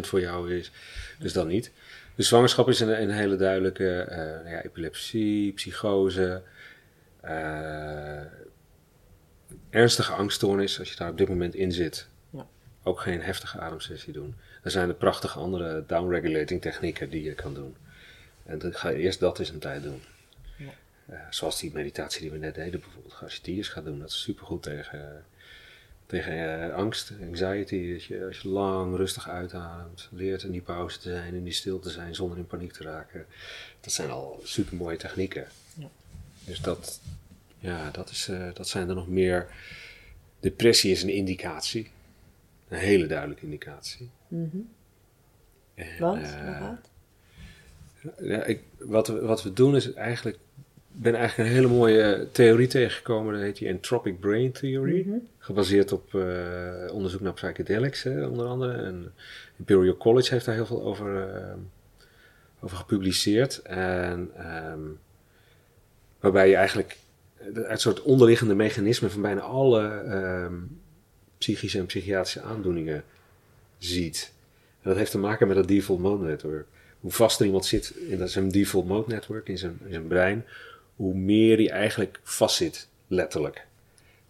voor 0.00 0.20
jou 0.20 0.54
is. 0.54 0.70
Dus 1.18 1.32
dan 1.32 1.46
niet. 1.46 1.72
Dus 2.14 2.28
zwangerschap 2.28 2.68
is 2.68 2.80
een, 2.80 3.02
een 3.02 3.10
hele 3.10 3.36
duidelijke 3.36 4.00
eh, 4.00 4.50
ja, 4.52 4.62
epilepsie, 4.62 5.52
psychose, 5.52 6.42
eh, 7.20 8.22
ernstige 9.70 10.12
angststoornis, 10.12 10.78
als 10.78 10.90
je 10.90 10.96
daar 10.96 11.10
op 11.10 11.18
dit 11.18 11.28
moment 11.28 11.54
in 11.54 11.72
zit. 11.72 12.08
Ja. 12.30 12.46
Ook 12.82 13.00
geen 13.00 13.22
heftige 13.22 13.58
ademsessie 13.58 14.12
doen. 14.12 14.34
Er 14.62 14.70
zijn 14.70 14.88
er 14.88 14.94
prachtige 14.94 15.38
andere 15.38 15.84
downregulating 15.86 16.60
technieken 16.60 17.10
die 17.10 17.22
je 17.22 17.34
kan 17.34 17.54
doen. 17.54 17.76
En 18.44 18.58
dan 18.58 18.74
ga 18.74 18.88
je 18.88 18.98
eerst 18.98 19.20
dat 19.20 19.38
eens 19.38 19.48
een 19.48 19.58
tijd 19.58 19.82
doen. 19.82 20.02
Ja. 20.56 20.72
Eh, 21.06 21.18
zoals 21.30 21.60
die 21.60 21.72
meditatie 21.72 22.20
die 22.20 22.30
we 22.30 22.38
net 22.38 22.54
deden 22.54 22.80
bijvoorbeeld. 22.80 23.16
Als 23.22 23.34
je 23.34 23.42
die 23.42 23.56
eens 23.56 23.68
gaat 23.68 23.84
doen, 23.84 23.98
dat 23.98 24.08
is 24.08 24.20
supergoed 24.20 24.62
tegen, 24.62 25.24
tegen 26.06 26.62
eh, 26.62 26.74
angst, 26.74 27.12
anxiety. 27.22 27.92
Dat 27.92 28.04
je, 28.04 28.24
als 28.24 28.38
je 28.38 28.48
lang 28.48 28.96
rustig 28.96 29.28
uitademt, 29.28 30.08
leert 30.12 30.42
in 30.42 30.50
die 30.50 30.60
pauze 30.60 30.98
te 30.98 31.10
zijn, 31.10 31.34
in 31.34 31.44
die 31.44 31.52
stil 31.52 31.78
te 31.78 31.90
zijn, 31.90 32.14
zonder 32.14 32.38
in 32.38 32.46
paniek 32.46 32.72
te 32.72 32.82
raken. 32.82 33.26
Dat 33.80 33.92
zijn 33.92 34.10
al 34.10 34.40
supermooie 34.44 34.96
technieken. 34.96 35.46
Ja. 35.74 35.88
Dus 36.44 36.60
dat, 36.60 37.00
ja, 37.58 37.90
dat, 37.90 38.10
is, 38.10 38.28
eh, 38.28 38.54
dat 38.54 38.68
zijn 38.68 38.88
er 38.88 38.94
nog 38.94 39.08
meer. 39.08 39.46
Depressie 40.40 40.90
is 40.90 41.02
een 41.02 41.08
indicatie. 41.08 41.90
Een 42.70 42.78
hele 42.78 43.06
duidelijke 43.06 43.44
indicatie. 43.44 44.10
En, 45.74 45.86
Want? 45.98 46.34
Hoe 46.34 46.52
gaat? 46.52 46.90
ja, 48.20 48.44
ik, 48.44 48.62
wat, 48.78 49.08
we, 49.08 49.20
wat 49.20 49.42
we 49.42 49.52
doen 49.52 49.76
is 49.76 49.92
eigenlijk. 49.92 50.36
Ik 50.94 51.02
ben 51.02 51.14
eigenlijk 51.14 51.48
een 51.48 51.54
hele 51.54 51.68
mooie 51.68 52.28
theorie 52.32 52.66
tegengekomen. 52.66 53.32
Dat 53.32 53.42
heet 53.42 53.56
die 53.56 53.68
Entropic 53.68 54.20
Brain 54.20 54.52
Theory. 54.52 55.04
Mhm. 55.06 55.18
Gebaseerd 55.38 55.92
op 55.92 56.14
eh, 56.14 56.92
onderzoek 56.92 57.20
naar 57.20 57.32
psychedelics, 57.32 58.02
hè, 58.02 58.26
onder 58.26 58.46
andere. 58.46 58.72
En 58.72 59.12
Imperial 59.56 59.96
College 59.96 60.32
heeft 60.32 60.44
daar 60.44 60.54
heel 60.54 60.66
veel 60.66 60.82
over, 60.82 61.28
eh, 61.28 61.54
over 62.60 62.76
gepubliceerd. 62.76 63.62
En 63.62 64.30
ehm, 64.36 64.80
waarbij 66.20 66.48
je 66.48 66.56
eigenlijk 66.56 66.96
het 67.54 67.80
soort 67.80 68.02
onderliggende 68.02 68.54
mechanismen 68.54 69.10
van 69.10 69.22
bijna 69.22 69.40
alle 69.40 69.88
ehm, 69.88 70.54
psychische 71.40 71.78
en 71.78 71.86
psychiatrische 71.86 72.42
aandoeningen 72.42 73.04
ziet. 73.78 74.32
En 74.82 74.88
dat 74.88 74.96
heeft 74.96 75.10
te 75.10 75.18
maken 75.18 75.46
met 75.46 75.56
dat 75.56 75.68
default 75.68 76.00
mode 76.00 76.24
network. 76.24 76.66
Hoe 77.00 77.10
vaster 77.10 77.46
iemand 77.46 77.66
zit 77.66 77.90
in 77.90 78.28
zijn 78.28 78.48
default 78.48 78.86
mode 78.86 79.12
network, 79.12 79.48
in 79.48 79.58
zijn, 79.58 79.78
in 79.84 79.92
zijn 79.92 80.06
brein, 80.06 80.44
hoe 80.96 81.14
meer 81.14 81.56
hij 81.56 81.70
eigenlijk 81.70 82.20
vastzit, 82.22 82.88
letterlijk. 83.06 83.66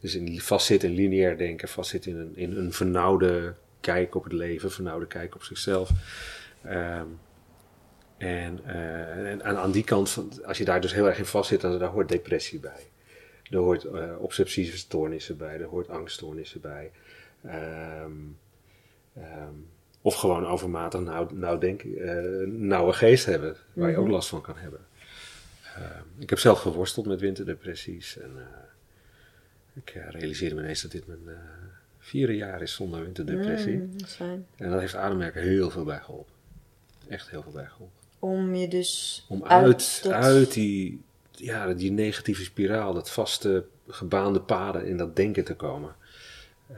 Dus 0.01 0.15
in, 0.15 0.41
vastzit 0.41 0.83
in 0.83 0.95
lineair 0.95 1.39
denken, 1.39 1.69
vastzit 1.69 2.07
in 2.07 2.17
een, 2.17 2.37
in 2.37 2.57
een 2.57 2.73
vernauwde 2.73 3.55
kijk 3.81 4.15
op 4.15 4.25
het 4.25 4.33
leven, 4.33 4.73
vernauwde 4.73 5.07
kijk 5.07 5.35
op 5.35 5.43
zichzelf. 5.43 5.91
Ehm, 6.63 7.07
en, 8.19 8.61
eh, 8.65 9.31
en 9.31 9.45
aan, 9.45 9.57
aan 9.57 9.73
die 9.73 9.85
kant, 9.85 10.11
van, 10.11 10.33
als 10.45 10.59
je 10.59 10.65
daar 10.65 10.81
dus 10.81 10.93
heel 10.93 11.07
erg 11.07 11.19
in 11.19 11.25
vastzit, 11.25 11.61
dan 11.61 11.83
hoort 11.83 12.09
depressie 12.09 12.59
bij. 12.59 12.90
Er 13.51 13.59
hoort 13.59 13.85
eh, 13.85 14.13
obsessieve 14.19 14.77
stoornissen 14.77 15.37
bij, 15.37 15.61
er 15.61 15.67
hoort 15.67 15.89
angststoornissen 15.89 16.61
bij. 16.61 16.91
Ehm, 17.45 18.13
ehm, 19.17 19.55
of 20.03 20.15
gewoon 20.15 20.47
overmatig 20.47 21.01
nauw, 21.01 21.29
nauw 21.33 21.59
denken, 21.59 21.97
eh, 21.99 22.47
nauwe 22.49 22.93
geest 22.93 23.25
hebben, 23.25 23.57
waar 23.73 23.91
je 23.91 23.97
ook 23.97 24.05
Mhm. 24.05 24.13
last 24.13 24.29
van 24.29 24.41
kan 24.41 24.57
hebben. 24.57 24.81
Ehm, 25.77 26.03
ik 26.19 26.31
heb 26.31 26.39
zelf 26.39 26.61
geworsteld 26.61 27.07
met 27.07 27.21
winterdepressies 27.21 28.19
en 28.19 28.31
eh, 28.37 28.45
ik 29.75 29.91
realiseerde 30.11 30.55
me 30.55 30.61
ineens 30.63 30.83
dat 30.83 30.91
dit 30.91 31.07
mijn 31.07 31.39
vierde 31.99 32.37
jaar 32.37 32.63
is 32.63 32.75
zonder 32.75 33.03
winterdepressie. 33.03 33.77
Mm, 33.77 33.99
dat 33.99 34.07
is 34.09 34.15
fijn. 34.15 34.47
En 34.57 34.71
dat 34.71 34.81
heeft 34.81 34.95
ademwerken 34.95 35.43
heel 35.43 35.71
veel 35.71 35.85
bij 35.85 36.01
geholpen. 36.01 36.35
Echt 37.09 37.31
heel 37.31 37.43
veel 37.43 37.53
bij 37.53 37.67
geholpen. 37.67 37.97
Om 38.19 38.55
je 38.55 38.69
dus 38.69 39.25
Om 39.29 39.45
uit, 39.45 40.03
uit 40.11 40.53
die, 40.53 41.03
ja, 41.41 41.75
die 41.75 41.91
negatieve 41.93 42.45
spiraal, 42.45 42.95
dat 42.95 43.11
vaste 43.11 43.65
gebaande 43.89 44.41
paden 44.41 44.87
in 44.87 44.97
dat 44.97 45.17
denken 45.17 45.45
te 45.45 45.55
komen. 45.57 45.95
Eh 46.67 46.77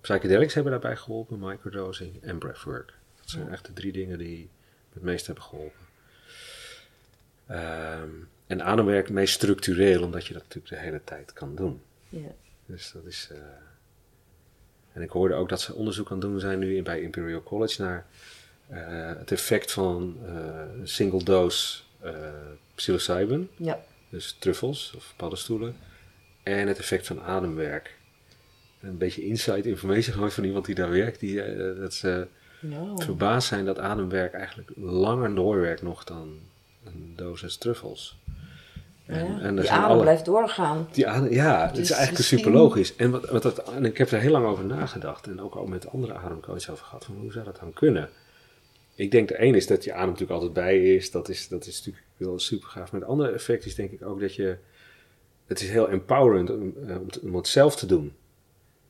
psychedelics 0.00 0.54
hebben 0.54 0.72
daarbij 0.72 0.96
geholpen, 0.96 1.38
microdosing 1.38 2.22
en 2.22 2.38
breathwork. 2.38 2.92
Dat 3.20 3.30
zijn 3.30 3.48
echt 3.48 3.66
de 3.66 3.72
drie 3.72 3.92
dingen 3.92 4.18
die 4.18 4.50
het 4.92 5.02
meest 5.02 5.26
hebben 5.26 5.44
geholpen. 5.44 5.86
Ehm, 7.46 8.08
en 8.46 8.62
ademwerk 8.62 9.10
meest 9.10 9.34
structureel, 9.34 10.02
omdat 10.02 10.26
je 10.26 10.32
dat 10.32 10.42
natuurlijk 10.42 10.74
de 10.74 10.78
hele 10.78 11.00
tijd 11.04 11.32
kan 11.32 11.54
doen. 11.54 11.82
Ja. 12.08 12.28
Dus 12.66 12.92
dat 12.92 13.04
is. 13.04 13.28
eh, 13.32 13.38
En 14.92 15.02
ik 15.02 15.10
hoorde 15.10 15.34
ook 15.34 15.48
dat 15.48 15.60
ze 15.60 15.74
onderzoek 15.74 16.06
aan 16.10 16.18
het 16.18 16.26
doen 16.26 16.40
zijn 16.40 16.58
nu 16.58 16.82
bij 16.82 17.02
Imperial 17.02 17.42
College 17.42 17.82
naar 17.82 18.06
eh, 18.68 18.78
het 19.18 19.32
effect 19.32 19.72
van 19.72 20.16
een 20.24 20.88
single 20.88 21.24
dose 21.24 21.82
eh 22.00 22.12
psilocybin, 22.74 23.48
ja. 23.56 23.80
dus 24.08 24.36
truffels 24.38 24.92
of 24.96 25.12
paddenstoelen, 25.16 25.76
en 26.42 26.68
het 26.68 26.78
effect 26.78 27.06
van 27.06 27.22
ademwerk. 27.22 27.98
Een 28.80 28.98
beetje 28.98 29.26
inside 29.26 29.68
information 29.68 30.14
gewoon 30.14 30.30
van 30.30 30.44
iemand 30.44 30.64
die 30.64 30.74
daar 30.74 30.90
werkt, 30.90 31.20
die, 31.20 31.42
eh, 31.42 31.80
dat 31.80 31.94
ze 31.94 32.26
Nou. 32.60 33.02
verbaasd 33.02 33.48
zijn 33.48 33.64
dat 33.64 33.78
ademwerk 33.78 34.32
eigenlijk 34.32 34.70
langer 34.76 35.34
doorwerkt 35.34 35.82
nog 35.82 36.04
dan 36.04 36.38
een 36.84 37.12
dosis 37.16 37.56
truffels. 37.56 38.18
Ja, 39.06 39.40
er 39.40 39.56
die 39.56 39.70
adem 39.70 39.84
alle- 39.90 40.00
blijft 40.00 40.24
doorgaan. 40.24 40.88
die 40.92 41.08
adem, 41.08 41.32
ja, 41.32 41.60
het 41.66 41.70
is 41.72 41.78
Dus 41.78 41.90
eigenlijk 41.90 42.16
misschien- 42.18 42.38
super 42.38 42.52
logisch. 42.52 42.96
En, 42.96 43.10
wat, 43.10 43.28
wat 43.30 43.42
dat, 43.42 43.72
en 43.72 43.84
ik 43.84 43.98
heb 43.98 44.10
er 44.10 44.20
heel 44.20 44.30
lang 44.30 44.46
over 44.46 44.64
nagedacht 44.64 45.26
en 45.26 45.40
ook 45.40 45.54
al 45.54 45.66
met 45.66 45.88
andere 45.88 46.14
ademcoaches 46.14 46.70
over 46.70 46.84
gehad. 46.84 47.04
Van 47.04 47.14
hoe 47.14 47.32
zou 47.32 47.44
dat 47.44 47.58
dan 47.60 47.72
kunnen? 47.72 48.08
Ik 49.00 49.10
denk 49.10 49.28
de 49.28 49.42
een 49.42 49.54
is 49.54 49.66
dat 49.66 49.84
je 49.84 49.92
adem 49.92 50.06
natuurlijk 50.06 50.32
altijd 50.32 50.52
bij 50.52 50.94
is. 50.94 51.10
Dat 51.10 51.28
is, 51.28 51.48
dat 51.48 51.66
is 51.66 51.76
natuurlijk 51.78 52.04
wel 52.16 52.38
super 52.38 52.68
gaaf. 52.68 52.92
Maar 52.92 53.00
het 53.00 53.10
andere 53.10 53.30
effect 53.32 53.64
is 53.64 53.74
denk 53.74 53.90
ik 53.90 54.02
ook 54.02 54.20
dat 54.20 54.34
je... 54.34 54.56
Het 55.46 55.60
is 55.60 55.70
heel 55.70 55.88
empowerend 55.90 56.50
om, 56.50 56.74
eh, 56.86 57.00
om, 57.00 57.06
het- 57.06 57.20
om 57.20 57.34
het 57.34 57.48
zelf 57.48 57.76
te 57.76 57.86
doen. 57.86 58.12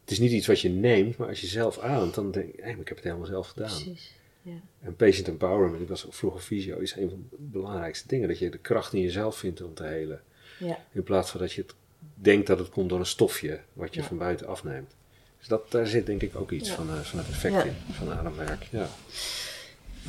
Het 0.01 0.11
is 0.11 0.19
niet 0.19 0.31
iets 0.33 0.47
wat 0.47 0.61
je 0.61 0.69
neemt, 0.69 1.17
maar 1.17 1.29
als 1.29 1.41
je 1.41 1.47
zelf 1.47 1.79
ademt, 1.79 2.15
dan 2.15 2.31
denk 2.31 2.57
je, 2.57 2.63
hey, 2.63 2.71
maar 2.73 2.81
ik 2.81 2.89
heb 2.89 2.97
het 2.97 3.07
helemaal 3.07 3.27
zelf 3.27 3.49
gedaan. 3.49 3.67
Precies. 3.83 4.15
Ja. 4.43 4.53
En 4.83 4.97
patient 4.97 5.29
empowerment, 5.29 5.83
ik 5.83 5.89
was 5.89 6.07
vroeger 6.11 6.41
fysio, 6.41 6.79
is 6.79 6.97
een 6.97 7.09
van 7.11 7.27
de 7.31 7.37
belangrijkste 7.39 8.09
dingen. 8.09 8.29
Dat 8.29 8.39
je 8.39 8.51
de 8.51 8.59
kracht 8.59 8.93
in 8.93 9.01
jezelf 9.01 9.37
vindt 9.37 9.63
om 9.63 9.75
te 9.75 9.85
helen. 9.85 10.23
Ja. 10.59 10.79
In 10.93 11.03
plaats 11.03 11.31
van 11.31 11.41
dat 11.41 11.53
je 11.53 11.61
het 11.63 11.75
denkt 12.15 12.47
dat 12.47 12.59
het 12.59 12.69
komt 12.69 12.89
door 12.89 12.99
een 12.99 13.07
stofje 13.07 13.61
wat 13.73 13.95
je 13.95 14.01
Ja. 14.01 14.07
van 14.07 14.19
buiten 14.19 14.47
afneemt. 14.47 14.95
Dus 15.39 15.49
dat, 15.49 15.71
daar 15.71 15.87
zit 15.87 16.07
denk 16.07 16.23
ik 16.23 16.37
ook 16.37 16.51
iets 16.51 16.71
van, 16.71 16.89
eh, 16.89 17.01
van 17.01 17.19
het 17.19 17.29
effect 17.29 17.65
in, 17.65 17.75
van 17.93 18.13
ademwerk. 18.13 18.63
Ja. 18.71 18.89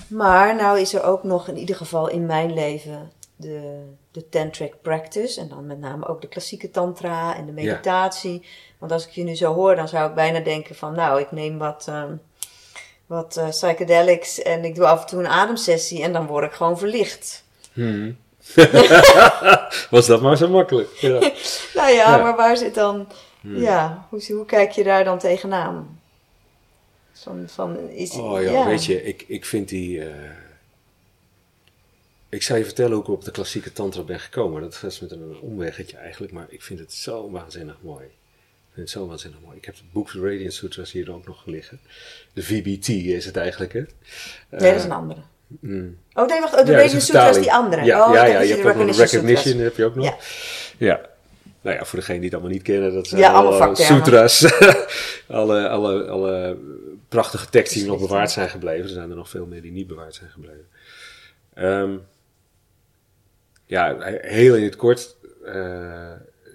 Maar 0.07 0.55
nou 0.55 0.79
is 0.79 0.93
er 0.93 1.03
ook 1.03 1.23
nog 1.23 1.47
in 1.47 1.57
ieder 1.57 1.75
geval 1.75 2.07
in 2.09 2.25
mijn 2.25 2.53
leven 2.53 3.11
de, 3.35 3.83
de 4.11 4.29
tantric 4.29 4.73
practice. 4.81 5.39
En 5.39 5.47
dan 5.47 5.65
met 5.65 5.79
name 5.79 6.07
ook 6.07 6.21
de 6.21 6.27
klassieke 6.27 6.71
tantra 6.71 7.35
en 7.35 7.45
de 7.45 7.51
meditatie. 7.51 8.45
Want 8.77 8.91
als 8.91 9.05
ik 9.07 9.11
je 9.11 9.23
nu 9.23 9.35
zo 9.35 9.53
hoor, 9.53 9.75
dan 9.75 9.87
zou 9.87 10.09
ik 10.09 10.15
bijna 10.15 10.39
denken 10.39 10.75
van... 10.75 10.93
Nou, 10.95 11.19
ik 11.19 11.31
neem 11.31 11.57
wat, 11.57 11.85
ehm, 11.87 12.13
wat 13.05 13.37
eh, 13.37 13.49
psychedelics 13.49 14.41
en 14.41 14.65
ik 14.65 14.75
doe 14.75 14.85
af 14.85 15.01
en 15.01 15.07
toe 15.07 15.19
een 15.19 15.27
ademsessie. 15.27 16.03
En 16.03 16.13
dan 16.13 16.25
word 16.27 16.45
ik 16.45 16.51
gewoon 16.51 16.77
verlicht. 16.77 17.43
Hmm. 17.73 18.17
Was 19.89 20.07
dat 20.07 20.21
maar 20.21 20.37
zo 20.37 20.47
makkelijk. 20.47 20.89
Ja. 20.93 21.19
Nou 21.73 21.91
ja, 21.93 22.15
Ja. 22.15 22.17
maar 22.17 22.35
waar 22.35 22.57
zit 22.57 22.75
dan... 22.75 23.07
Hmm. 23.41 23.57
Ja, 23.57 24.07
hoe, 24.09 24.33
hoe 24.33 24.45
kijk 24.45 24.71
je 24.71 24.83
daar 24.83 25.03
dan 25.03 25.17
tegenaan? 25.19 26.00
Van, 27.21 27.43
van, 27.47 27.89
is, 27.89 28.11
Oh 28.11 28.41
ja, 28.41 28.65
weet 28.65 28.85
je, 28.85 29.03
ik, 29.03 29.23
ik 29.27 29.45
vind 29.45 29.69
die... 29.69 30.01
eh, 30.03 30.15
ik 32.29 32.43
zal 32.43 32.57
je 32.57 32.63
vertellen 32.63 32.91
hoe 32.91 33.01
ik 33.01 33.09
op 33.09 33.23
de 33.23 33.31
klassieke 33.31 33.73
tantra 33.73 34.01
ben 34.03 34.19
gekomen. 34.19 34.61
Dat 34.61 34.83
is 34.85 34.99
met 34.99 35.11
een 35.11 35.39
omweggetje 35.41 35.97
eigenlijk, 35.97 36.33
maar 36.33 36.45
ik 36.49 36.61
vind 36.61 36.79
het 36.79 36.93
zo 36.93 37.31
waanzinnig 37.31 37.77
mooi. 37.81 38.05
Ik 38.05 38.73
vind 38.73 38.89
het 38.89 38.97
zo 38.99 39.07
waanzinnig 39.07 39.39
mooi. 39.45 39.57
Ik 39.57 39.65
heb 39.65 39.75
het 39.75 39.91
boek 39.91 40.11
Radiant 40.11 40.53
Sutras 40.53 40.91
hier 40.91 41.11
ook 41.13 41.27
nog 41.27 41.45
liggen. 41.45 41.79
De 42.33 42.43
VBT 42.43 42.87
is 42.87 43.25
het 43.25 43.37
eigenlijk, 43.37 43.73
hè? 43.73 43.79
Nee, 43.79 44.71
dat 44.71 44.79
is 44.79 44.83
een 44.83 44.91
andere. 44.91 45.21
Mm. 45.47 45.97
Oh 46.13 46.27
nee, 46.27 46.39
wacht. 46.39 46.53
Oh, 46.59 46.65
de 46.65 46.71
Ja, 46.71 46.77
Radiant 46.77 46.93
een 46.93 47.01
Sutra 47.01 47.29
is 47.29 47.37
die 47.37 47.53
andere. 47.53 47.83
Ja, 47.83 48.07
oh, 48.07 48.13
ja, 48.13 48.25
ja 48.25 48.39
je 48.39 48.53
hebt 48.53 48.65
ook 48.65 48.85
nog 48.85 48.97
Recognition 48.97 49.37
Sutras. 49.37 49.63
heb 49.63 49.75
je 49.75 49.85
ook 49.85 49.95
nog. 49.95 50.05
Ja. 50.05 50.17
Ja. 50.77 51.09
Nou 51.61 51.75
ja, 51.75 51.85
voor 51.85 51.99
degenen 51.99 52.21
die 52.21 52.29
het 52.29 52.39
allemaal 52.39 52.57
niet 52.57 52.67
kennen, 52.67 52.93
dat 52.93 53.07
zijn 53.07 53.21
Ja, 53.21 53.31
alle 53.31 53.75
sutras. 53.75 54.45
alle, 55.27 55.69
alle, 55.69 56.07
alle 56.07 56.57
prachtige 57.11 57.49
teksten 57.49 57.79
die 57.79 57.89
nog 57.89 57.99
bewaard 57.99 58.31
zijn 58.31 58.49
gebleven. 58.49 58.83
Er 58.83 58.89
zijn 58.89 59.09
er 59.09 59.15
nog 59.15 59.29
veel 59.29 59.45
meer 59.45 59.61
die 59.61 59.71
niet 59.71 59.87
bewaard 59.87 60.15
zijn 60.15 60.29
gebleven. 60.29 60.67
Ehm, 61.53 61.97
ja, 63.65 63.97
heel 64.21 64.55
in 64.55 64.63
het 64.63 64.75
kort. 64.75 65.15
eh, 65.45 66.13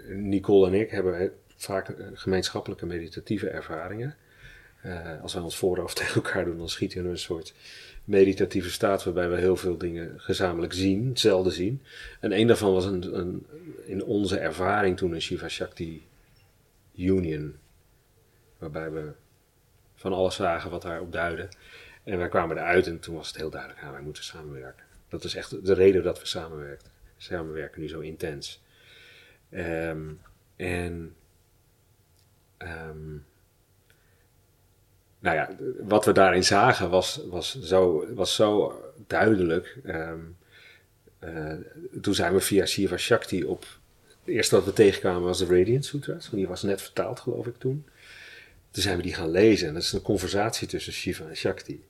Nicole 0.08 0.66
en 0.66 0.74
ik 0.74 0.90
hebben 0.90 1.32
vaak 1.56 1.88
eh, 1.88 2.06
gemeenschappelijke 2.14 2.86
meditatieve 2.86 3.48
ervaringen. 3.48 4.16
Eh, 4.82 5.22
als 5.22 5.34
wij 5.34 5.42
ons 5.42 5.56
voorhoofd 5.56 5.96
tegen 6.00 6.14
elkaar 6.14 6.44
doen, 6.44 6.58
dan 6.58 6.68
schieten 6.68 6.98
we 6.98 7.04
in 7.04 7.10
een 7.10 7.18
soort 7.18 7.54
meditatieve 8.04 8.70
staat 8.70 9.04
waarbij 9.04 9.28
we 9.28 9.36
heel 9.36 9.56
veel 9.56 9.78
dingen 9.78 10.14
gezamenlijk 10.16 10.72
zien, 10.72 11.16
zelden 11.16 11.52
zien. 11.52 11.82
En 12.20 12.32
een 12.32 12.46
daarvan 12.46 12.72
was 12.72 12.84
een, 12.84 13.18
een, 13.18 13.46
in 13.84 14.04
onze 14.04 14.38
ervaring 14.38 14.96
toen 14.96 15.12
een 15.12 15.22
Shiva 15.22 15.48
Shakti 15.48 16.06
Union, 16.94 17.56
waarbij 18.58 18.90
we 18.90 19.12
van 19.96 20.12
alles 20.12 20.34
zagen 20.34 20.70
wat 20.70 20.82
daarop 20.82 21.12
duidde. 21.12 21.48
En 22.04 22.18
wij 22.18 22.28
kwamen 22.28 22.56
eruit 22.56 22.86
en 22.86 23.00
toen 23.00 23.14
was 23.14 23.28
het 23.28 23.36
heel 23.36 23.50
duidelijk, 23.50 23.80
ja, 23.80 23.90
wij 23.90 24.00
moeten 24.00 24.24
samenwerken. 24.24 24.84
Dat 25.08 25.24
is 25.24 25.34
echt 25.34 25.66
de 25.66 25.74
reden 25.74 26.02
dat 26.02 26.20
we 26.20 26.26
samenwerken. 26.26 26.88
Samenwerken 27.16 27.80
nu 27.80 27.88
zo 27.88 28.00
intens. 28.00 28.62
Ehm, 29.50 30.12
en 30.56 31.14
ehm, 32.56 33.12
nou 35.18 35.36
ja, 35.36 35.50
wat 35.80 36.04
we 36.04 36.12
daarin 36.12 36.44
zagen 36.44 36.90
was, 36.90 37.20
was, 37.28 37.60
zo, 37.60 38.06
was 38.14 38.34
zo 38.34 38.80
duidelijk. 39.06 39.78
Ehm, 39.84 40.20
eh, 41.18 41.54
toen 42.00 42.14
zijn 42.14 42.32
we 42.32 42.40
via 42.40 42.66
Shiva 42.66 42.96
Shakti 42.96 43.44
op. 43.44 43.66
Het 44.24 44.34
eerste 44.34 44.54
wat 44.54 44.64
we 44.64 44.72
tegenkwamen 44.72 45.22
was 45.22 45.38
de 45.38 45.46
Radiant 45.46 45.84
Sutras. 45.84 46.30
Die 46.30 46.48
was 46.48 46.62
net 46.62 46.82
vertaald, 46.82 47.20
geloof 47.20 47.46
ik, 47.46 47.58
toen. 47.58 47.86
Toen 48.76 48.84
zijn 48.84 48.96
we 48.96 49.02
die 49.02 49.14
gaan 49.14 49.30
lezen. 49.30 49.68
En 49.68 49.74
dat 49.74 49.82
is 49.82 49.92
een 49.92 50.02
conversatie 50.02 50.68
tussen 50.68 50.92
Shiva 50.92 51.24
en 51.28 51.36
Shakti. 51.36 51.84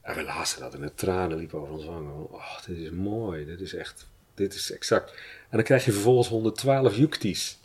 En 0.00 0.14
we 0.14 0.22
lazen 0.22 0.60
dat 0.60 0.74
en 0.74 0.80
de 0.80 0.94
tranen 0.94 1.38
liepen 1.38 1.60
over 1.60 1.74
ons 1.74 1.84
wangen. 1.84 2.32
Oh, 2.32 2.58
dit 2.66 2.76
is 2.76 2.90
mooi. 2.90 3.44
Dit 3.44 3.60
is 3.60 3.74
echt. 3.74 4.06
Dit 4.34 4.54
is 4.54 4.72
exact. 4.72 5.10
En 5.50 5.56
dan 5.56 5.62
krijg 5.62 5.84
je 5.84 5.92
vervolgens 5.92 6.28
112 6.28 6.96
yuktis. 6.96 7.58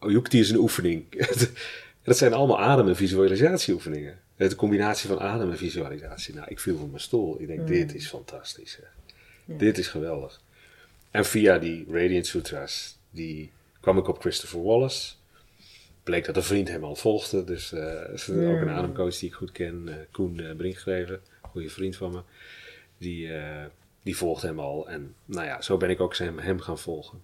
Oh, 0.00 0.10
yukti 0.10 0.40
is 0.40 0.50
een 0.50 0.56
oefening. 0.56 1.26
dat 2.02 2.16
zijn 2.16 2.32
allemaal 2.32 2.60
adem- 2.60 2.88
en 2.88 2.96
visualisatieoefeningen. 2.96 4.20
De 4.36 4.54
combinatie 4.54 5.08
van 5.08 5.20
adem 5.20 5.50
en 5.50 5.56
visualisatie. 5.56 6.34
Nou, 6.34 6.46
ik 6.48 6.60
viel 6.60 6.78
van 6.78 6.88
mijn 6.88 7.02
stoel. 7.02 7.40
Ik 7.40 7.46
denk, 7.46 7.66
dit 7.66 7.94
is 7.94 8.08
fantastisch. 8.08 8.78
Hè. 8.80 9.56
Dit 9.56 9.78
is 9.78 9.88
geweldig. 9.88 10.40
En 11.10 11.24
via 11.24 11.58
die 11.58 11.86
Radiant 11.90 12.26
Sutras, 12.26 12.98
die 13.10 13.50
kwam 13.80 13.98
ik 13.98 14.08
op 14.08 14.20
Christopher 14.20 14.62
Wallace. 14.62 15.18
Bleek 16.10 16.24
dat 16.24 16.36
een 16.36 16.42
vriend 16.42 16.68
hem 16.68 16.84
al 16.84 16.96
volgde. 16.96 17.44
Dus 17.44 17.72
eh 17.72 18.50
ook 18.50 18.60
een 18.60 18.70
ademcoach 18.70 19.18
die 19.18 19.28
ik 19.28 19.34
goed 19.34 19.52
ken. 19.52 19.88
eh, 19.88 19.94
Koen 20.10 20.38
uh, 20.38 20.56
Brinkgeven, 20.56 21.20
goede 21.40 21.68
vriend 21.68 21.96
van 21.96 22.12
me. 22.12 22.20
Die, 22.98 23.32
eh, 23.34 23.64
die 24.02 24.16
volgde 24.16 24.46
hem 24.46 24.60
al. 24.60 24.88
En 24.88 25.14
nou 25.24 25.46
ja, 25.46 25.60
zo 25.62 25.76
ben 25.76 25.90
ik 25.90 26.00
ook 26.00 26.16
hem, 26.16 26.38
hem 26.38 26.60
gaan 26.60 26.78
volgen. 26.78 27.20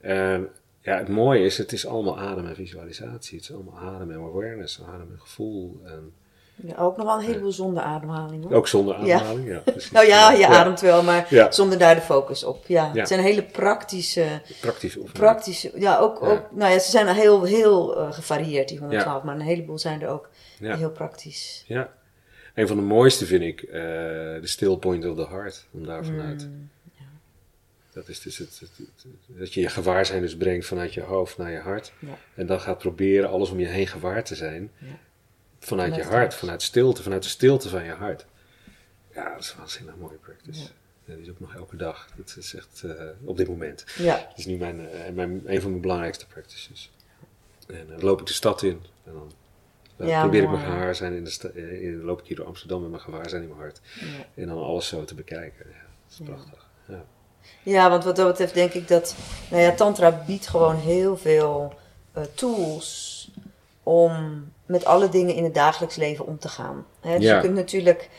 En 0.00 0.48
ja, 0.80 0.98
het 0.98 1.08
mooie 1.08 1.44
is, 1.44 1.58
het 1.58 1.72
is 1.72 1.86
allemaal 1.86 2.18
adem 2.18 2.46
en 2.46 2.54
visualisatie. 2.54 3.38
Het 3.38 3.48
is 3.48 3.54
allemaal 3.54 3.78
adem 3.78 4.10
en 4.10 4.16
awareness, 4.16 4.82
adem 4.82 5.10
en 5.10 5.20
gevoel. 5.20 5.80
En 5.84 6.12
Ja, 6.56 6.74
ook 6.76 6.96
nog 6.96 7.06
wel 7.06 7.14
een 7.18 7.24
heleboel 7.24 7.52
zonder 7.52 7.82
ademhaling 7.82 8.44
hoor. 8.44 8.52
ook 8.52 8.68
zonder 8.68 8.94
ademhaling, 8.94 9.48
ja. 9.48 9.58
precies. 9.72 9.90
Nou 9.90 10.06
ja, 10.06 10.32
je 10.32 10.46
ademt 10.46 10.80
wel, 10.80 11.02
maar 11.02 11.26
Ja. 11.30 11.50
zonder 11.52 11.78
daar 11.78 11.94
de 11.94 12.00
focus 12.00 12.44
op. 12.44 12.64
Ja, 12.66 12.92
het 12.94 13.08
zijn 13.08 13.20
hele 13.20 13.42
praktische, 13.42 14.24
Praktisch 14.60 14.96
oefening. 14.96 15.18
praktische, 15.18 15.72
ja, 15.74 15.98
ook, 15.98 16.22
ook 16.22 16.42
nou 16.50 16.72
ja, 16.72 16.78
ze 16.78 16.90
zijn 16.90 17.06
heel, 17.08 17.42
heel 17.44 17.96
eh, 18.00 18.12
gevarieerd, 18.12 18.68
die 18.68 18.78
112, 18.78 19.22
maar 19.22 19.34
een 19.34 19.40
heleboel 19.40 19.78
zijn 19.78 20.02
er 20.02 20.08
ook 20.08 20.28
heel 20.58 20.90
praktisch. 20.90 21.64
Ja. 21.66 21.92
Een 22.54 22.66
van 22.68 22.76
de 22.76 22.82
mooiste 22.82 23.26
vind 23.26 23.42
ik 23.42 23.62
eh, 23.62 23.72
de 23.80 24.40
still 24.42 24.76
point 24.76 25.04
of 25.06 25.16
the 25.16 25.26
heart. 25.28 25.66
Om 25.72 25.86
daar 25.86 26.04
vanuit. 26.04 26.46
Mm, 26.48 26.70
Dat 27.92 28.08
is 28.08 28.20
dus 28.20 28.38
het, 28.38 28.56
het- 28.60 28.70
het- 28.76 29.06
dat 29.38 29.54
je 29.54 29.60
je 29.60 29.68
gewaarzijn 29.68 30.20
dus 30.20 30.36
brengt 30.36 30.66
vanuit 30.66 30.94
je 30.94 31.00
hoofd 31.02 31.38
naar 31.38 31.50
je 31.50 31.58
hart. 31.58 31.92
Ja. 31.98 32.08
En 32.34 32.46
dan 32.46 32.60
gaat 32.60 32.78
proberen 32.78 33.30
alles 33.30 33.50
om 33.50 33.58
je 33.60 33.66
heen 33.66 33.86
gewaar 33.86 34.24
te 34.24 34.34
zijn. 34.34 34.70
Vanuit, 35.60 35.94
je 35.94 36.02
hart, 36.02 36.34
vanuit 36.34 36.62
stilte, 36.62 37.02
vanuit 37.02 37.22
de 37.22 37.28
stilte 37.28 37.68
van 37.68 37.84
je 37.84 37.92
hart. 37.92 38.26
Ja, 39.14 39.30
dat 39.34 39.42
is 39.42 39.50
een 39.50 39.58
waanzinnig 39.58 39.96
mooie 39.96 40.16
practice. 40.16 40.60
Ja. 40.60 40.66
Ja, 41.04 41.14
die 41.14 41.22
is 41.24 41.30
ook 41.30 41.40
nog 41.40 41.54
elke 41.54 41.76
dag. 41.76 42.08
Dat 42.16 42.34
is 42.38 42.54
echt 42.54 42.82
eh, 42.84 43.04
op 43.24 43.36
dit 43.36 43.48
moment. 43.48 43.84
Ja, 43.98 44.16
Dat 44.28 44.38
is 44.38 44.46
nu 44.46 44.56
mijn, 44.56 44.88
eh, 44.90 45.12
mijn, 45.12 45.42
een 45.44 45.60
van 45.60 45.70
mijn 45.70 45.82
belangrijkste 45.82 46.26
practices. 46.26 46.90
En 47.66 47.86
dan 47.88 48.00
loop 48.00 48.20
ik 48.20 48.26
de 48.26 48.32
stad 48.32 48.62
in. 48.62 48.82
En 49.04 49.12
dan 49.12 49.32
Ja, 50.08 50.20
probeer 50.20 50.42
ik 50.42 50.50
mijn 50.50 50.64
gewaarzijn 50.64 51.12
in 51.14 51.24
de 51.24 51.30
stad. 51.30 51.54
in, 51.54 52.02
loop 52.02 52.20
ik 52.20 52.26
hier 52.26 52.36
door 52.36 52.46
Amsterdam 52.46 52.80
met 52.80 52.90
mijn 52.90 53.02
gewaarzijn 53.02 53.42
in 53.42 53.48
mijn 53.48 53.60
hart. 53.60 53.80
ja. 54.00 54.06
En 54.42 54.46
dan 54.48 54.58
alles 54.62 54.88
zo 54.88 55.04
te 55.04 55.14
bekijken. 55.14 55.66
Ja, 55.70 55.76
dat 56.08 56.18
is 56.20 56.26
prachtig. 56.26 56.66
Ja. 56.88 57.04
Ja, 57.62 57.90
want 57.90 58.04
wat 58.04 58.16
dat 58.16 58.26
betreft 58.26 58.54
denk 58.54 58.72
ik 58.72 58.88
dat, 58.88 59.16
nou 59.50 59.62
ja, 59.62 59.72
Tantra 59.74 60.22
biedt 60.26 60.46
gewoon 60.46 60.76
heel 60.76 61.16
veel 61.16 61.74
eh, 62.12 62.22
tools 62.34 63.30
om 63.82 64.44
met 64.66 64.84
alle 64.84 65.08
dingen 65.08 65.34
in 65.34 65.44
het 65.44 65.54
dagelijks 65.54 65.96
leven 65.96 66.26
om 66.26 66.38
te 66.38 66.48
gaan. 66.48 66.86
Hè, 67.00 67.16
dus 67.18 67.24
Ja. 67.28 67.34
je 67.34 67.40
kunt 67.40 67.54
natuurlijk 67.54 68.10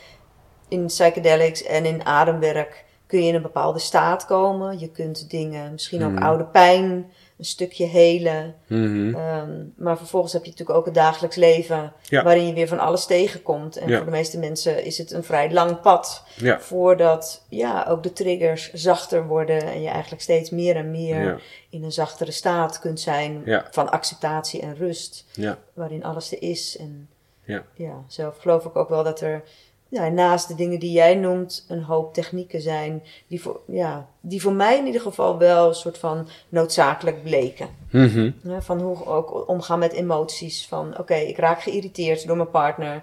in 0.68 0.86
psychedelics 0.86 1.62
en 1.62 1.84
in 1.84 2.04
ademwerk 2.04 2.84
kun 3.06 3.20
je 3.22 3.28
in 3.28 3.34
een 3.34 3.42
bepaalde 3.42 3.78
staat 3.78 4.26
komen. 4.26 4.78
Je 4.78 4.90
kunt 4.90 5.30
dingen, 5.30 5.72
misschien 5.72 6.04
ook 6.04 6.12
Mhm. 6.12 6.22
oude 6.22 6.44
pijn, 6.44 7.12
een 7.38 7.44
stukje 7.44 7.84
helen. 7.86 8.54
Mhm. 8.66 9.14
Ehm, 9.14 9.50
maar 9.76 9.96
vervolgens 9.98 10.32
heb 10.32 10.44
je 10.44 10.50
natuurlijk 10.50 10.78
ook 10.78 10.84
het 10.84 10.94
dagelijks 10.94 11.36
leven 11.36 11.92
Ja. 12.02 12.22
waarin 12.22 12.46
je 12.46 12.52
weer 12.52 12.68
van 12.68 12.78
alles 12.78 13.06
tegenkomt. 13.06 13.76
En 13.76 13.88
Ja. 13.88 13.96
voor 13.96 14.04
de 14.04 14.10
meeste 14.10 14.38
mensen 14.38 14.84
is 14.84 14.98
het 14.98 15.10
een 15.12 15.24
vrij 15.24 15.52
lang 15.52 15.80
pad 15.80 16.22
Ja. 16.36 16.60
voordat 16.60 17.44
ja, 17.48 17.86
ook 17.88 18.02
de 18.02 18.12
triggers 18.12 18.72
zachter 18.72 19.26
worden 19.26 19.62
en 19.62 19.82
je 19.82 19.88
eigenlijk 19.88 20.22
steeds 20.22 20.50
meer 20.50 20.76
en 20.76 20.90
meer 20.90 21.42
in 21.70 21.84
een 21.84 21.92
zachtere 21.92 22.30
staat 22.30 22.78
kunt 22.78 23.00
zijn 23.00 23.42
van 23.70 23.90
acceptatie 23.90 24.60
en 24.60 24.76
rust, 24.76 25.24
Ja. 25.32 25.58
waarin 25.72 26.04
alles 26.04 26.32
er 26.32 26.42
is. 26.42 26.76
En 26.76 27.08
Ja. 27.44 27.62
ja, 27.74 28.04
zelf 28.08 28.36
geloof 28.38 28.64
ik 28.64 28.76
ook 28.76 28.88
wel 28.88 29.04
dat 29.04 29.20
er 29.20 29.42
ja, 29.88 30.08
naast 30.08 30.48
de 30.48 30.54
dingen 30.54 30.78
die 30.78 30.92
jij 30.92 31.14
noemt, 31.14 31.64
een 31.68 31.82
hoop 31.82 32.14
technieken 32.14 32.60
zijn 32.60 33.02
die 33.26 33.40
voor, 33.40 33.60
ja, 33.66 34.08
die 34.20 34.40
voor 34.40 34.52
mij 34.52 34.78
in 34.78 34.86
ieder 34.86 35.00
geval 35.00 35.38
wel 35.38 35.68
een 35.68 35.74
soort 35.74 35.98
van 35.98 36.28
noodzakelijk 36.48 37.22
bleken. 37.22 37.68
Mhm. 37.90 38.30
Ja, 38.42 38.62
van 38.62 38.80
hoe 38.80 39.06
ook 39.06 39.48
omgaan 39.48 39.78
met 39.78 39.92
emoties. 39.92 40.66
Van 40.66 40.98
oké, 40.98 41.14
ik 41.14 41.38
raak 41.38 41.62
geïrriteerd 41.62 42.26
door 42.26 42.36
mijn 42.36 42.50
partner. 42.50 43.02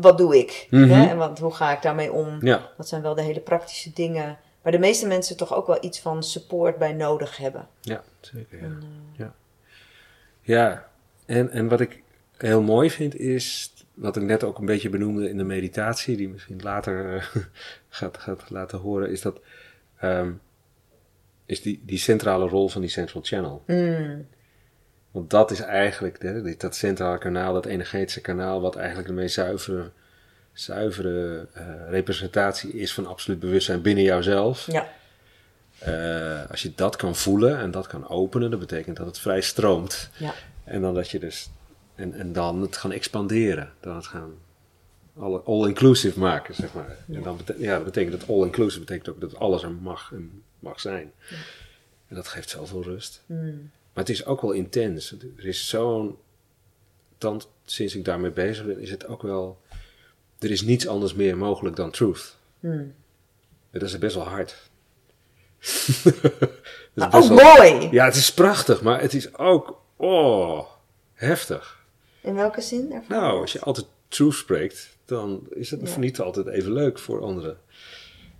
Wat 0.00 0.18
doe 0.18 0.38
ik? 0.38 0.66
Mhm. 0.70 0.90
En 0.90 1.16
wat, 1.16 1.38
hoe 1.38 1.54
ga 1.54 1.72
ik 1.72 1.82
daarmee 1.82 2.12
om? 2.12 2.38
Ja. 2.40 2.70
Dat 2.76 2.88
zijn 2.88 3.02
wel 3.02 3.14
de 3.14 3.22
hele 3.22 3.40
praktische 3.40 3.90
dingen. 3.94 4.38
Waar 4.62 4.72
de 4.72 4.78
meeste 4.78 5.06
mensen 5.06 5.36
toch 5.36 5.54
ook 5.54 5.66
wel 5.66 5.78
iets 5.80 6.00
van 6.00 6.22
support 6.22 6.78
bij 6.78 6.92
nodig 6.92 7.36
hebben. 7.36 7.68
Ja, 7.80 8.02
zeker. 8.20 8.58
Ja. 8.58 8.64
En, 8.64 8.82
eh, 9.16 9.26
Ja, 10.42 10.88
en, 11.26 11.50
en 11.50 11.68
wat 11.68 11.80
ik 11.80 12.02
heel 12.36 12.62
mooi 12.62 12.90
vind 12.90 13.16
is, 13.16 13.72
wat 13.96 14.16
ik 14.16 14.22
net 14.22 14.44
ook 14.44 14.58
een 14.58 14.66
beetje 14.66 14.88
benoemde 14.88 15.28
in 15.28 15.36
de 15.36 15.44
meditatie, 15.44 16.16
die 16.16 16.28
misschien 16.28 16.60
later 16.62 17.14
eh, 17.16 17.24
gaat, 17.88 18.18
gaat 18.18 18.50
laten 18.50 18.78
horen, 18.78 19.10
is 19.10 19.20
dat 19.20 19.40
ehm, 19.98 20.32
is 21.46 21.62
die, 21.62 21.82
die 21.86 21.98
centrale 21.98 22.48
rol 22.48 22.68
van 22.68 22.80
die 22.80 22.90
central 22.90 23.22
channel. 23.24 23.62
mm, 23.66 24.26
Want 25.10 25.30
dat 25.30 25.50
is 25.50 25.60
eigenlijk 25.60 26.20
dit- 26.20 26.60
dat 26.60 26.76
centrale 26.76 27.18
kanaal, 27.18 27.52
dat 27.52 27.66
energetische 27.66 28.20
kanaal, 28.20 28.60
wat 28.60 28.76
eigenlijk 28.76 29.08
de 29.08 29.14
meest 29.14 29.34
zuivere, 29.34 29.90
zuivere 30.52 31.48
eh, 31.52 31.64
representatie 31.88 32.72
is 32.72 32.94
van 32.94 33.06
absoluut 33.06 33.40
bewustzijn 33.40 33.82
binnen 33.82 34.04
jouzelf. 34.04 34.66
ja, 34.70 34.88
Eh, 35.78 36.50
als 36.50 36.62
je 36.62 36.72
dat 36.74 36.96
kan 36.96 37.16
voelen 37.16 37.58
en 37.58 37.70
dat 37.70 37.86
kan 37.86 38.08
openen, 38.08 38.50
dat 38.50 38.60
betekent 38.60 38.96
dat 38.96 39.06
het 39.06 39.18
vrij 39.18 39.40
stroomt. 39.40 40.10
ja, 40.16 40.34
En 40.64 40.80
dan 40.80 40.94
dat 40.94 41.10
je 41.10 41.18
dus. 41.18 41.50
En, 41.96 42.14
en 42.14 42.32
dan 42.32 42.60
het 42.62 42.76
gaan 42.76 42.92
expanderen. 42.92 43.72
Dan 43.80 43.96
het 43.96 44.06
gaan 44.06 44.34
all-inclusive 45.44 46.18
maken, 46.18 46.54
zeg 46.54 46.74
maar. 46.74 46.96
En 47.12 47.22
dan 47.22 47.36
bete- 47.36 47.56
ja, 47.58 47.74
dat 47.74 47.84
betekent 47.84 48.20
dat 48.20 48.28
all-inclusive 48.28 48.80
betekent 48.80 49.08
ook 49.08 49.20
dat 49.20 49.36
alles 49.36 49.62
er 49.62 49.72
mag 49.72 50.12
en 50.12 50.42
mag 50.58 50.80
zijn. 50.80 51.12
En 52.08 52.14
dat 52.16 52.28
geeft 52.28 52.48
zoveel 52.50 52.82
rust. 52.82 53.22
mm, 53.26 53.70
Maar 53.92 54.04
het 54.04 54.08
is 54.08 54.24
ook 54.24 54.40
wel 54.40 54.52
intens. 54.52 55.12
Er 55.36 55.46
is 55.46 55.68
zo'n 55.68 56.16
dan, 57.18 57.42
sinds 57.64 57.94
ik 57.94 58.04
daarmee 58.04 58.30
bezig 58.30 58.66
ben, 58.66 58.80
is 58.80 58.90
het 58.90 59.06
ook 59.06 59.22
wel... 59.22 59.60
Er 60.38 60.50
is 60.50 60.62
niets 60.62 60.86
anders 60.86 61.14
meer 61.14 61.36
mogelijk 61.36 61.76
dan 61.76 61.90
truth. 61.90 62.36
Hmm. 62.60 62.94
Dat 63.70 63.82
is 63.82 63.98
best 63.98 64.14
wel 64.14 64.24
hard. 64.28 64.56
Maar 66.94 67.14
ook 67.14 67.28
mooi! 67.28 67.88
Ja, 67.90 68.04
het 68.04 68.14
is 68.14 68.32
prachtig, 68.32 68.82
maar 68.82 69.00
het 69.00 69.14
is 69.14 69.34
ook... 69.34 69.80
Oh, 69.96 70.66
heftig. 71.14 71.84
In 72.26 72.34
welke 72.34 72.60
zin 72.60 72.88
daarvan? 72.88 73.16
Nou, 73.16 73.40
als 73.40 73.52
je 73.52 73.60
altijd 73.60 73.86
truth 74.08 74.34
spreekt, 74.34 74.96
dan 75.04 75.46
is 75.50 75.70
het 75.70 75.90
Ja. 75.90 75.98
niet 75.98 76.20
altijd 76.20 76.46
even 76.46 76.72
leuk 76.72 76.98
voor 76.98 77.20
anderen. 77.22 77.58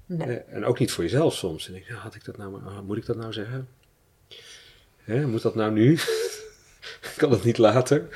Nee. 0.07 0.37
Eh, 0.37 0.55
En 0.57 0.65
ook 0.65 0.79
niet 0.79 0.93
voor 0.93 1.05
jezelf 1.05 1.35
soms. 1.35 1.69
En 1.69 1.75
ik, 1.75 1.87
ja, 1.89 1.95
had 1.95 2.15
ik 2.15 2.25
dat 2.25 2.37
nou, 2.37 2.65
ah, 2.65 2.81
moet 2.81 2.97
ik 2.97 3.07
dat 3.07 3.17
nou 3.17 3.33
zeggen? 3.33 3.69
Hè, 5.03 5.27
moet 5.27 5.43
dat 5.43 5.55
nou 5.55 5.73
nu? 5.73 5.99
kan 7.17 7.31
het 7.31 7.45
niet 7.45 7.59
later? 7.59 8.09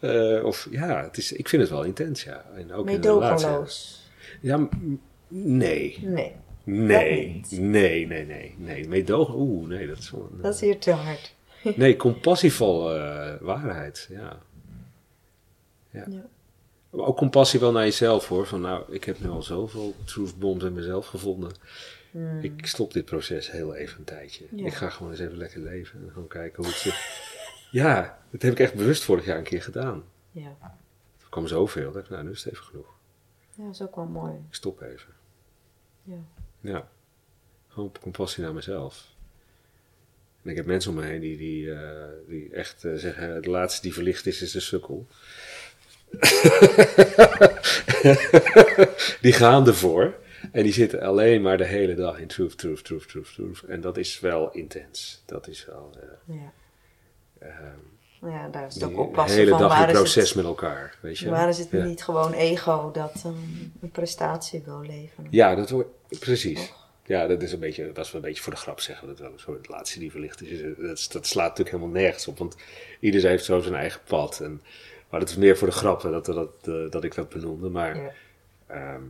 Eh, 0.00 0.44
of 0.44 0.66
ja, 0.70 1.02
het 1.02 1.16
is, 1.16 1.32
ik 1.32 1.48
vind 1.48 1.62
het 1.62 1.70
wel 1.70 1.82
intens, 1.84 2.24
ja. 2.24 2.44
En 2.56 2.72
ook. 2.72 2.84
Meedogenloos. 2.84 4.02
Ja, 4.40 4.56
m- 4.56 5.00
nee. 5.28 5.98
Nee, 6.02 6.32
Nee. 6.64 7.40
Nee, 7.50 8.06
nee, 8.06 8.24
nee. 8.26 8.54
Nee, 8.58 8.88
meedogen. 8.88 9.34
Oeh, 9.34 9.68
nee, 9.68 9.86
dat 9.86 9.98
is 9.98 10.10
wel... 10.10 10.30
dat 10.42 10.54
is 10.54 10.60
hier 10.60 10.78
te 10.78 10.90
hard. 10.90 11.34
Nee, 11.76 11.96
compassievol 11.96 12.94
eh, 12.94 13.34
waarheid, 13.40 14.06
ja. 14.10 14.38
Ja. 15.96 16.04
Ja. 16.08 16.26
Maar 16.90 17.06
ook 17.06 17.16
compassie 17.16 17.60
wel 17.60 17.72
naar 17.72 17.84
jezelf 17.84 18.28
hoor. 18.28 18.46
Van 18.46 18.60
nou, 18.60 18.92
ik 18.92 19.04
heb 19.04 19.20
nu 19.20 19.28
al 19.28 19.42
zoveel 19.42 19.94
truth 20.04 20.38
bombs 20.38 20.64
in 20.64 20.72
mezelf 20.72 21.06
gevonden. 21.06 21.52
Hmm. 22.10 22.40
Ik 22.40 22.66
stop 22.66 22.92
dit 22.92 23.04
proces 23.04 23.50
heel 23.50 23.74
even 23.74 23.98
een 23.98 24.04
tijdje. 24.04 24.44
Ja. 24.50 24.66
Ik 24.66 24.74
ga 24.74 24.88
gewoon 24.88 25.10
eens 25.10 25.20
even 25.20 25.36
lekker 25.36 25.60
leven 25.60 26.02
en 26.02 26.10
gewoon 26.12 26.28
kijken 26.28 26.62
hoe 26.62 26.72
het 26.72 26.80
zit. 26.80 26.94
Ja, 27.70 28.18
dat 28.30 28.42
heb 28.42 28.52
ik 28.52 28.60
echt 28.60 28.74
bewust 28.74 29.02
vorig 29.02 29.24
jaar 29.24 29.38
een 29.38 29.44
keer 29.44 29.62
gedaan. 29.62 30.04
Ja. 30.30 30.56
Er 31.20 31.28
kwam 31.28 31.46
zoveel. 31.46 31.92
Dat 31.92 32.04
ik, 32.04 32.10
nou, 32.10 32.24
nu 32.24 32.30
is 32.30 32.44
het 32.44 32.52
even 32.52 32.64
genoeg. 32.64 32.94
ja, 33.54 33.64
dat 33.64 33.74
is 33.74 33.82
ook 33.82 33.96
wel 33.96 34.04
mooi. 34.04 34.32
Ik 34.32 34.54
stop 34.54 34.80
even. 34.80 35.12
Ja. 36.02 36.18
Ja. 36.60 36.88
Gewoon 37.68 37.92
compassie 38.00 38.42
naar 38.42 38.54
mezelf. 38.54 39.14
En 40.42 40.50
ik 40.50 40.56
heb 40.56 40.66
mensen 40.66 40.90
om 40.90 40.96
me 40.96 41.04
heen 41.04 41.20
die, 41.20 41.36
die, 41.36 41.72
eh, 41.72 42.08
die 42.28 42.52
echt 42.52 42.84
eh, 42.84 42.94
zeggen: 42.94 43.42
de 43.42 43.50
laatste 43.50 43.82
die 43.82 43.92
verlicht 43.92 44.26
is, 44.26 44.42
is 44.42 44.52
de 44.52 44.60
sukkel. 44.60 45.06
die 49.20 49.32
gaan 49.32 49.66
ervoor. 49.66 50.14
En 50.52 50.62
die 50.62 50.72
zitten 50.72 51.00
alleen 51.00 51.42
maar 51.42 51.58
de 51.58 51.64
hele 51.64 51.94
dag 51.94 52.18
in 52.18 52.26
truth, 52.26 52.58
truth, 52.58 52.84
truth, 52.84 53.08
truth, 53.08 53.34
truth. 53.34 53.62
En 53.68 53.80
dat 53.80 53.96
is 53.96 54.20
wel 54.20 54.50
intens. 54.52 55.22
Dat 55.26 55.48
is 55.48 55.66
wel. 55.66 55.90
eh, 56.00 56.36
Ja. 56.36 56.52
ehm, 57.38 58.30
ja, 58.32 58.48
daar 58.48 58.66
is 58.66 58.74
het 58.74 58.82
ook 58.84 58.98
oppassen 58.98 59.38
hele 59.38 59.50
van 59.50 59.58
dag 59.58 59.72
in 59.72 59.78
waar 59.78 59.88
is 59.88 59.94
proces 59.94 60.26
het, 60.28 60.36
met 60.36 60.44
elkaar. 60.44 60.98
Weet 61.00 61.18
je? 61.18 61.30
waar 61.30 61.48
is 61.48 61.58
het 61.58 61.68
ja. 61.70 61.84
niet 61.84 62.02
gewoon 62.02 62.32
ego 62.32 62.90
dat 62.92 63.12
ehm, 63.16 63.28
een 63.80 63.90
prestatie 63.92 64.62
wil 64.64 64.80
leveren. 64.80 65.26
Ja, 65.30 65.54
dat 65.54 65.70
wordt 65.70 65.88
precies. 66.20 66.72
Ja, 67.04 67.26
dat 67.26 67.42
is 67.42 67.52
een 67.52 67.58
beetje, 67.58 67.92
dat 67.92 68.04
is 68.04 68.12
wel 68.12 68.20
een 68.20 68.26
beetje 68.28 68.42
voor 68.42 68.52
de 68.52 68.58
grap 68.58 68.80
zeggen. 68.80 69.08
Dat 69.08 69.18
wel 69.18 69.32
zo 69.36 69.52
het 69.52 69.68
laatste 69.68 69.98
die 69.98 70.10
verlicht 70.10 70.42
is. 70.42 70.60
Dat, 70.78 71.08
dat 71.12 71.26
slaat 71.26 71.48
natuurlijk 71.48 71.76
helemaal 71.76 72.00
nergens 72.02 72.28
op. 72.28 72.38
Want 72.38 72.56
iedereen 73.00 73.30
heeft 73.30 73.44
zo 73.44 73.60
zijn 73.60 73.74
eigen 73.74 74.00
pad. 74.06 74.40
En, 74.40 74.62
maar 75.10 75.20
dat 75.20 75.28
is 75.28 75.36
meer 75.36 75.58
voor 75.58 75.68
de 75.68 75.74
grap 75.74 76.02
dat, 76.02 76.24
dat, 76.24 76.50
dat, 76.62 76.92
dat 76.92 77.04
ik 77.04 77.14
dat 77.14 77.28
benoemde. 77.28 77.68
Maar 77.68 77.96
Ja. 77.96 78.10
ehm, 78.66 79.00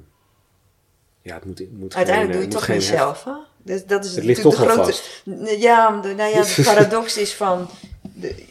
ja, 1.22 1.34
het 1.34 1.44
moet, 1.44 1.58
het 1.58 1.78
moet 1.78 1.94
Uiteindelijk 1.94 2.38
geen, 2.38 2.42
doe 2.42 2.50
je 2.52 2.56
toch 2.56 2.64
geen 2.64 2.76
niet 2.76 2.84
zelf, 2.86 3.24
hè? 3.24 3.32
Dus 3.62 3.86
dat 3.86 4.04
is 4.04 4.14
Het 4.14 4.24
ligt 4.24 4.44
natuurlijk 4.44 4.74
toch 4.74 4.86
de 4.86 4.92
grote... 5.24 5.58
Ja, 5.58 6.00
de, 6.00 6.14
nou 6.14 6.30
ja, 6.30 6.42
de 6.42 6.62
paradox 6.74 7.16
is 7.16 7.34
van... 7.34 7.68
De, 8.02 8.44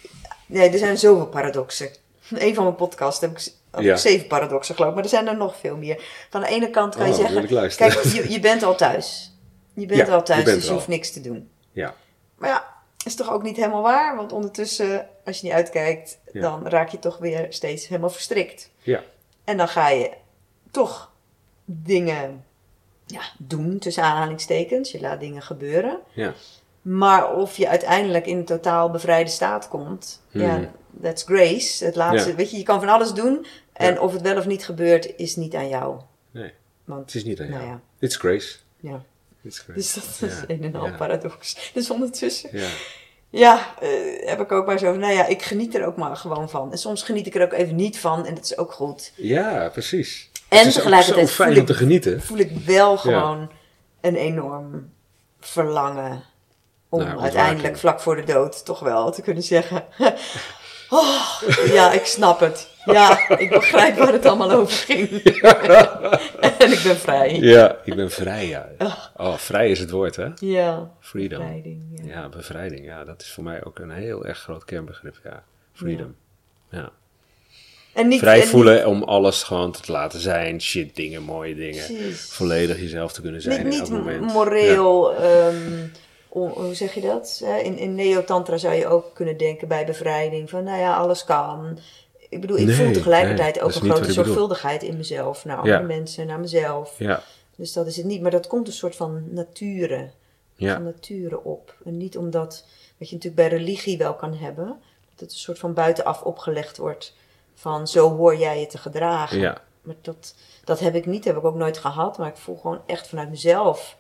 nee, 0.45 0.69
er 0.69 0.77
zijn 0.77 0.97
zoveel 0.97 1.27
paradoxen. 1.27 1.89
Een 2.29 2.55
van 2.55 2.63
mijn 2.63 2.75
podcasts 2.75 3.21
heb 3.21 3.31
ik, 3.31 3.53
Ja. 3.83 3.95
zeven 3.95 4.27
paradoxen, 4.27 4.75
geloof 4.75 4.89
ik. 4.89 4.95
Maar 4.95 5.03
er 5.03 5.09
zijn 5.09 5.27
er 5.27 5.37
nog 5.37 5.55
veel 5.57 5.77
meer. 5.77 6.03
Van 6.29 6.41
de 6.41 6.47
ene 6.47 6.69
kant 6.69 6.95
kan 6.95 7.05
je 7.07 7.11
Oh, 7.13 7.19
zeggen... 7.19 7.75
Kijk, 7.75 8.03
je, 8.03 8.31
je 8.31 8.39
bent 8.39 8.63
al 8.63 8.75
thuis. 8.75 9.33
Je 9.73 9.85
bent 9.85 10.07
Ja, 10.07 10.13
al 10.13 10.23
thuis, 10.23 10.43
dus 10.43 10.65
je 10.65 10.71
hoeft 10.71 10.87
niks 10.87 11.11
te 11.13 11.21
doen. 11.21 11.49
Ja, 11.71 11.95
Maar 12.37 12.49
ja, 12.49 12.73
is 13.05 13.15
toch 13.15 13.31
ook 13.31 13.43
niet 13.43 13.55
helemaal 13.55 13.81
waar? 13.81 14.15
Want 14.15 14.31
ondertussen, 14.31 15.07
als 15.25 15.39
je 15.39 15.45
niet 15.45 15.55
uitkijkt, 15.55 16.19
Ja. 16.31 16.41
dan 16.41 16.67
raak 16.67 16.89
je 16.89 16.99
toch 16.99 17.17
weer 17.17 17.45
steeds 17.49 17.87
helemaal 17.87 18.09
verstrikt. 18.09 18.69
ja, 18.81 19.03
En 19.43 19.57
dan 19.57 19.67
ga 19.67 19.89
je 19.89 20.11
toch 20.71 21.11
dingen 21.65 22.45
ja, 23.05 23.21
doen, 23.37 23.79
tussen 23.79 24.03
aanhalingstekens. 24.03 24.91
Je 24.91 24.99
laat 24.99 25.19
dingen 25.19 25.41
gebeuren. 25.41 25.99
ja. 26.13 26.33
Maar 26.81 27.33
of 27.35 27.57
je 27.57 27.69
uiteindelijk 27.69 28.25
in 28.25 28.37
een 28.37 28.45
totaal 28.45 28.89
bevrijde 28.91 29.29
staat 29.29 29.67
komt, 29.67 30.21
ja, 30.29 30.57
Mhm. 30.57 30.67
that's 31.01 31.23
grace. 31.23 31.85
Het 31.85 31.95
laatste, 31.95 32.29
Ja. 32.29 32.35
weet 32.35 32.51
je, 32.51 32.57
je 32.57 32.63
kan 32.63 32.79
van 32.79 32.89
alles 32.89 33.13
doen. 33.13 33.45
En 33.73 33.93
Ja. 33.93 33.99
of 33.99 34.13
het 34.13 34.21
wel 34.21 34.37
of 34.37 34.45
niet 34.45 34.65
gebeurt, 34.65 35.15
is 35.17 35.35
niet 35.35 35.55
aan 35.55 35.67
jou. 35.67 35.99
Nee, 36.31 36.53
Want, 36.83 37.05
het 37.05 37.15
is 37.15 37.23
niet 37.23 37.39
aan 37.39 37.47
jou. 37.47 37.57
nou 37.59 37.69
ja, 37.71 37.81
It's 37.99 38.15
grace. 38.15 38.57
ja. 38.79 39.03
It's 39.41 39.59
grace. 39.59 39.79
Dus 39.79 39.93
dat 39.93 40.29
is 40.29 40.39
Ja, 40.39 40.43
een 40.47 40.63
en 40.63 40.75
al 40.75 40.85
ja. 40.85 40.95
paradox. 40.97 41.71
Dus 41.73 41.89
ondertussen 41.89 42.49
Ja, 43.35 43.73
eh, 43.79 43.89
heb 44.29 44.41
ik 44.41 44.51
ook 44.51 44.65
maar 44.65 44.79
zo 44.79 44.91
van, 44.91 44.99
nou 44.99 45.13
ja, 45.13 45.25
ik 45.25 45.41
geniet 45.41 45.75
er 45.75 45.85
ook 45.85 45.95
maar 45.95 46.15
gewoon 46.15 46.49
van. 46.49 46.71
En 46.71 46.77
soms 46.77 47.03
geniet 47.03 47.27
ik 47.27 47.35
er 47.35 47.41
ook 47.41 47.53
even 47.53 47.75
niet 47.75 47.99
van 47.99 48.25
en 48.25 48.35
dat 48.35 48.43
is 48.43 48.57
ook 48.57 48.71
goed. 48.71 49.11
ja 49.15 49.69
precies. 49.69 50.29
En 50.49 50.71
tegelijkertijd 50.71 51.31
voel 51.31 51.53
te 51.53 51.59
ik- 51.59 51.69
genieten. 51.69 52.21
Voel 52.21 52.37
ik 52.37 52.51
wel 52.65 52.97
gewoon 52.97 53.51
een 54.01 54.15
enorm 54.15 54.93
verlangen 55.39 56.23
om 56.89 56.99
ontwaking. 56.99 57.21
uiteindelijk 57.21 57.77
vlak 57.77 57.99
voor 57.99 58.15
de 58.15 58.23
dood 58.23 58.65
toch 58.65 58.79
wel 58.79 59.11
te 59.11 59.21
kunnen 59.21 59.43
zeggen... 59.43 59.83
Oh, 60.89 61.41
ja, 61.65 61.91
ik 61.91 62.05
snap 62.05 62.39
het. 62.39 62.69
Ja, 62.85 63.29
ik 63.37 63.49
begrijp 63.49 63.97
waar 63.97 64.11
het 64.13 64.25
allemaal 64.25 64.51
over 64.51 64.73
ging. 64.73 65.09
en 66.59 66.71
ik 66.71 66.81
ben 66.83 66.97
vrij. 66.97 67.35
Ja, 67.39 67.77
ik 67.83 67.95
ben 67.95 68.11
vrij, 68.11 68.47
ja. 68.47 68.67
Oh, 69.17 69.37
vrij 69.37 69.69
is 69.69 69.79
het 69.79 69.89
woord, 69.89 70.15
hè? 70.15 70.27
Ja, 70.39 70.91
Freedom. 70.99 71.39
bevrijding. 71.39 71.81
Ja. 72.03 72.13
Ja, 72.13 72.29
bevrijding. 72.29 72.85
Ja, 72.85 73.03
dat 73.03 73.21
is 73.21 73.31
voor 73.31 73.43
mij 73.43 73.63
ook 73.63 73.79
een 73.79 73.91
heel 73.91 74.25
erg 74.25 74.39
groot 74.39 74.65
kernbegrip. 74.65 75.15
Ja, 75.23 75.43
freedom. 75.73 76.15
Ja. 76.69 76.89
En 77.93 78.07
niet, 78.07 78.19
Vrij 78.19 78.41
en 78.41 78.47
voelen 78.47 78.87
om 78.87 79.03
alles 79.03 79.43
gewoon 79.43 79.71
te 79.71 79.91
laten 79.91 80.19
zijn. 80.19 80.61
Shit 80.61 80.95
dingen, 80.95 81.21
mooie 81.23 81.55
dingen. 81.55 81.85
Precies. 81.85 82.29
Volledig 82.31 82.79
jezelf 82.79 83.13
te 83.13 83.21
kunnen 83.21 83.41
zijn 83.41 83.63
Niet, 83.63 83.73
in 83.73 83.79
elk 83.79 83.89
moment. 83.89 84.33
moreel, 84.33 85.15
ehm, 85.15 85.87
hoe 86.27 86.73
zeg 86.73 86.93
je 86.93 87.01
dat? 87.01 87.43
In, 87.63 87.77
in 87.77 87.95
Neo-Tantra 87.95 88.57
zou 88.57 88.73
je 88.73 88.87
ook 88.87 89.13
kunnen 89.13 89.37
denken 89.37 89.67
bij 89.67 89.85
bevrijding 89.85 90.49
van, 90.49 90.63
nou 90.63 90.79
ja, 90.79 90.95
alles 90.95 91.23
kan. 91.23 91.79
Ik 92.35 92.41
bedoel, 92.41 92.57
ik 92.57 92.65
Nee, 92.65 92.75
voel 92.75 92.91
tegelijkertijd 92.93 93.55
nee, 93.55 93.63
ook 93.63 93.69
een 93.73 93.81
grote 93.81 93.99
bedoel. 93.99 94.13
zorgvuldigheid 94.13 94.83
in 94.83 94.97
mezelf, 94.97 95.45
naar 95.45 95.57
andere 95.57 95.77
Ja. 95.79 95.85
mensen, 95.85 96.27
naar 96.27 96.39
mezelf. 96.39 96.99
Ja, 96.99 97.23
Dus 97.55 97.73
dat 97.73 97.87
is 97.87 97.97
het 97.97 98.05
niet, 98.05 98.21
maar 98.21 98.31
dat 98.31 98.47
komt 98.47 98.67
een 98.67 98.73
soort 98.73 98.95
van 98.95 99.23
nature, 99.33 100.09
ja, 100.55 100.73
van 100.73 100.83
nature 100.83 101.43
op. 101.43 101.75
En 101.85 101.97
niet 101.97 102.17
omdat, 102.17 102.65
wat 102.97 103.09
je 103.09 103.15
natuurlijk 103.15 103.49
bij 103.49 103.57
religie 103.57 103.97
wel 103.97 104.15
kan 104.15 104.33
hebben, 104.33 104.65
dat 105.09 105.19
het 105.19 105.31
een 105.31 105.37
soort 105.37 105.59
van 105.59 105.73
buitenaf 105.73 106.21
opgelegd 106.21 106.77
wordt 106.77 107.13
van 107.53 107.87
zo 107.87 108.15
hoor 108.15 108.35
jij 108.37 108.59
je 108.59 108.67
te 108.67 108.77
gedragen. 108.77 109.39
ja, 109.39 109.61
Maar 109.81 109.95
dat, 110.01 110.35
dat 110.63 110.79
heb 110.79 110.95
ik 110.95 111.05
niet, 111.05 111.25
heb 111.25 111.37
ik 111.37 111.43
ook 111.43 111.55
nooit 111.55 111.77
gehad. 111.77 112.17
Maar 112.17 112.27
ik 112.27 112.37
voel 112.37 112.55
gewoon 112.57 112.81
echt 112.85 113.07
vanuit 113.07 113.29
mezelf 113.29 113.97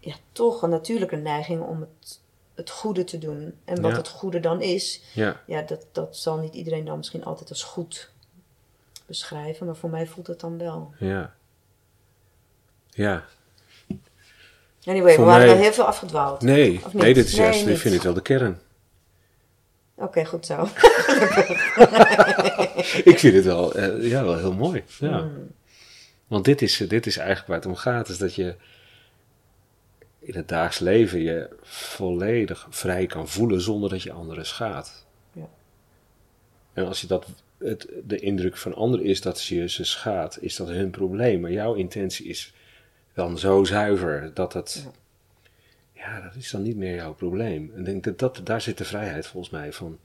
ja, 0.00 0.14
toch 0.32 0.62
een 0.62 0.70
natuurlijke 0.70 1.16
neiging 1.16 1.62
om 1.62 1.80
het, 1.80 2.20
het 2.58 2.70
goede 2.70 3.04
te 3.04 3.18
doen. 3.18 3.54
En 3.64 3.80
wat 3.80 3.90
Ja. 3.90 3.96
het 3.96 4.08
goede 4.08 4.40
dan 4.40 4.62
is, 4.62 5.02
ja. 5.14 5.40
ja, 5.46 5.62
dat, 5.62 5.86
dat 5.92 6.16
zal 6.16 6.36
niet 6.38 6.54
iedereen 6.54 6.84
dan 6.84 6.96
misschien 6.96 7.24
altijd 7.24 7.48
als 7.48 7.62
goed 7.62 8.10
beschrijven. 9.06 9.66
Maar 9.66 9.76
voor 9.76 9.90
mij 9.90 10.06
voelt 10.06 10.26
het 10.26 10.40
dan 10.40 10.58
wel. 10.58 10.92
ja. 10.98 11.34
Ja, 12.90 13.24
Anyway, 14.84 15.14
Voor 15.14 15.24
we 15.24 15.30
waren 15.30 15.46
mij- 15.46 15.56
heel 15.56 15.72
veel 15.72 15.84
afgedwaald. 15.86 16.42
nee, 16.42 16.80
nee, 16.92 17.14
dit 17.14 17.26
is 17.26 17.32
Nee, 17.34 17.42
juist, 17.44 17.66
ik 17.66 17.76
vind 17.78 17.94
het 17.94 18.02
wel 18.02 18.12
de 18.14 18.22
kern. 18.22 18.60
Oké, 19.94 20.24
goed 20.24 20.46
zo. 20.46 20.62
Ik 23.04 23.18
vind 23.18 23.34
het 23.34 23.44
wel, 23.44 23.74
eh, 23.74 24.10
ja, 24.10 24.24
wel 24.24 24.36
heel 24.38 24.52
mooi. 24.52 24.82
Ja. 24.98 25.18
Hmm. 25.18 25.50
Want 26.26 26.44
dit 26.44 26.62
is, 26.62 26.76
dit 26.76 27.06
is 27.06 27.16
eigenlijk 27.16 27.48
waar 27.48 27.56
het 27.56 27.66
om 27.66 27.74
gaat, 27.76 28.08
is 28.08 28.18
dat 28.18 28.34
je 28.34 28.54
in 30.18 30.34
het 30.34 30.48
dagelijks 30.48 30.78
leven 30.78 31.20
je 31.20 31.48
volledig 31.62 32.66
vrij 32.70 33.06
kan 33.06 33.28
voelen 33.28 33.60
zonder 33.60 33.90
dat 33.90 34.02
je 34.02 34.12
anderen 34.12 34.46
schaadt. 34.46 35.06
Ja. 35.32 35.48
En 36.72 36.86
als 36.86 37.00
je 37.00 37.06
dat, 37.06 37.26
het, 37.58 37.88
de 38.04 38.18
indruk 38.18 38.56
van 38.56 38.74
anderen 38.74 39.06
is 39.06 39.20
dat 39.20 39.44
je 39.44 39.68
ze 39.68 39.84
schaadt, 39.84 40.42
is 40.42 40.56
dat 40.56 40.68
hun 40.68 40.90
probleem. 40.90 41.40
Maar 41.40 41.52
jouw 41.52 41.74
intentie 41.74 42.26
is 42.26 42.54
dan 43.12 43.38
zo 43.38 43.64
zuiver 43.64 44.30
dat 44.34 44.52
het, 44.52 44.88
ja, 45.92 46.20
dat 46.20 46.34
is 46.34 46.50
dan 46.50 46.62
niet 46.62 46.76
meer 46.76 46.94
jouw 46.94 47.14
probleem. 47.14 47.72
En 47.74 47.84
denk 47.84 48.04
dat, 48.04 48.18
dat 48.18 48.40
daar 48.44 48.60
zit 48.60 48.78
de 48.78 48.84
vrijheid 48.84 49.26
volgens 49.26 49.52
mij 49.52 49.72
van, 49.72 49.98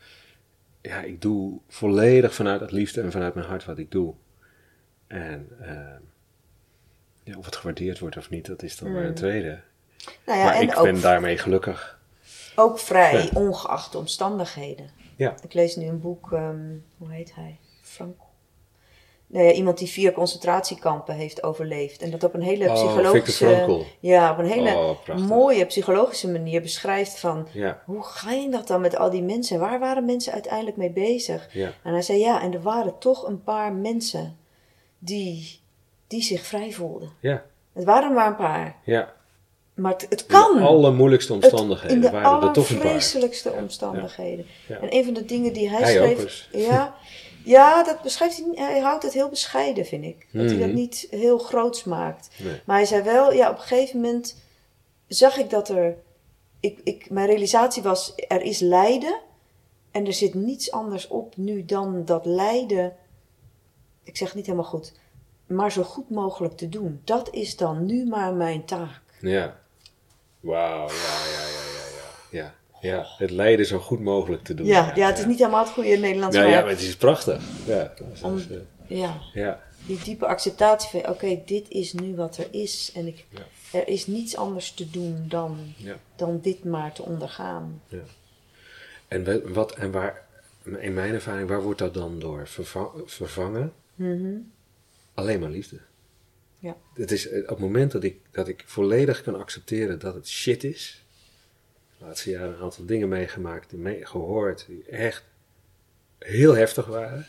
ja, 0.81 1.01
ik 1.01 1.21
doe 1.21 1.59
volledig 1.67 2.35
vanuit 2.35 2.61
het 2.61 2.71
liefde 2.71 3.01
en 3.01 3.11
vanuit 3.11 3.33
mijn 3.33 3.47
hart 3.47 3.65
wat 3.65 3.77
ik 3.77 3.91
doe. 3.91 4.13
En 5.07 5.47
eh, 5.59 5.95
ja, 7.23 7.37
of 7.37 7.45
het 7.45 7.55
gewaardeerd 7.55 7.99
wordt 7.99 8.17
of 8.17 8.29
niet, 8.29 8.45
dat 8.45 8.63
is 8.63 8.77
dan 8.77 8.91
maar 8.91 9.05
een 9.05 9.13
tweede. 9.13 9.59
Nou 10.25 10.39
ja, 10.39 10.45
maar 10.45 10.53
en 10.55 10.61
ik 10.61 10.79
ben 10.81 11.01
daarmee 11.01 11.37
gelukkig. 11.37 11.99
ook 12.55 12.79
vrij, 12.79 13.23
Ja. 13.23 13.29
ongeacht 13.33 13.91
de 13.91 13.97
omstandigheden. 13.97 14.89
Ja. 15.15 15.33
Ik 15.43 15.53
lees 15.53 15.75
nu 15.75 15.87
een 15.87 15.99
boek, 16.01 16.31
ehm, 16.31 16.65
hoe 16.97 17.11
heet 17.11 17.35
hij? 17.35 17.59
Frank. 17.81 18.15
Nou 19.27 19.45
ja, 19.45 19.51
iemand 19.51 19.77
die 19.77 19.87
vier 19.87 20.11
concentratiekampen 20.11 21.15
heeft 21.15 21.43
overleefd. 21.43 22.01
En 22.01 22.11
dat 22.11 22.23
op 22.23 22.33
een 22.33 22.41
hele 22.41 22.67
Oh, 22.67 22.73
psychologische. 22.73 23.85
Ja, 23.99 24.31
op 24.31 24.37
een 24.37 24.45
hele 24.45 24.75
Oh, 25.09 25.15
mooie 25.27 25.65
psychologische 25.65 26.31
manier 26.31 26.61
beschrijft 26.61 27.19
van 27.19 27.47
Ja, 27.51 27.81
hoe 27.85 28.03
ging 28.03 28.51
dat 28.51 28.67
dan 28.67 28.81
met 28.81 28.95
al 28.97 29.09
die 29.09 29.23
mensen? 29.23 29.59
Waar 29.59 29.79
waren 29.79 30.05
mensen 30.05 30.33
uiteindelijk 30.33 30.77
mee 30.77 30.89
bezig? 30.91 31.53
ja, 31.53 31.71
En 31.83 31.91
hij 31.93 32.01
zei 32.01 32.19
ja, 32.19 32.41
en 32.41 32.53
er 32.53 32.61
waren 32.61 32.97
toch 32.97 33.27
een 33.27 33.43
paar 33.43 33.73
mensen 33.73 34.37
die, 34.99 35.59
die 36.07 36.21
zich 36.21 36.45
vrij 36.45 36.71
voelden. 36.71 37.11
ja, 37.19 37.43
Het 37.73 37.83
waren 37.83 38.13
maar 38.13 38.27
een 38.27 38.35
paar. 38.35 38.75
ja. 38.83 39.13
Maar 39.75 39.91
het, 39.91 40.05
het 40.09 40.21
In 40.21 40.27
kan. 40.27 40.57
de 40.57 40.61
allermoeilijkste 40.63 41.33
Het- 41.33 41.43
omstandigheden 41.43 41.95
in 41.95 42.01
de 42.01 42.07
er 42.07 42.23
allervreselijkste 42.23 43.51
omstandigheden. 43.51 44.45
Ja. 44.67 44.79
En 44.79 44.95
een 44.95 45.03
van 45.05 45.13
de 45.13 45.25
dingen 45.25 45.53
die 45.53 45.69
hij, 45.69 45.93
schreef. 45.93 46.19
dus. 46.21 46.49
Ja, 46.51 46.95
ja, 47.55 47.83
dat 47.83 48.01
beschrijft 48.01 48.37
hij. 48.37 48.65
Hij 48.65 48.79
houdt 48.79 49.03
het 49.03 49.13
heel 49.13 49.29
bescheiden, 49.29 49.85
vind 49.85 50.03
ik. 50.03 50.27
Dat 50.31 50.45
hij 50.49 50.57
dat 50.57 50.67
Mhm. 50.67 50.75
niet 50.75 51.07
heel 51.09 51.37
groots 51.37 51.83
maakt. 51.83 52.29
Nee. 52.43 52.61
Maar 52.65 52.75
hij 52.77 52.85
zei 52.85 53.01
wel, 53.03 53.33
ja, 53.33 53.49
op 53.49 53.55
een 53.55 53.61
gegeven 53.61 54.01
moment 54.01 54.41
zag 55.07 55.37
ik 55.37 55.49
dat 55.49 55.69
er. 55.69 55.97
Ik, 56.59 56.79
ik, 56.83 57.09
mijn 57.09 57.27
realisatie 57.27 57.83
was, 57.83 58.13
er 58.27 58.41
is 58.41 58.59
lijden. 58.59 59.19
En 59.91 60.05
er 60.05 60.13
zit 60.13 60.33
niets 60.33 60.71
anders 60.71 61.07
op 61.07 61.37
nu 61.37 61.65
dan 61.65 62.05
dat 62.05 62.25
lijden. 62.25 62.95
Ik 64.03 64.17
zeg 64.17 64.27
het 64.27 64.37
niet 64.37 64.45
helemaal 64.45 64.69
goed. 64.69 64.93
Maar 65.47 65.71
zo 65.71 65.83
goed 65.83 66.09
mogelijk 66.09 66.57
te 66.57 66.69
doen. 66.69 67.01
Dat 67.03 67.29
is 67.31 67.57
dan 67.57 67.85
nu 67.85 68.05
maar 68.07 68.33
mijn 68.33 68.65
taak. 68.65 69.01
Ja. 69.21 69.61
Wauw, 70.43 70.87
ja, 70.87 70.93
ja, 70.93 71.47
ja, 71.47 71.63
ja, 71.73 71.85
ja. 72.31 72.53
Ja, 72.81 72.95
ja. 72.95 73.05
het 73.17 73.29
lijden 73.31 73.65
zo 73.65 73.79
goed 73.79 73.99
mogelijk 73.99 74.43
te 74.43 74.53
doen. 74.53 74.65
Ja, 74.65 74.91
ja, 74.95 75.07
het 75.07 75.17
is 75.17 75.25
niet 75.25 75.37
helemaal 75.39 75.63
het 75.63 75.73
goede 75.73 75.97
Nederlands. 75.97 76.35
Ja, 76.35 76.41
maar 76.41 76.51
ja, 76.51 76.59
maar 76.61 76.69
het 76.69 76.81
is 76.81 76.95
prachtig. 76.95 77.43
Ja, 77.65 77.93
dat 77.97 78.07
is- 78.13 78.21
Om- 78.21 78.37
eh, 78.37 78.97
ja, 78.99 79.17
ja, 79.33 79.61
die 79.85 79.99
diepe 80.03 80.25
acceptatie 80.25 80.89
van, 81.01 81.09
oké, 81.11 81.41
dit 81.45 81.69
is 81.69 81.93
nu 81.93 82.15
wat 82.15 82.37
er 82.37 82.47
is. 82.51 82.91
En 82.95 83.07
ik, 83.07 83.25
Ja. 83.29 83.39
er 83.71 83.87
is 83.87 84.07
niets 84.07 84.35
anders 84.37 84.71
te 84.73 84.89
doen 84.89 85.25
dan, 85.27 85.73
ja, 85.77 85.95
dan 86.15 86.39
dit 86.41 86.63
maar 86.63 86.91
te 86.93 87.03
ondergaan. 87.03 87.81
ja. 87.87 87.99
En 89.07 89.53
wat 89.53 89.71
en 89.75 89.91
waar, 89.91 90.25
in 90.79 90.93
mijn 90.93 91.13
ervaring, 91.13 91.49
waar 91.49 91.61
wordt 91.61 91.79
dat 91.79 91.93
dan 91.93 92.19
door 92.19 92.47
verva- 92.47 92.91
vervangen? 93.05 93.73
Mhm. 93.95 94.35
Alleen 95.13 95.39
maar 95.39 95.49
liefde. 95.49 95.79
Ja. 96.63 96.77
Het 96.93 97.11
is 97.11 97.27
eh, 97.27 97.41
op 97.41 97.47
het 97.47 97.59
moment 97.59 97.91
dat 97.91 98.03
ik, 98.03 98.19
dat 98.31 98.47
ik 98.47 98.63
volledig 98.65 99.21
kan 99.21 99.35
accepteren 99.35 99.99
dat 99.99 100.13
het 100.13 100.27
shit 100.27 100.63
is. 100.63 101.05
De 101.97 102.05
laatste 102.05 102.29
jaren 102.29 102.53
een 102.55 102.61
aantal 102.61 102.85
dingen 102.85 103.07
meegemaakt, 103.09 103.69
die 103.69 103.79
mee, 103.79 104.05
gehoord, 104.05 104.65
die 104.67 104.83
echt 104.83 105.23
heel 106.19 106.55
heftig 106.55 106.85
waren. 106.85 107.27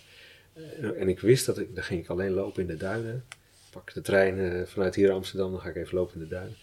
En, 0.55 0.97
en 0.97 1.09
ik 1.09 1.21
wist 1.21 1.47
dat 1.47 1.59
ik, 1.59 1.75
dan 1.75 1.85
ging 1.85 2.01
ik 2.03 2.09
alleen 2.09 2.31
lopen 2.31 2.61
in 2.63 2.69
de 2.69 2.77
duinen. 2.77 3.25
Pak 3.71 3.95
de 3.95 4.01
trein 4.01 4.39
eh, 4.39 4.67
vanuit 4.67 4.95
hier 4.95 5.11
Amsterdam, 5.13 5.51
dan 5.51 5.61
ga 5.61 5.69
ik 5.69 5.77
even 5.77 5.95
lopen 5.95 6.15
in 6.15 6.21
de 6.21 6.29
duinen. 6.29 6.57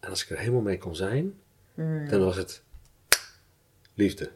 En 0.00 0.10
als 0.10 0.22
ik 0.22 0.30
er 0.30 0.38
helemaal 0.38 0.60
mee 0.60 0.78
kon 0.78 0.96
zijn, 0.96 1.34
Mm. 1.74 2.08
dan 2.08 2.20
was 2.20 2.36
het 2.36 2.62
liefde. 3.94 4.30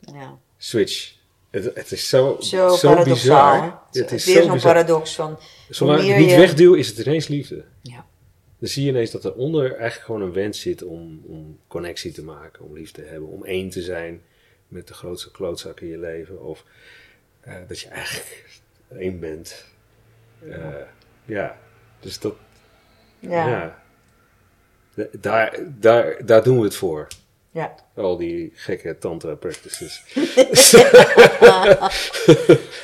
Ja. 0.00 0.38
Switch. 0.56 1.16
Het, 1.54 1.74
het 1.74 1.92
is 1.92 2.08
zo, 2.08 2.36
Zo, 2.40 2.68
zo, 2.68 3.02
bizar. 3.02 3.80
Het 3.92 4.12
is 4.12 4.24
Weer 4.24 4.42
zo 4.42 4.48
zo'n 4.48 4.60
paradox 4.60 5.14
van, 5.14 5.38
Zolang 5.70 6.00
ik 6.00 6.08
het 6.08 6.16
niet 6.18 6.30
je- 6.30 6.36
wegduw, 6.36 6.74
is 6.74 6.88
het 6.88 6.98
ineens 7.06 7.28
liefde. 7.28 7.64
ja, 7.82 8.06
Dan 8.58 8.68
zie 8.68 8.84
je 8.84 8.90
ineens 8.90 9.10
dat 9.10 9.24
eronder 9.24 9.62
eigenlijk 9.70 10.04
gewoon 10.04 10.22
een 10.22 10.32
wens 10.32 10.60
zit 10.60 10.82
om, 10.82 11.22
om 11.26 11.58
connectie 11.66 12.12
te 12.12 12.24
maken, 12.24 12.64
om 12.64 12.74
lief 12.74 12.90
te 12.90 13.02
hebben, 13.02 13.28
om 13.28 13.44
één 13.44 13.70
te 13.70 13.82
zijn 13.82 14.22
met 14.68 14.88
de 14.88 14.94
grootste 14.94 15.30
klootzak 15.30 15.80
in 15.80 15.88
je 15.88 15.98
leven. 15.98 16.42
Of 16.42 16.64
eh, 17.40 17.54
dat 17.68 17.80
je 17.80 17.88
eigenlijk 17.88 18.44
één 18.98 19.20
bent. 19.20 19.64
Eh, 20.48 20.66
ja, 21.24 21.58
dus 22.00 22.18
dat, 22.18 22.34
ja, 23.18 23.30
ja. 23.30 23.48
ja. 23.48 23.82
Da- 24.94 25.06
Daar, 25.20 25.58
daar, 25.78 26.26
daar 26.26 26.42
doen 26.42 26.58
we 26.58 26.64
het 26.64 26.74
voor. 26.76 27.06
Al 27.94 28.16
die 28.16 28.52
gekke 28.54 28.98
tantra 28.98 29.34
practices. 29.34 30.02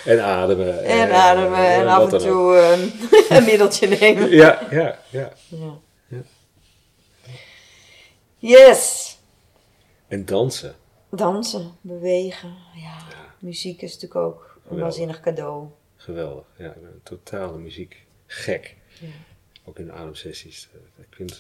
en 0.05 0.21
ademen. 0.25 0.85
En 0.85 1.13
ademen 1.13 1.59
en 1.59 1.85
wat 1.85 1.95
af 1.95 2.13
en 2.13 2.19
toe 2.19 2.57
een, 2.57 2.93
een 3.37 3.45
middeltje 3.45 3.87
nemen. 3.89 4.31
Ja, 4.31 4.67
ja, 4.71 4.99
ja. 5.09 5.33
Ja. 5.49 5.79
Ja. 6.09 6.23
Yes! 8.39 9.17
En 10.09 10.25
dansen. 10.25 10.75
Dansen, 11.11 11.73
bewegen. 11.81 12.55
Ja, 12.75 12.97
muziek 13.39 13.83
is 13.83 13.93
natuurlijk 13.95 14.21
ook 14.21 14.41
een 14.41 14.61
Geweldig. 14.63 14.81
waanzinnig 14.83 15.21
cadeau. 15.21 15.67
Geweldig. 15.97 16.45
Ja, 16.57 16.67
ik 16.67 16.75
ben 16.81 16.91
een 16.93 17.01
totale 17.03 17.59
muziek 17.59 18.05
gek. 18.27 18.77
Ja. 19.01 19.07
Ook 19.65 19.79
in 19.79 19.87
de 19.87 19.93
ademsessies. 19.93 20.69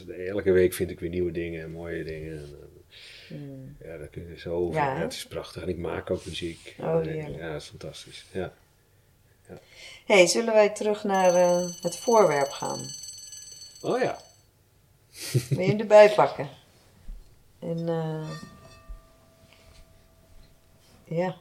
Eh, 0.09 0.28
elke 0.28 0.53
week 0.53 0.72
vind 0.72 0.91
ik 0.91 1.01
weer 1.01 1.11
nieuwe 1.11 1.33
dingen 1.33 1.62
en 1.62 1.70
mooie 1.70 2.05
dingen. 2.05 2.33
En, 2.39 2.57
eh, 2.61 2.66
Mm. 3.31 3.76
ja, 3.85 3.97
daar 3.97 4.09
kun 4.09 4.28
je 4.28 4.39
zo 4.39 4.55
over. 4.55 4.81
Ja, 4.81 4.95
Ja, 4.95 5.01
het 5.01 5.12
is 5.12 5.26
prachtig. 5.26 5.62
En 5.62 5.68
ik 5.68 5.78
maak 5.78 6.11
ook 6.11 6.24
muziek. 6.24 6.76
Oh, 6.81 7.07
En. 7.07 7.33
Ja, 7.33 7.53
dat 7.53 7.62
is 7.62 7.68
fantastisch. 7.68 8.24
Ja. 8.33 8.53
hey, 10.07 10.26
zullen 10.26 10.55
wij 10.55 10.70
terug 10.70 11.05
naar 11.05 11.35
eh, 11.35 11.68
het 11.81 11.97
voorwerp 11.97 12.51
gaan? 12.51 12.81
Oh 13.83 14.01
ja. 14.01 14.18
Wil 15.49 15.61
je 15.61 15.68
hem 15.68 15.81
erbij 15.81 16.14
pakken? 16.14 16.49
En 17.59 17.89
eh, 17.89 18.31
ja. 21.05 21.37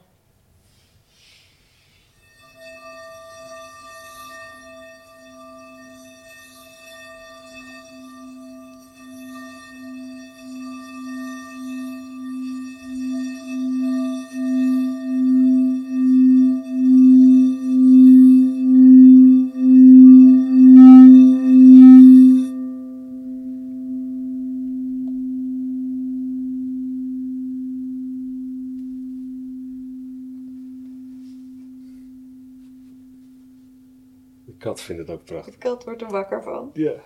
Vindt 34.90 35.08
het 35.08 35.18
ook 35.18 35.24
prachtig. 35.24 35.54
De 35.54 35.58
kat 35.58 35.84
wordt 35.84 36.02
er 36.02 36.10
wakker 36.10 36.42
van. 36.42 36.70
Ja. 36.74 36.92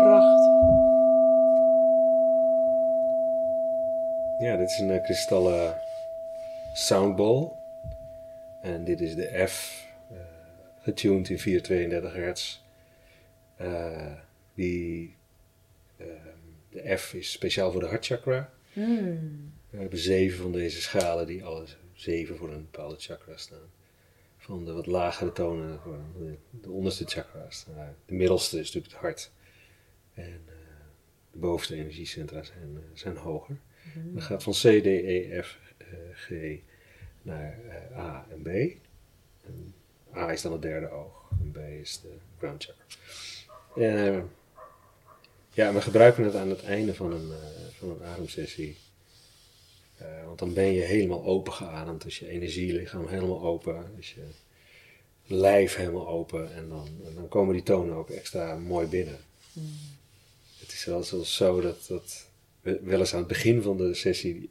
Pracht. 0.00 0.42
Ja, 4.38 4.56
dit 4.56 4.70
is 4.70 4.78
een 4.78 4.90
eh, 4.90 5.02
kristallen 5.02 5.80
soundball. 6.72 7.50
En 8.62 8.84
dit 8.84 9.00
is 9.00 9.14
de 9.14 9.46
F, 9.46 9.86
eh, 10.10 10.16
getuned 10.80 11.28
in 11.28 11.38
432 11.38 12.14
hertz. 12.14 12.60
Eh, 13.56 14.12
die, 14.54 15.16
de 16.70 16.96
F 16.96 17.14
is 17.14 17.32
speciaal 17.32 17.72
voor 17.72 17.80
de 17.80 17.86
hartchakra. 17.86 18.50
Hmm. 18.72 19.52
We 19.70 19.78
hebben 19.78 19.98
zeven 19.98 20.42
van 20.42 20.52
deze 20.52 20.80
schalen 20.80 21.26
die 21.26 21.44
alle 21.44 21.66
zeven 21.92 22.36
voor 22.36 22.50
een 22.52 22.68
bepaalde 22.70 22.96
chakra 22.98 23.36
staan. 23.36 23.78
Van 24.40 24.64
de 24.64 24.72
wat 24.72 24.86
lagere 24.86 25.32
tonen 25.32 25.80
de, 26.18 26.36
de 26.50 26.70
onderste 26.70 27.04
chakra's. 27.04 27.66
Nou, 27.74 27.88
de 28.06 28.14
middelste 28.14 28.58
is 28.58 28.66
natuurlijk 28.66 28.92
het 28.92 29.02
hart. 29.02 29.30
En 30.14 30.42
eh, 30.46 30.54
de 31.32 31.38
bovenste 31.38 31.74
energiecentra 31.74 32.42
zijn, 32.42 32.76
eh, 32.76 32.82
zijn 32.94 33.16
hoger. 33.16 33.56
Dat 33.94 34.22
gaat 34.22 34.42
van 34.42 34.52
C, 34.52 34.56
D, 34.56 34.86
E, 34.86 35.42
F, 35.42 35.58
eh, 35.78 35.86
G 36.12 36.30
naar 37.22 37.58
eh, 37.68 37.98
A 37.98 38.26
en 38.30 38.42
B. 38.42 38.46
En 39.46 39.74
A 40.16 40.32
is 40.32 40.42
dan 40.42 40.52
het 40.52 40.62
derde 40.62 40.90
oog. 40.90 41.30
En 41.40 41.50
B 41.50 41.56
is 41.56 42.00
de 42.00 42.16
ground 42.38 42.64
chakra. 42.64 42.84
Eh, 43.76 44.22
ja, 45.52 45.72
we 45.72 45.80
gebruiken 45.80 46.24
het 46.24 46.34
aan 46.34 46.48
het 46.48 46.62
einde 46.62 46.94
van 46.94 47.12
een, 47.12 47.30
eh, 47.30 47.78
van 47.78 47.90
een 47.90 48.02
ademsessie. 48.02 48.76
Want 50.30 50.42
dan 50.42 50.54
ben 50.54 50.72
je 50.72 50.80
helemaal 50.80 51.24
open 51.24 51.52
geademd. 51.52 52.02
Dus 52.02 52.18
je 52.18 52.28
energielichaam 52.28 53.06
helemaal 53.06 53.42
open. 53.42 53.92
Dus 53.96 54.14
je 54.14 54.22
lijf 55.26 55.76
helemaal 55.76 56.08
open. 56.08 56.54
En 56.54 56.68
dan, 56.68 56.88
en 57.04 57.14
dan 57.14 57.28
komen 57.28 57.54
die 57.54 57.62
tonen 57.62 57.94
ook 57.94 58.10
extra 58.10 58.56
mooi 58.58 58.86
binnen. 58.86 59.18
Het 60.58 60.72
is 60.72 60.84
wel 60.84 61.02
zo 61.24 61.60
dat, 61.60 61.86
dat 61.88 62.26
we 62.60 62.80
wel 62.82 62.98
eens 62.98 63.12
aan 63.12 63.18
het 63.18 63.28
begin 63.28 63.62
van 63.62 63.76
de 63.76 63.94
sessie 63.94 64.50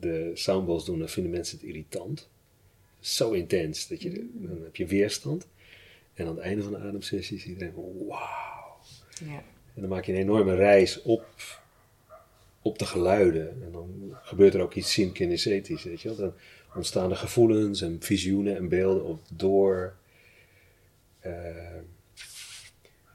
de 0.00 0.30
soundballs 0.34 0.84
doen. 0.84 0.98
Dan 0.98 1.08
vinden 1.08 1.32
mensen 1.32 1.58
het 1.58 1.66
irritant. 1.66 2.28
Zo 3.00 3.30
intens. 3.30 3.88
Dat 3.88 4.02
je, 4.02 4.30
dan 4.32 4.62
heb 4.62 4.76
je 4.76 4.86
weerstand. 4.86 5.46
En 6.14 6.26
aan 6.26 6.34
het 6.34 6.44
einde 6.44 6.62
van 6.62 6.72
de 6.72 6.78
ademsessie 6.78 7.36
is 7.36 7.46
iedereen 7.46 7.72
van 7.72 8.06
wauw. 8.06 8.78
Ja. 9.24 9.44
En 9.74 9.80
dan 9.80 9.88
maak 9.88 10.04
je 10.04 10.12
een 10.12 10.18
enorme 10.18 10.54
reis 10.54 11.02
op 11.02 11.26
op 12.62 12.78
de 12.78 12.86
geluiden. 12.86 13.62
En 13.62 13.72
dan 13.72 14.16
gebeurt 14.22 14.54
er 14.54 14.60
ook 14.60 14.74
iets 14.74 14.92
synkinesthetisch, 14.92 15.82
weet 15.82 16.00
je 16.00 16.08
wel. 16.08 16.16
Dan 16.16 16.32
ontstaan 16.74 17.10
er 17.10 17.16
gevoelens 17.16 17.80
en 17.82 17.96
visioenen 18.00 18.56
en 18.56 18.68
beelden 18.68 19.04
op 19.04 19.20
door, 19.32 19.94
eh, 21.20 21.32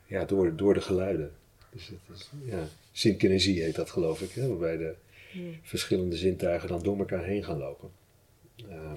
ja, 0.05 0.25
door, 0.25 0.55
door 0.55 0.73
de 0.73 0.81
geluiden. 0.81 1.31
Dus 1.69 1.87
het 1.87 2.17
is, 2.17 2.29
ja, 2.43 2.63
synkinesie 2.91 3.63
heet 3.63 3.75
dat 3.75 3.89
geloof 3.89 4.21
ik, 4.21 4.31
hè, 4.31 4.47
waarbij 4.47 4.77
de 4.77 4.95
verschillende 5.61 6.15
zintuigen 6.15 6.67
dan 6.69 6.83
door 6.83 6.97
elkaar 6.99 7.23
heen 7.23 7.43
gaan 7.43 7.57
lopen. 7.57 7.89
Ehm, 8.69 8.95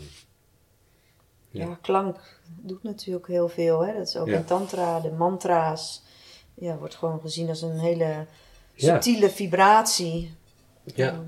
Ja. 1.53 1.65
Ja. 1.67 1.79
klank 1.83 2.41
doet 2.61 2.83
natuurlijk 2.83 3.27
heel 3.27 3.49
veel. 3.49 3.85
Hè? 3.87 3.93
Dat 3.95 4.07
is 4.09 4.17
ook 4.17 4.27
Ja. 4.27 4.37
in 4.37 4.45
tantra, 4.45 5.01
de 5.01 5.11
mantra's. 5.11 6.03
Ja, 6.55 6.77
wordt 6.77 6.95
gewoon 6.95 7.21
gezien 7.21 7.49
als 7.49 7.63
een 7.63 7.79
hele 7.79 8.05
Ja. 8.05 8.27
subtiele 8.75 9.31
vibratie. 9.31 10.35
Ja. 10.97 11.09
Ehm, 11.13 11.21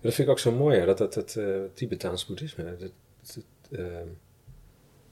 Dat 0.00 0.14
vind 0.14 0.18
ik 0.28 0.28
ook 0.28 0.38
zo 0.38 0.52
mooi, 0.52 0.78
hè, 0.78 0.86
dat 0.86 0.98
het, 0.98 1.14
het 1.14 1.36
eh, 1.36 1.46
Tibetaans 1.74 2.26
boeddhisme. 2.26 2.64
Het, 2.64 2.80
het, 2.80 2.92
het, 3.34 3.78
ehm, 3.80 4.06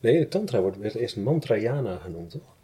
nee, 0.01 0.28
Tantra 0.28 0.61
wordt 0.61 0.78
werd 0.78 0.94
eerst 0.94 1.16
Mantrayana 1.16 1.97
genoemd, 1.97 2.30
toch? 2.30 2.55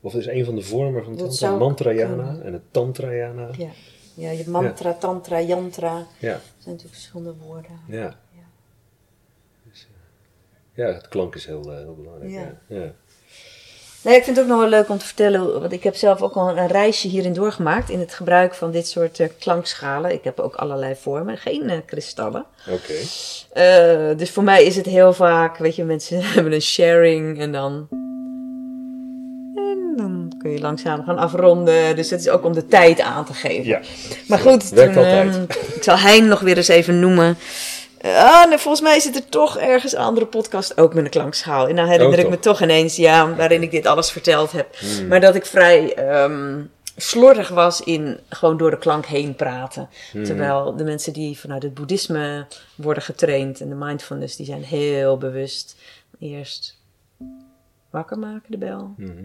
Of 0.00 0.14
is 0.14 0.26
een 0.26 0.44
van 0.44 0.54
de 0.54 0.62
vormen 0.62 1.04
van 1.04 1.16
Dat 1.16 1.28
Tantra 1.38 1.56
Mantrayana 1.56 2.40
en 2.42 2.52
het 2.52 2.62
Tantrayana. 2.70 3.50
ja. 3.58 3.70
ja, 4.14 4.30
je 4.30 4.44
mantra, 4.48 4.92
tantra, 4.94 5.40
yantra. 5.40 5.98
Dat 5.98 6.06
Ja, 6.18 6.28
zijn 6.38 6.40
natuurlijk 6.64 6.94
verschillende 6.94 7.34
woorden. 7.34 7.80
ja. 7.88 8.16
Ja. 8.34 8.48
Dus, 9.70 9.88
eh, 10.74 10.84
ja, 10.86 10.92
het 10.92 11.08
klank 11.08 11.34
is 11.34 11.46
heel, 11.46 11.72
eh, 11.72 11.78
heel 11.78 11.94
belangrijk. 11.94 12.30
Ja. 12.32 12.60
Ja. 12.66 12.94
Nee, 14.02 14.16
ik 14.16 14.24
vind 14.24 14.36
het 14.36 14.44
ook 14.44 14.50
nog 14.50 14.60
wel 14.60 14.68
leuk 14.68 14.88
om 14.88 14.98
te 14.98 15.04
vertellen, 15.06 15.60
want 15.60 15.72
ik 15.72 15.82
heb 15.82 15.94
zelf 15.94 16.22
ook 16.22 16.34
al 16.34 16.58
een 16.58 16.66
reisje 16.66 17.08
hierin 17.08 17.32
doorgemaakt 17.32 17.90
in 17.90 18.00
het 18.00 18.14
gebruik 18.14 18.54
van 18.54 18.70
dit 18.70 18.88
soort 18.88 19.20
eh, 19.20 19.28
klankschalen. 19.38 20.12
Ik 20.12 20.24
heb 20.24 20.40
ook 20.40 20.54
allerlei 20.54 20.94
vormen, 21.00 21.38
geen 21.38 21.70
eh, 21.70 21.76
kristallen. 21.86 22.44
Oké. 22.68 22.92
Eh, 23.52 24.16
dus 24.16 24.30
voor 24.30 24.42
mij 24.42 24.64
is 24.64 24.76
het 24.76 24.86
heel 24.86 25.12
vaak, 25.12 25.56
weet 25.56 25.76
je, 25.76 25.84
mensen 25.84 26.22
hebben 26.34 26.52
een 26.52 26.62
sharing 26.62 27.40
en 27.40 27.52
dan. 27.52 27.86
En 29.56 29.94
dan 29.96 30.32
kun 30.38 30.50
je 30.50 30.60
langzaam 30.60 31.04
gaan 31.04 31.18
afronden. 31.18 31.96
Dus 31.96 32.10
het 32.10 32.20
is 32.20 32.28
ook 32.28 32.44
om 32.44 32.52
de 32.52 32.66
tijd 32.66 33.00
aan 33.00 33.24
te 33.24 33.34
geven. 33.34 33.64
Ja. 33.64 33.80
Maar 34.26 34.38
goed, 34.38 34.68
Werkt 34.68 34.92
toen, 34.92 35.04
altijd. 35.04 35.36
ik 35.74 35.82
zal 35.82 35.98
Hein 35.98 36.28
nog 36.28 36.40
weer 36.40 36.56
eens 36.56 36.68
even 36.68 37.00
noemen. 37.00 37.38
Eh, 38.02 38.16
ah, 38.16 38.48
nee, 38.48 38.58
volgens 38.58 38.82
mij 38.82 39.00
zit 39.00 39.16
er 39.16 39.28
toch 39.28 39.58
ergens 39.58 39.92
een 39.92 40.00
andere 40.02 40.26
podcast 40.26 40.78
ook 40.80 40.94
met 40.94 41.04
een 41.04 41.10
klankschaal. 41.10 41.68
En 41.68 41.74
nou 41.74 41.88
herinner 41.88 42.18
Oh, 42.18 42.24
ik 42.24 42.30
me 42.30 42.38
toch? 42.38 42.62
ineens, 42.62 42.96
ja, 42.96 43.34
waarin 43.34 43.62
ik 43.62 43.70
dit 43.70 43.86
alles 43.86 44.10
verteld 44.10 44.52
heb. 44.52 44.76
Maar 45.08 45.20
dat 45.20 45.34
ik 45.34 45.46
vrij 45.46 45.94
ehm, 45.94 46.62
slordig 46.96 47.48
was 47.48 47.80
in 47.80 48.18
gewoon 48.28 48.56
door 48.56 48.70
de 48.70 48.78
klank 48.78 49.06
heen 49.06 49.34
praten. 49.34 49.88
Terwijl 50.24 50.76
de 50.76 50.84
mensen 50.84 51.12
die 51.12 51.38
vanuit 51.38 51.62
het 51.62 51.74
boeddhisme 51.74 52.46
worden 52.74 53.02
getraind 53.02 53.60
en 53.60 53.68
de 53.68 53.74
mindfulness, 53.74 54.36
die 54.36 54.46
zijn 54.46 54.62
heel 54.62 55.18
bewust. 55.18 55.76
Eerst 56.18 56.78
wakker 57.90 58.18
maken, 58.18 58.50
de 58.50 58.58
bel. 58.58 58.94
Mhm. 58.96 59.24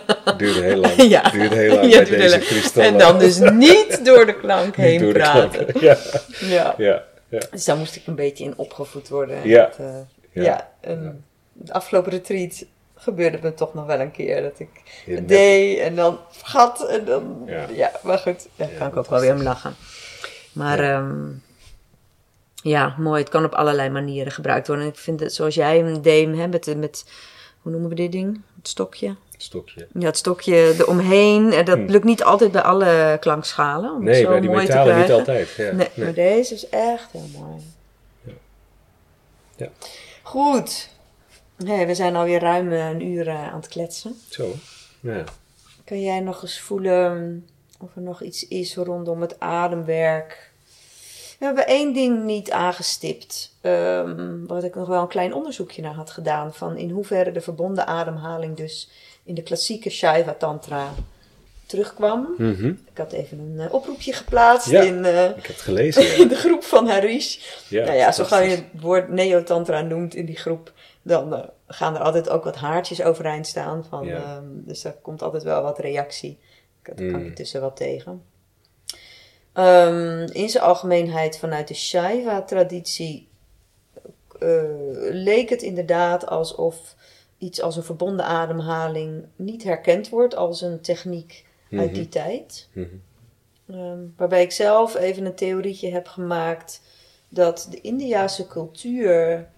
Duurde 0.38 0.60
heel 0.60 0.76
lang. 0.76 1.02
Ja. 1.02 1.30
Duurde 1.30 1.54
heel 1.54 1.74
lang 1.74 1.92
Ja, 1.92 2.02
bij 2.02 2.16
deze 2.16 2.38
kristallen. 2.38 2.88
En 2.92 2.98
dan 2.98 3.18
dus 3.18 3.38
niet 3.68 4.04
door 4.04 4.26
de 4.26 4.34
klank 4.34 4.76
heen 4.76 5.00
door 5.00 5.12
praten. 5.12 5.66
Ja. 5.80 5.96
Ja. 6.40 6.74
Ja. 6.78 7.04
Ja. 7.28 7.40
Dus 7.50 7.64
daar 7.64 7.76
moest 7.76 7.96
ik 7.96 8.06
een 8.06 8.14
beetje 8.14 8.44
in 8.44 8.52
opgevoed 8.56 9.08
worden. 9.08 9.48
Ja. 9.48 9.64
Dat, 9.64 9.76
eh, 10.32 10.44
Ja. 10.44 10.68
en 10.80 11.24
de 11.52 11.72
afgelopen 11.72 12.12
retreat 12.12 12.64
gebeurde 12.94 13.36
het 13.36 13.44
me 13.44 13.54
toch 13.54 13.74
nog 13.74 13.86
wel 13.86 14.00
een 14.00 14.10
keer 14.10 14.42
dat 14.42 14.58
ik 14.58 14.68
het 15.06 15.28
deed 15.28 15.78
en 15.78 15.94
dan 15.94 16.18
vergat 16.30 16.88
en 16.88 17.04
dan... 17.04 17.42
Ja. 17.70 17.90
Maar 18.02 18.18
goed, 18.18 18.48
daar 18.56 18.68
kan 18.78 18.86
ik 18.86 18.96
ook 18.96 19.10
wel 19.10 19.20
weer 19.20 19.34
om 19.34 19.42
lachen. 19.42 19.74
Maar 20.52 20.84
ja. 20.84 21.06
ja, 22.54 22.94
mooi. 22.98 23.20
Het 23.20 23.30
kan 23.30 23.44
op 23.44 23.52
allerlei 23.54 23.90
manieren 23.90 24.32
gebruikt 24.32 24.66
worden. 24.66 24.84
En 24.86 24.92
ik 24.92 24.98
vind 24.98 25.20
het 25.20 25.34
zoals 25.34 25.54
jij 25.54 25.78
hem 25.78 26.02
deed, 26.02 26.36
hè, 26.36 26.48
met, 26.48 26.76
met, 26.76 27.04
hoe 27.60 27.72
noemen 27.72 27.88
we 27.88 27.94
dit 27.94 28.12
ding? 28.12 28.40
Het 28.56 28.68
stokje. 28.68 29.16
Stokje. 29.42 29.86
Ja, 29.98 30.06
het 30.06 30.16
stokje 30.16 30.74
eromheen. 30.78 31.52
En 31.52 31.64
dat 31.64 31.78
Hm. 31.78 31.86
lukt 31.90 32.04
niet 32.04 32.22
altijd 32.24 32.52
bij 32.52 32.62
alle 32.62 33.16
klankschalen. 33.20 33.90
Om 33.90 33.96
het 33.96 34.04
Nee, 34.04 34.22
zo 34.22 34.28
bij 34.28 34.40
die 34.40 34.50
mooi 34.50 34.66
metalen 34.66 34.98
niet 34.98 35.10
altijd. 35.10 35.48
Ja. 35.56 35.72
Nee, 35.72 35.88
Nee. 35.94 36.04
maar 36.04 36.14
deze 36.14 36.54
is 36.54 36.68
echt 36.68 37.10
heel 37.12 37.28
mooi. 37.38 37.60
Ja. 39.56 39.68
Goed. 40.22 40.88
Hey, 41.64 41.86
we 41.86 41.94
zijn 41.94 42.16
alweer 42.16 42.40
ruim 42.40 42.72
eh, 42.72 42.88
een 42.88 43.02
uur 43.06 43.28
eh, 43.28 43.48
aan 43.52 43.60
het 43.60 43.68
kletsen. 43.68 44.20
Zo. 44.28 44.52
Ja. 45.00 45.24
Kan 45.84 46.00
jij 46.02 46.20
nog 46.20 46.42
eens 46.42 46.60
voelen 46.60 47.46
of 47.80 47.96
er 47.96 48.02
nog 48.02 48.22
iets 48.22 48.48
is 48.48 48.76
rondom 48.76 49.20
het 49.20 49.40
ademwerk? 49.40 50.50
We 51.38 51.44
hebben 51.48 51.66
één 51.66 51.92
ding 51.92 52.24
niet 52.24 52.50
aangestipt, 52.50 53.56
ehm, 53.60 54.46
wat 54.46 54.64
ik 54.64 54.74
nog 54.74 54.88
wel 54.88 55.02
een 55.02 55.08
klein 55.08 55.34
onderzoekje 55.34 55.82
naar 55.82 55.94
had 55.94 56.10
gedaan, 56.10 56.54
van 56.54 56.76
in 56.76 56.90
hoeverre 56.90 57.32
de 57.32 57.40
verbonden 57.40 57.86
ademhaling 57.86 58.56
dus 58.56 58.90
in 59.24 59.34
de 59.34 59.42
klassieke 59.42 59.90
Shaiva 59.90 60.32
Tantra 60.34 60.94
terugkwam. 61.66 62.34
Mhm. 62.38 62.66
Ik 62.68 62.98
had 62.98 63.12
even 63.12 63.38
een 63.38 63.60
eh, 63.66 63.74
oproepje 63.74 64.12
geplaatst 64.12 64.70
Ja. 64.70 64.82
in, 64.82 65.04
eh, 65.04 65.24
Ik 65.24 65.34
heb 65.34 65.46
het 65.46 65.60
gelezen. 65.60 66.16
in 66.18 66.28
de 66.34 66.34
groep 66.36 66.64
van 66.64 66.88
Harish. 66.88 67.38
Ja, 67.68 67.84
nou 67.84 67.96
ja, 67.96 68.12
zo 68.12 68.24
gauw 68.24 68.40
je 68.42 68.50
het 68.50 68.64
woord 68.80 69.08
neotantra 69.08 69.80
noemt 69.80 70.14
in 70.14 70.26
die 70.26 70.36
groep, 70.36 70.72
dan 71.02 71.34
eh, 71.34 71.40
gaan 71.66 71.94
er 71.94 72.00
altijd 72.00 72.28
ook 72.28 72.44
wat 72.44 72.56
haartjes 72.56 73.02
overeind 73.02 73.46
staan. 73.46 73.84
Van, 73.88 74.08
ehm, 74.08 74.44
dus 74.50 74.82
daar 74.82 74.96
komt 75.02 75.22
altijd 75.22 75.42
wel 75.42 75.62
wat 75.62 75.78
reactie. 75.78 76.38
Daar 76.82 76.94
kan 76.94 77.04
Mm. 77.20 77.26
ik 77.26 77.34
tussen 77.36 77.60
wat 77.60 77.76
tegen. 77.76 78.22
Ehm, 79.52 80.28
in 80.32 80.48
zijn 80.48 80.64
algemeenheid 80.64 81.38
vanuit 81.38 81.68
de 81.68 81.74
Shaiva-traditie 81.74 83.28
leek 85.10 85.48
het 85.48 85.62
inderdaad 85.62 86.26
alsof 86.26 86.94
iets 87.42 87.60
als 87.62 87.76
een 87.76 87.82
verbonden 87.82 88.24
ademhaling 88.24 89.24
niet 89.36 89.62
herkend 89.64 90.08
wordt 90.08 90.36
als 90.36 90.60
een 90.60 90.80
techniek 90.80 91.44
uit 91.70 91.84
Mhm. 91.90 91.94
die 91.94 92.08
tijd. 92.08 92.68
Mhm. 92.72 92.86
Ehm, 93.70 93.98
waarbij 94.16 94.42
ik 94.42 94.52
zelf 94.52 94.96
even 94.96 95.24
een 95.24 95.34
theorietje 95.34 95.90
heb 95.90 96.06
gemaakt 96.08 96.80
dat 97.28 97.66
de 97.70 97.80
Indiase 97.80 98.46
cultuur, 98.46 99.48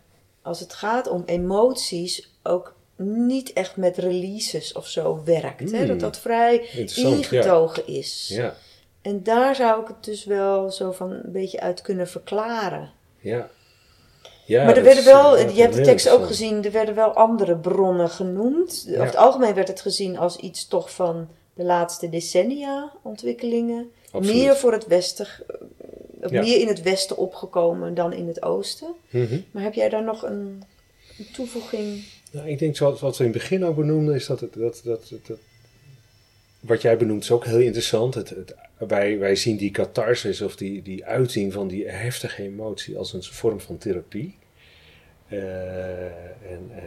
als 0.42 0.60
het 0.60 0.74
gaat 0.74 1.08
om 1.08 1.22
emoties, 1.26 2.30
ook 2.42 2.74
niet 2.96 3.52
echt 3.52 3.76
met 3.76 3.96
releases 3.96 4.72
of 4.72 4.86
zo 4.88 5.22
werkt. 5.24 5.72
Hè? 5.72 5.86
Dat 5.86 6.00
dat 6.00 6.18
vrij 6.18 6.68
ingetogen 6.94 7.86
is. 7.86 8.28
Ja. 8.28 8.54
En 9.02 9.22
daar 9.22 9.54
zou 9.54 9.82
ik 9.82 9.88
het 9.88 10.04
dus 10.04 10.24
wel 10.24 10.70
zo 10.70 10.92
van 10.92 11.10
een 11.10 11.32
beetje 11.32 11.60
uit 11.60 11.82
kunnen 11.82 12.08
verklaren. 12.08 12.92
Ja. 13.20 13.50
Ja 14.46 14.64
maar 14.64 14.76
er 14.76 14.82
werden 14.82 15.04
wel, 15.04 15.36
eh, 15.36 15.56
je 15.56 15.60
hebt 15.62 15.74
de 15.74 15.80
tekst 15.82 16.08
ook 16.08 16.26
gezien, 16.26 16.64
er 16.64 16.72
werden 16.72 16.94
wel 16.94 17.12
andere 17.12 17.56
bronnen 17.56 18.08
genoemd. 18.10 18.86
Over 18.90 19.04
het 19.04 19.16
algemeen 19.16 19.54
werd 19.54 19.68
het 19.68 19.80
gezien 19.80 20.18
als 20.18 20.36
iets 20.36 20.68
toch 20.68 20.90
van 20.94 21.28
de 21.54 21.64
laatste 21.64 22.08
decennia 22.08 22.92
ontwikkelingen. 23.02 23.90
Absoluut. 24.10 24.36
Meer 24.36 24.56
voor 24.56 24.72
het 24.72 24.86
westen, 24.86 25.26
eh, 26.20 26.30
meer 26.30 26.60
in 26.60 26.68
het 26.68 26.82
westen 26.82 27.16
opgekomen 27.16 27.94
dan 27.94 28.12
in 28.12 28.26
het 28.28 28.42
oosten. 28.42 28.88
Mhm. 29.10 29.40
Maar 29.50 29.62
heb 29.62 29.74
jij 29.74 29.88
daar 29.88 30.04
nog 30.04 30.22
een, 30.22 30.62
een 31.18 31.26
toevoeging? 31.32 32.04
Nou, 32.32 32.48
ik 32.48 32.58
denk, 32.58 32.76
zoals 32.76 33.00
wat 33.00 33.16
we 33.16 33.24
in 33.24 33.30
het 33.30 33.38
begin 33.38 33.64
ook 33.64 33.76
benoemden, 33.76 34.14
is 34.14 34.26
dat, 34.26 34.40
het, 34.40 34.52
dat, 34.52 34.80
dat, 34.84 35.06
dat, 35.10 35.26
dat- 35.26 35.38
wat 36.60 36.82
jij 36.82 36.96
benoemt 36.96 37.22
is 37.22 37.30
ook 37.30 37.44
heel 37.44 37.58
interessant. 37.58 38.14
Het, 38.14 38.28
het, 38.30 38.54
wij, 38.86 39.18
wij 39.18 39.36
zien 39.36 39.56
die 39.56 39.70
catharsis 39.70 40.40
of 40.40 40.56
die, 40.56 40.82
die 40.82 41.04
uiting 41.04 41.52
van 41.52 41.68
die 41.68 41.88
heftige 41.88 42.42
emotie 42.42 42.98
als 42.98 43.12
een 43.12 43.22
vorm 43.22 43.60
van 43.60 43.78
therapie. 43.78 44.38
Eh, 45.28 46.04
en, 46.50 46.70
eh, 46.70 46.82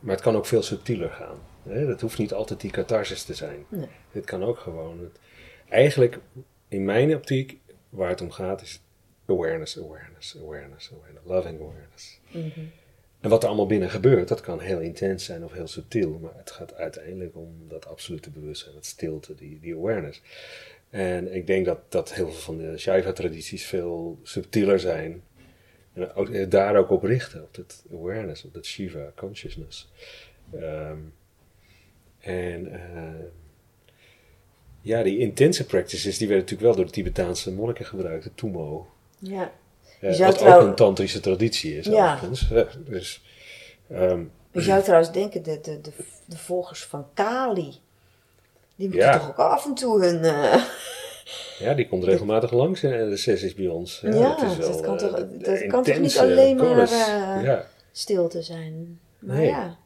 maar 0.00 0.14
het 0.14 0.24
kan 0.24 0.36
ook 0.36 0.46
veel 0.46 0.62
subtieler 0.62 1.10
gaan. 1.10 1.38
Hè? 1.62 1.86
Dat 1.86 2.00
hoeft 2.00 2.18
niet 2.18 2.32
altijd 2.32 2.60
die 2.60 2.70
catharsis 2.70 3.22
te 3.22 3.34
zijn. 3.34 3.64
Nee. 3.68 3.88
Het 4.10 4.24
kan 4.24 4.42
ook 4.42 4.58
gewoon. 4.58 5.00
Het, 5.00 5.18
eigenlijk, 5.68 6.18
in 6.68 6.84
mijn 6.84 7.14
optiek, 7.14 7.58
waar 7.88 8.08
het 8.08 8.20
om 8.20 8.30
gaat, 8.30 8.62
is 8.62 8.82
awareness, 9.26 9.78
awareness, 9.78 10.36
awareness, 10.42 10.92
awareness, 10.92 11.26
loving 11.26 11.60
awareness. 11.60 12.20
En 13.22 13.30
wat 13.30 13.42
er 13.42 13.48
allemaal 13.48 13.66
binnen 13.66 13.90
gebeurt, 13.90 14.28
dat 14.28 14.40
kan 14.40 14.60
heel 14.60 14.80
intens 14.80 15.24
zijn 15.24 15.44
of 15.44 15.52
heel 15.52 15.66
subtiel, 15.66 16.18
maar 16.18 16.34
het 16.36 16.50
gaat 16.50 16.74
uiteindelijk 16.74 17.36
om 17.36 17.68
dat 17.68 17.86
absolute 17.86 18.30
bewustzijn, 18.30 18.74
dat 18.74 18.86
stilte, 18.86 19.34
die, 19.34 19.58
die 19.60 19.74
awareness. 19.74 20.22
En 20.90 21.34
ik 21.34 21.46
denk 21.46 21.66
dat, 21.66 21.78
dat 21.88 22.14
heel 22.14 22.30
veel 22.30 22.40
van 22.40 22.56
de 22.56 22.78
Shaiva-tradities 22.78 23.64
veel 23.64 24.18
subtieler 24.22 24.80
zijn. 24.80 25.22
En 25.92 26.14
eh, 26.14 26.50
daar 26.50 26.76
ook 26.76 26.90
op 26.90 27.02
richten, 27.02 27.42
op 27.42 27.54
dat 27.54 27.84
awareness, 27.92 28.44
op 28.44 28.54
dat 28.54 28.66
Shiva 28.66 29.12
consciousness. 29.16 29.90
Ehm, 30.52 30.98
En 32.20 32.72
eh, 32.72 33.24
ja, 34.80 35.02
die 35.02 35.18
intense 35.18 35.66
practices, 35.66 36.18
die 36.18 36.28
werden 36.28 36.44
natuurlijk 36.44 36.68
wel 36.68 36.76
door 36.76 36.92
de 36.92 37.00
Tibetaanse 37.02 37.52
monniken 37.52 37.84
gebruikt, 37.84 38.24
de 38.24 38.34
Tumo. 38.34 38.86
Ja. 39.18 39.52
Eh, 40.00 40.12
zou 40.12 40.30
wat 40.30 40.38
trouw- 40.38 40.60
ook 40.60 40.66
een 40.66 40.74
tantrische 40.74 41.20
traditie 41.20 41.76
is, 41.78 41.86
Ja. 41.86 42.12
overigens. 42.12 42.50
Eh, 42.50 42.62
Dus, 42.86 43.22
ehm, 43.90 44.22
Je 44.52 44.60
zou 44.60 44.82
trouwens 44.82 45.12
denken, 45.12 45.42
de, 45.42 45.60
de, 45.62 45.80
de, 45.80 45.90
de 46.26 46.36
volgers 46.38 46.84
van 46.84 47.06
Kali, 47.14 47.70
die 48.76 48.88
moeten 48.88 48.98
Ja. 49.08 49.18
toch 49.18 49.28
ook 49.28 49.36
af 49.38 49.64
en 49.66 49.74
toe 49.74 50.04
hun... 50.04 50.24
eh, 50.24 50.64
ja, 51.58 51.74
die 51.74 51.88
komt 51.88 52.04
regelmatig 52.12 52.50
langs 52.52 52.82
in 52.82 52.90
de 53.10 53.16
sessies 53.16 53.54
bij 53.54 53.66
ons. 53.66 54.00
Ja, 54.04 54.36
het 54.40 54.50
is 54.50 54.66
dat 54.66 54.80
kan 54.80 54.98
eh, 54.98 55.06
toch- 55.08 55.14
de 55.28 55.36
dat 55.38 55.66
kan 55.66 55.82
toch 55.82 55.98
niet 55.98 56.18
alleen 56.18 56.56
maar, 56.56 56.78
eh, 56.78 57.42
ja. 57.44 57.66
stil 57.92 58.28
te 58.28 58.42
zijn. 58.42 58.98
Maar 59.18 59.36
Nee. 59.36 59.46
ja, 59.46 59.76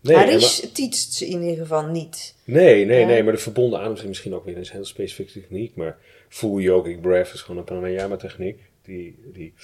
Nee, 0.00 0.16
Harish 0.16 0.62
maar- 0.62 0.72
teacht 0.72 1.12
ze 1.12 1.26
in 1.26 1.42
ieder 1.42 1.56
geval 1.56 1.86
niet. 1.86 2.34
Nee, 2.44 2.84
nee, 2.84 3.00
Ja. 3.00 3.06
nee, 3.06 3.22
maar 3.22 3.32
de 3.32 3.38
verbonden 3.38 3.80
adem 3.80 3.92
is 3.92 4.02
misschien 4.02 4.34
ook 4.34 4.44
weer 4.44 4.56
een 4.56 4.66
heel 4.72 4.84
specifieke 4.84 5.32
techniek. 5.32 5.74
Maar 5.76 5.96
full 6.28 6.62
yogic 6.62 7.00
breath 7.00 7.32
is 7.34 7.40
gewoon 7.42 7.58
een 7.58 7.64
pranayama 7.64 8.16
techniek. 8.16 8.60
Die, 8.88 9.18
die 9.32 9.54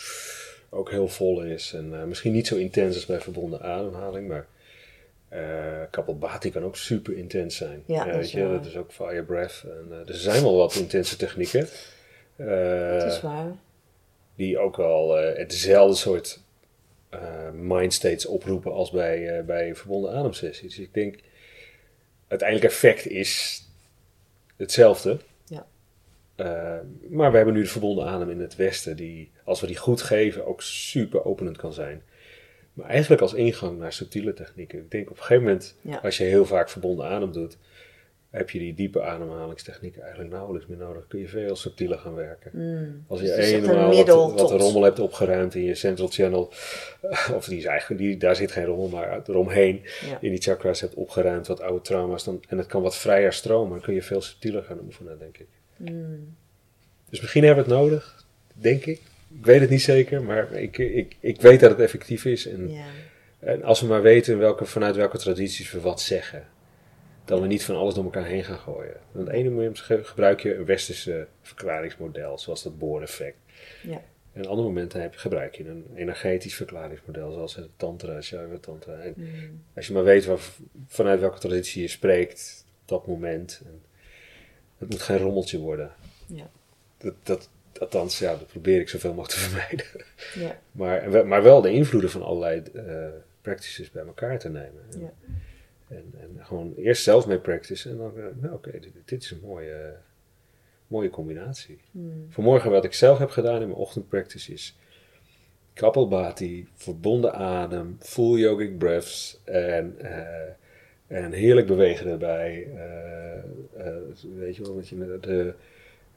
ook 0.70 0.90
heel 0.90 1.08
vol 1.08 1.42
is. 1.42 1.72
En 1.72 1.94
eh, 2.00 2.04
misschien 2.04 2.32
niet 2.32 2.46
zo 2.46 2.56
intens 2.56 2.94
als 2.94 3.06
bij 3.06 3.20
verbonden 3.20 3.60
ademhaling. 3.62 4.28
Maar 4.28 4.46
Kapalbhati 5.90 6.50
kan 6.50 6.64
ook 6.64 6.76
super 6.76 7.16
intens 7.16 7.56
zijn. 7.56 7.82
Ja, 7.86 8.00
Eh, 8.00 8.06
dat 8.06 8.14
weet 8.14 8.24
is 8.24 8.32
je, 8.32 8.42
waar. 8.42 8.52
dat 8.52 8.66
is 8.66 8.76
ook 8.76 8.92
fire 8.92 9.22
breath. 9.22 9.64
En, 9.64 10.04
er 10.06 10.14
zijn 10.14 10.42
wel 10.42 10.56
wat 10.56 10.74
intense 10.74 11.16
technieken. 11.16 11.68
Dat 12.36 13.12
is 13.12 13.20
waar. 13.20 13.52
die 14.36 14.58
ook 14.58 14.78
al 14.78 15.16
hetzelfde 15.16 15.96
soort 15.96 16.40
mindstates 17.52 18.26
oproepen 18.26 18.72
als 18.72 18.90
bij, 18.90 19.44
bij 19.44 19.74
verbonden 19.74 20.12
ademsessies. 20.12 20.74
Dus 20.74 20.84
ik 20.86 20.94
denk, 20.94 21.18
uiteindelijk 22.28 22.70
effect 22.72 23.06
is 23.06 23.62
hetzelfde. 24.56 25.18
Ja. 26.36 26.44
Eh, 26.44 26.80
maar 27.10 27.30
we 27.30 27.36
hebben 27.36 27.54
nu 27.54 27.62
de 27.62 27.68
verbonden 27.68 28.06
adem 28.06 28.30
in 28.30 28.40
het 28.40 28.56
Westen, 28.56 28.96
die, 28.96 29.30
als 29.44 29.60
we 29.60 29.66
die 29.66 29.76
goed 29.76 30.02
geven, 30.02 30.46
ook 30.46 30.62
super 30.62 31.24
openend 31.24 31.56
kan 31.56 31.72
zijn. 31.72 32.02
Maar 32.72 32.88
eigenlijk 32.88 33.22
als 33.22 33.34
ingang 33.34 33.78
naar 33.78 33.92
subtiele 33.92 34.32
technieken. 34.34 34.78
Ik 34.78 34.90
denk 34.90 35.10
op 35.10 35.16
een 35.16 35.22
gegeven 35.22 35.42
moment, 35.42 35.76
Ja. 35.80 35.96
als 36.02 36.16
je 36.18 36.24
heel 36.24 36.44
vaak 36.46 36.68
verbonden 36.68 37.06
adem 37.06 37.32
doet, 37.32 37.56
heb 38.30 38.50
je 38.50 38.58
die 38.58 38.74
diepe 38.74 39.02
ademhalingstechnieken 39.02 40.02
eigenlijk 40.02 40.32
nauwelijks 40.32 40.66
meer 40.66 40.76
nodig. 40.78 41.06
Kun 41.06 41.20
je 41.20 41.28
veel 41.28 41.56
subtieler 41.56 41.98
gaan 41.98 42.14
werken. 42.14 42.50
Mm. 42.54 43.04
Als 43.08 43.20
je 43.20 43.26
Dus 43.26 43.50
een 43.50 43.70
eenmaal 43.70 44.04
wat, 44.04 44.40
wat 44.40 44.60
rommel 44.60 44.82
hebt 44.82 44.98
opgeruimd 44.98 45.54
in 45.54 45.62
je 45.64 45.74
central 45.74 46.08
channel, 46.08 46.52
of 47.36 47.44
die 47.48 47.58
is 47.58 47.64
eigenlijk, 47.64 48.00
die, 48.00 48.16
daar 48.16 48.36
zit 48.36 48.52
geen 48.52 48.64
rommel, 48.64 48.88
maar 48.88 49.22
eromheen 49.28 49.82
Ja. 50.10 50.18
in 50.20 50.30
die 50.30 50.40
chakras 50.42 50.80
hebt 50.80 50.94
opgeruimd, 50.94 51.46
wat 51.46 51.60
oude 51.60 51.80
trauma's, 51.80 52.24
dan, 52.24 52.42
en 52.48 52.58
het 52.58 52.66
kan 52.66 52.82
wat 52.82 52.96
vrijer 52.96 53.32
stromen, 53.32 53.70
dan 53.70 53.80
kun 53.80 53.94
je 53.94 54.02
veel 54.02 54.20
subtieler 54.20 54.62
gaan 54.62 54.80
oefenen, 54.84 55.18
denk 55.18 55.38
ik. 55.38 55.48
Mm. 55.76 56.36
Dus 57.10 57.20
misschien 57.20 57.44
hebben 57.44 57.64
we 57.64 57.70
het 57.70 57.80
nodig, 57.80 58.24
denk 58.54 58.84
ik. 58.84 59.00
Ik 59.38 59.44
weet 59.44 59.60
het 59.60 59.70
niet 59.70 59.82
zeker, 59.82 60.22
maar 60.22 60.52
ik, 60.52 60.78
ik, 60.78 61.16
ik 61.20 61.40
weet 61.40 61.60
dat 61.60 61.70
het 61.70 61.80
effectief 61.80 62.24
is. 62.24 62.46
En, 62.46 62.70
Ja. 62.70 62.84
en 63.38 63.62
als 63.62 63.80
we 63.80 63.86
maar 63.86 64.02
weten 64.02 64.38
welke, 64.38 64.64
vanuit 64.64 64.96
welke 64.96 65.18
tradities 65.18 65.70
we 65.70 65.80
wat 65.80 66.00
zeggen, 66.00 66.46
dat 67.24 67.40
we 67.40 67.46
niet 67.46 67.64
van 67.64 67.76
alles 67.76 67.94
door 67.94 68.04
elkaar 68.04 68.24
heen 68.26 68.44
gaan 68.44 68.58
gooien. 68.58 68.96
Op 69.12 69.18
het 69.20 69.28
ene 69.28 69.50
moment 69.50 69.78
ge- 69.80 70.04
gebruik 70.04 70.40
je 70.40 70.54
een 70.54 70.64
westerse 70.64 71.26
verklaringsmodel, 71.42 72.38
zoals 72.38 72.62
dat 72.62 72.78
booreffect. 72.78 73.36
Ja. 73.82 74.02
En 74.32 74.42
op 74.42 74.48
andere 74.48 74.68
momenten 74.68 75.00
heb, 75.00 75.14
gebruik 75.16 75.54
je 75.56 75.68
een 75.68 75.84
energetisch 75.94 76.54
verklaringsmodel, 76.54 77.32
zoals 77.32 77.54
het 77.56 77.68
Tantra, 77.76 78.20
Shaiva 78.20 78.58
Tantra. 78.60 78.92
En 78.98 79.12
Mm. 79.16 79.62
als 79.74 79.86
je 79.86 79.92
maar 79.92 80.04
weet 80.04 80.24
waar, 80.24 80.38
vanuit 80.86 81.20
welke 81.20 81.38
traditie 81.38 81.82
je 81.82 81.88
spreekt 81.88 82.64
op 82.82 82.88
dat 82.88 83.06
moment. 83.06 83.62
En 83.64 83.82
het 84.78 84.90
moet 84.90 85.02
geen 85.02 85.18
rommeltje 85.18 85.58
worden. 85.58 85.90
Ja. 86.26 86.50
Dat, 86.98 87.14
dat, 87.22 87.48
althans, 87.78 88.18
ja, 88.18 88.30
dat 88.36 88.46
probeer 88.46 88.80
ik 88.80 88.88
zoveel 88.88 89.14
mogelijk 89.14 89.40
te 89.40 89.44
vermijden. 89.48 89.86
Ja. 90.34 90.60
Maar, 90.72 91.26
maar 91.26 91.42
wel 91.42 91.60
de 91.60 91.72
invloeden 91.72 92.10
van 92.10 92.22
allerlei 92.22 92.62
eh, 92.74 93.06
practices 93.42 93.90
bij 93.90 94.04
elkaar 94.06 94.38
te 94.38 94.48
nemen. 94.48 94.82
En, 94.92 95.00
Ja. 95.00 95.12
en, 95.88 96.12
en 96.20 96.38
gewoon 96.44 96.74
eerst 96.76 97.02
zelf 97.02 97.26
mee 97.26 97.38
practice 97.38 97.90
en 97.90 97.96
dan, 97.96 98.12
eh, 98.18 98.24
nou 98.34 98.54
oké, 98.54 98.70
dit, 98.70 98.92
dit 99.04 99.22
is 99.22 99.30
een 99.30 99.40
mooie, 99.42 99.94
mooie 100.86 101.10
combinatie. 101.10 101.78
Mm. 101.90 102.26
Vanmorgen 102.28 102.70
wat 102.70 102.84
ik 102.84 102.92
zelf 102.94 103.18
heb 103.18 103.30
gedaan 103.30 103.60
in 103.60 103.68
mijn 103.68 103.78
ochtendpractice 103.80 104.52
is 104.52 104.76
Kapalbhati, 105.72 106.68
verbonden 106.74 107.34
adem, 107.34 107.96
full 108.00 108.38
yogic 108.38 108.78
breaths 108.78 109.40
en, 109.44 109.94
eh, 110.00 110.52
en 111.14 111.32
heerlijk 111.32 111.66
bewegen 111.66 112.10
erbij. 112.10 112.68
Eh, 112.74 113.36
eh, 113.86 113.96
weet 114.36 114.56
je 114.56 114.62
wel, 114.62 114.74
dat 114.74 114.88
je 114.88 114.96
met 114.96 115.22
de, 115.22 115.54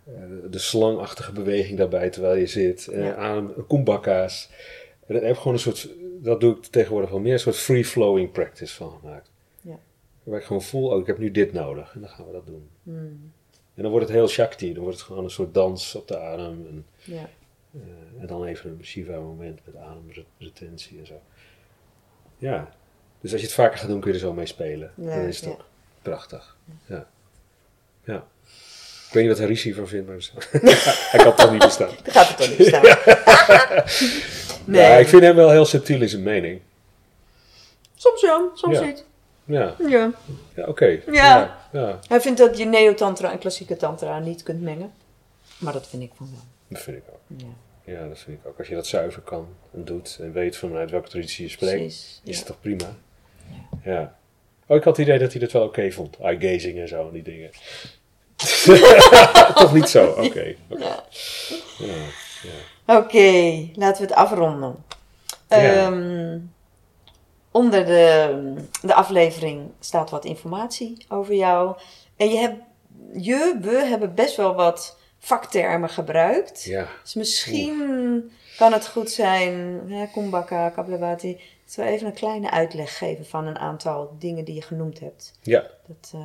eh, 0.04 0.14
de 0.50 0.58
slangachtige 0.58 1.32
beweging 1.32 1.78
daarbij 1.78 2.10
terwijl 2.10 2.36
je 2.36 2.48
zit. 2.48 2.88
Ja. 2.92 3.16
adem, 3.16 3.68
kumbhaka's. 3.68 4.50
En 5.06 5.14
dat 5.14 5.24
heb 5.24 5.32
ik 5.32 5.38
gewoon 5.38 5.54
een 5.54 5.60
soort, 5.60 5.90
dat 6.22 6.40
doe 6.40 6.56
ik 6.56 6.64
tegenwoordig 6.64 7.10
wel 7.10 7.20
meer, 7.20 7.34
een 7.34 7.40
soort 7.40 7.58
free-flowing 7.58 8.32
practice 8.32 8.76
van 8.76 8.92
gemaakt. 9.00 9.32
Ja. 9.62 9.80
Waarbij 10.24 10.40
ik 10.40 10.48
gewoon 10.48 10.62
voel, 10.62 10.90
oh 10.90 11.00
ik 11.00 11.08
heb 11.08 11.18
nu 11.18 11.32
dit 11.32 11.54
nodig 11.54 11.94
en 11.94 12.00
dan 12.00 12.10
gaan 12.10 12.26
we 12.26 12.32
dat 12.32 12.46
doen. 12.46 12.70
Mm. 12.84 13.32
En 13.74 13.84
dan 13.84 13.92
wordt 13.92 14.08
het 14.08 14.16
heel 14.16 14.28
shakti, 14.28 14.74
dan 14.74 14.84
wordt 14.84 14.98
het 14.98 15.08
gewoon 15.08 15.24
een 15.24 15.30
soort 15.30 15.54
dans 15.54 15.96
op 15.96 16.08
de 16.08 16.20
adem. 16.20 16.68
En, 16.68 16.86
Ja. 17.04 17.30
en 18.20 18.28
dan 18.28 18.46
even 18.46 18.70
een 18.70 18.86
Shiva 18.86 19.20
moment 19.20 19.60
met 19.66 19.76
ademretentie 19.76 21.00
en 21.00 21.06
zo. 21.06 21.22
Ja, 22.38 22.76
dus 23.22 23.32
als 23.32 23.42
je 23.42 23.48
het 23.48 23.56
vaker 23.56 23.78
gaat 23.78 23.88
doen 23.88 24.00
kun 24.00 24.10
je 24.10 24.18
er 24.18 24.24
zo 24.24 24.34
mee 24.34 24.46
spelen. 24.46 24.92
Ja, 24.96 25.16
dan 25.16 25.26
is 25.26 25.36
het 25.36 25.46
ja. 25.46 25.52
ook 25.52 25.66
prachtig. 26.02 26.56
Ja. 26.86 27.08
ja. 28.04 28.26
Ik 29.08 29.14
weet 29.14 29.24
niet 29.24 29.32
wat 29.32 29.42
Harishi 29.42 29.74
van 29.74 29.88
vindt, 29.88 30.08
maar 30.08 30.52
hij 31.12 31.24
kan 31.24 31.36
toch 31.36 31.52
niet 31.52 31.62
bestaan. 31.62 31.90
Daar 32.04 32.14
gaat 32.14 32.28
het 32.28 32.38
toch 32.38 32.58
niet 32.58 32.68
staan. 32.68 32.84
nee. 34.74 34.82
Ja, 34.82 34.96
ik 34.96 35.08
vind 35.08 35.22
hem 35.22 35.36
wel 35.36 35.50
heel 35.50 35.66
subtiel 35.66 36.02
in 36.02 36.10
zijn 36.10 36.24
mening. 36.24 36.62
Soms 37.96 38.22
ja, 38.22 38.50
soms 38.54 38.80
niet. 38.80 39.06
Ja, 39.46 39.76
Ja. 39.88 40.12
ja 40.56 40.66
oké. 40.66 40.86
Ja. 40.86 41.02
ja. 41.12 41.58
ja, 41.72 42.00
Hij 42.08 42.22
vindt 42.22 42.38
dat 42.38 42.58
je 42.58 42.66
neotantra 42.66 43.32
en 43.32 43.38
klassieke 43.38 43.78
tantra 43.78 44.20
niet 44.20 44.44
kunt 44.44 44.62
mengen. 44.62 44.94
Maar 45.58 45.74
dat 45.74 45.88
vind 45.88 46.04
ik 46.04 46.12
van 46.16 46.30
wel. 46.32 46.44
dat 46.68 46.82
vind 46.82 46.98
ik 46.98 47.04
ook. 47.10 47.20
Ja, 47.38 47.94
Ja, 47.94 48.08
dat 48.08 48.20
vind 48.20 48.40
ik 48.40 48.48
ook. 48.48 48.58
Als 48.58 48.68
je 48.68 48.76
dat 48.76 48.88
zuiver 48.88 49.22
kan 49.22 49.48
en 49.74 49.86
doet 49.86 50.18
en 50.22 50.32
weet 50.32 50.58
vanuit 50.58 50.92
welke 50.92 51.10
traditie 51.10 51.46
je 51.46 51.52
spreekt, 51.52 51.78
precies. 51.78 52.22
is 52.24 52.38
het 52.38 52.46
toch 52.46 52.60
prima? 52.62 52.96
Ja. 53.84 54.16
Oh, 54.68 54.78
ik 54.78 54.84
had 54.84 54.98
het 54.98 55.08
idee 55.08 55.20
dat 55.20 55.32
hij 55.32 55.42
dat 55.42 55.52
wel 55.52 55.64
oké 55.64 55.92
vond. 55.92 56.18
Eye-gazing 56.20 56.80
en 56.80 56.88
zo 56.88 57.08
en 57.08 57.14
die 57.14 57.24
dingen. 57.24 57.52
toch 59.56 59.74
niet 59.74 59.90
zo? 59.90 60.08
Oké. 60.08 60.24
oké. 60.24 60.56
Ja. 60.68 61.04
Ja, 61.78 61.94
ja. 62.44 62.98
Oké, 62.98 63.68
laten 63.74 64.02
we 64.02 64.08
het 64.08 64.18
afronden. 64.18 64.76
Ja. 65.50 65.58
Ehm, 65.58 66.40
onder 67.52 67.86
de, 67.86 68.54
de 68.82 68.94
aflevering 68.94 69.72
staat 69.80 70.10
wat 70.10 70.26
informatie 70.26 71.06
over 71.10 71.34
jou. 71.34 71.78
En 72.18 72.30
je, 72.30 72.38
hebt, 72.38 72.62
je, 73.14 73.58
we 73.62 73.86
hebben 73.86 74.16
best 74.16 74.36
wel 74.36 74.56
wat 74.56 74.98
vaktermen 75.20 75.90
gebruikt. 75.90 76.64
ja. 76.64 76.88
Dus 77.04 77.14
misschien 77.14 78.32
kan 78.58 78.74
het 78.74 78.88
goed 78.88 79.12
zijn, 79.12 79.82
hè, 79.88 80.06
Kapalabhati, 80.14 81.40
dat 81.76 81.86
we 81.86 81.92
even 81.92 82.08
een 82.08 82.14
kleine 82.14 82.52
uitleg 82.52 82.98
geven 82.98 83.26
van 83.26 83.48
een 83.48 83.58
aantal 83.60 84.16
dingen 84.20 84.46
die 84.46 84.56
je 84.56 84.62
genoemd 84.62 85.00
hebt. 85.00 85.34
Ja, 85.42 85.66
Dat, 85.88 86.12
eh, 86.16 86.22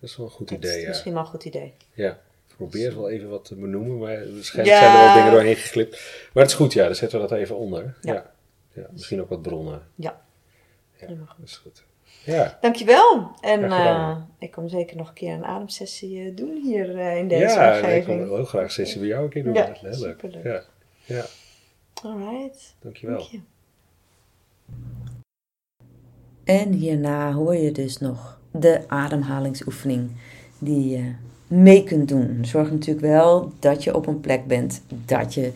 dat 0.00 0.08
is 0.10 0.16
wel 0.16 0.26
een 0.26 0.32
goed 0.32 0.48
dat 0.48 0.58
idee, 0.58 0.76
is 0.76 0.82
ja. 0.82 0.88
misschien 0.88 1.12
wel 1.12 1.22
een 1.22 1.28
goed 1.28 1.44
idee. 1.44 1.74
ja. 1.92 2.18
Ik 2.48 2.64
probeer 2.66 2.94
wel 2.96 3.10
even 3.10 3.28
wat 3.28 3.44
te 3.44 3.54
benoemen, 3.54 3.98
maar 3.98 4.32
waarschijnlijk 4.34 4.76
Ja. 4.78 4.82
zijn 4.82 4.96
er 4.96 5.04
wel 5.04 5.14
dingen 5.14 5.32
doorheen 5.32 5.56
geklipt. 5.56 5.90
Maar 6.32 6.42
het 6.42 6.52
is 6.52 6.58
goed, 6.58 6.72
ja, 6.72 6.84
dan 6.84 6.94
zetten 6.94 7.20
we 7.20 7.26
dat 7.28 7.38
even 7.38 7.56
onder. 7.56 7.96
Ja. 8.00 8.12
Ja. 8.14 8.30
ja. 8.72 8.86
misschien 8.92 9.20
ook 9.20 9.28
wat 9.28 9.42
bronnen. 9.42 9.82
Ja. 9.94 10.20
Ja, 10.96 11.06
dat 11.06 11.16
is 11.44 11.56
goed. 11.56 11.84
Ja, 12.24 12.58
Dankjewel. 12.60 13.30
En 13.40 13.64
eh, 13.72 14.16
ik 14.38 14.50
kom 14.50 14.68
zeker 14.68 14.96
nog 14.96 15.08
een 15.08 15.14
keer 15.14 15.32
een 15.32 15.44
ademsessie 15.44 16.24
eh, 16.28 16.36
doen 16.36 16.56
hier 16.62 16.98
in 17.16 17.28
deze 17.28 17.42
ja 17.42 17.72
ik 17.74 17.82
omgeving. 17.84 18.24
wil 18.24 18.34
heel 18.36 18.44
graag 18.44 18.62
een 18.62 18.70
sessie 18.70 18.98
bij 18.98 19.08
jou 19.08 19.24
een 19.24 19.30
keer 19.30 19.44
doen. 19.44 19.54
Ja, 19.54 19.64
heel 19.72 19.90
leuk. 19.90 19.94
superleuk. 20.20 20.44
Ja, 20.44 20.62
ja, 21.04 21.24
Alright. 22.02 22.74
dankjewel. 22.80 23.18
Dank 23.18 23.30
je. 23.30 23.40
En 26.44 26.72
hierna 26.72 27.32
hoor 27.32 27.56
je 27.56 27.72
dus 27.72 27.98
nog 27.98 28.38
de 28.50 28.80
ademhalingsoefening 28.86 30.10
die 30.58 30.88
je 30.88 31.12
mee 31.46 31.84
kunt 31.84 32.08
doen. 32.08 32.38
Zorg 32.44 32.70
natuurlijk 32.70 33.06
wel 33.06 33.52
dat 33.58 33.84
je 33.84 33.94
op 33.94 34.06
een 34.06 34.20
plek 34.20 34.46
bent 34.46 34.82
dat 35.04 35.34
je 35.34 35.52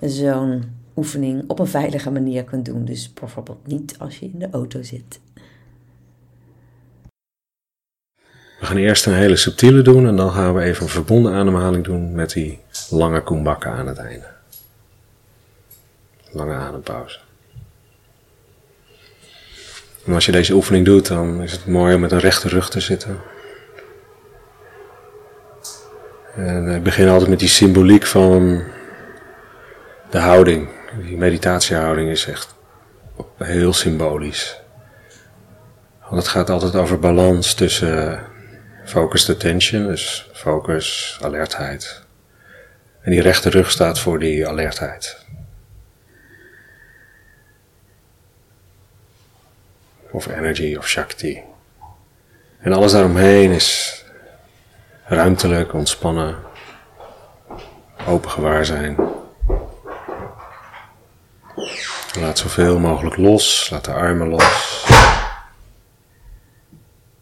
zo'n 0.00 0.64
oefening 0.96 1.44
op 1.46 1.58
een 1.58 1.66
veilige 1.66 2.10
manier 2.10 2.44
kunt 2.44 2.64
doen. 2.64 2.84
Dus 2.84 3.12
bijvoorbeeld 3.12 3.66
niet 3.66 3.94
als 3.98 4.18
je 4.18 4.26
in 4.26 4.38
de 4.38 4.48
auto 4.50 4.82
zit. 4.82 5.20
We 8.60 8.66
gaan 8.66 8.76
eerst 8.76 9.06
een 9.06 9.14
hele 9.14 9.36
subtiele 9.36 9.82
doen 9.82 10.06
en 10.06 10.16
dan 10.16 10.30
gaan 10.30 10.54
we 10.54 10.62
even 10.62 10.82
een 10.82 10.88
verbonden 10.88 11.32
ademhaling 11.32 11.84
doen 11.84 12.12
met 12.12 12.32
die 12.32 12.58
lange 12.90 13.22
kumbhaka 13.22 13.70
aan 13.70 13.86
het 13.86 13.98
einde. 13.98 14.26
Lange 16.30 16.54
adempauze. 16.54 17.25
En 20.06 20.14
als 20.14 20.26
je 20.26 20.32
deze 20.32 20.54
oefening 20.54 20.84
doet, 20.84 21.06
dan 21.06 21.42
is 21.42 21.52
het 21.52 21.66
mooi 21.66 21.94
om 21.94 22.00
met 22.00 22.12
een 22.12 22.18
rechte 22.18 22.48
rug 22.48 22.70
te 22.70 22.80
zitten. 22.80 23.20
En 26.34 26.68
ik 26.68 26.82
begin 26.82 27.08
altijd 27.08 27.30
met 27.30 27.38
die 27.38 27.48
symboliek 27.48 28.06
van 28.06 28.62
de 30.10 30.18
houding. 30.18 30.68
Die 31.02 31.16
meditatiehouding 31.16 32.10
is 32.10 32.26
echt 32.26 32.54
heel 33.38 33.72
symbolisch. 33.72 34.60
Want 36.00 36.22
het 36.22 36.28
gaat 36.28 36.50
altijd 36.50 36.74
over 36.74 36.98
balans 36.98 37.54
tussen 37.54 38.20
focused 38.84 39.36
attention, 39.36 39.86
dus 39.86 40.30
focus, 40.32 41.18
alertheid. 41.22 42.02
En 43.02 43.10
die 43.10 43.22
rechte 43.22 43.50
rug 43.50 43.70
staat 43.70 43.98
voor 43.98 44.18
die 44.18 44.48
alertheid. 44.48 45.25
Of 50.16 50.26
energy 50.26 50.76
of 50.76 50.88
shakti. 50.88 51.42
En 52.58 52.72
alles 52.72 52.92
daaromheen 52.92 53.50
is 53.50 54.02
ruimtelijk, 55.04 55.72
ontspannen, 55.72 56.36
open 58.06 58.30
gewaar 58.30 58.64
zijn. 58.64 58.96
Laat 62.18 62.38
zoveel 62.38 62.78
mogelijk 62.78 63.16
los, 63.16 63.70
laat 63.70 63.84
de 63.84 63.92
armen 63.92 64.28
los, 64.28 64.84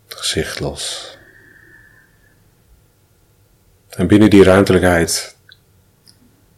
het 0.04 0.14
gezicht 0.14 0.60
los. 0.60 1.16
En 3.88 4.06
binnen 4.06 4.30
die 4.30 4.44
ruimtelijkheid 4.44 5.36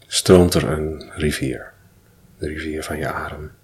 stroomt 0.06 0.54
er 0.54 0.70
een 0.70 1.10
rivier, 1.14 1.72
de 2.38 2.46
rivier 2.46 2.84
van 2.84 2.98
je 2.98 3.12
adem. 3.12 3.55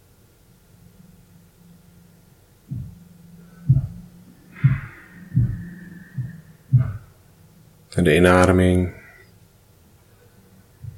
En 7.94 8.04
de 8.04 8.14
inademing 8.14 8.94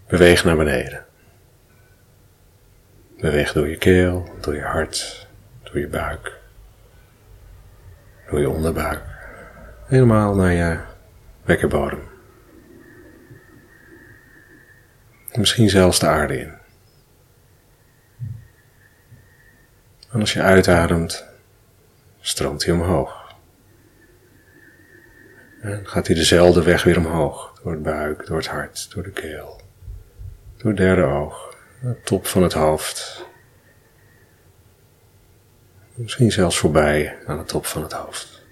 beweegt 0.07 0.45
naar 0.45 0.57
beneden. 0.57 1.05
Beweeg 3.19 3.53
door 3.53 3.69
je 3.69 3.77
keel, 3.77 4.37
door 4.41 4.55
je 4.55 4.63
hart, 4.63 5.29
door 5.63 5.79
je 5.79 5.89
buik, 5.89 6.41
door 8.31 8.41
je 8.41 8.49
onderbuik, 8.49 9.03
helemaal 9.87 10.35
naar 10.35 10.53
je 10.53 10.79
bekkenbodem. 11.45 12.03
Misschien 15.33 15.69
zelfs 15.69 15.99
de 15.99 16.07
aarde 16.07 16.39
in. 16.39 16.53
En 20.11 20.21
als 20.21 20.33
je 20.33 20.43
uitademt, 20.43 21.25
stroomt 22.21 22.65
hij 22.65 22.75
omhoog. 22.75 23.24
En 25.65 25.81
gaat 25.87 26.07
hij 26.07 26.17
dezelfde 26.17 26.63
weg 26.63 26.83
weer 26.83 26.99
omhoog, 26.99 27.61
door 27.63 27.73
het 27.73 27.83
buik, 27.83 28.27
door 28.27 28.37
het 28.37 28.47
hart, 28.47 28.91
door 28.95 29.03
de 29.03 29.11
keel, 29.11 29.61
door 30.57 30.71
het 30.71 30.77
derde 30.77 31.03
oog, 31.03 31.57
de 31.81 31.97
top 32.05 32.27
van 32.27 32.43
het 32.43 32.53
hoofd. 32.53 33.27
Misschien 35.95 36.33
zelfs 36.33 36.59
voorbij 36.59 37.17
aan 37.27 37.39
de 37.39 37.45
top 37.45 37.67
van 37.67 37.83
het 37.83 37.93
hoofd. 37.93 38.43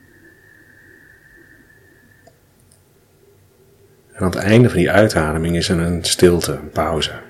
En 4.13 4.21
aan 4.21 4.31
het 4.31 4.39
einde 4.39 4.69
van 4.69 4.79
die 4.79 4.91
uitademing 4.91 5.57
is 5.57 5.69
er 5.69 5.79
een 5.79 6.05
stilte, 6.05 6.53
een 6.53 6.71
pauze, 6.71 7.21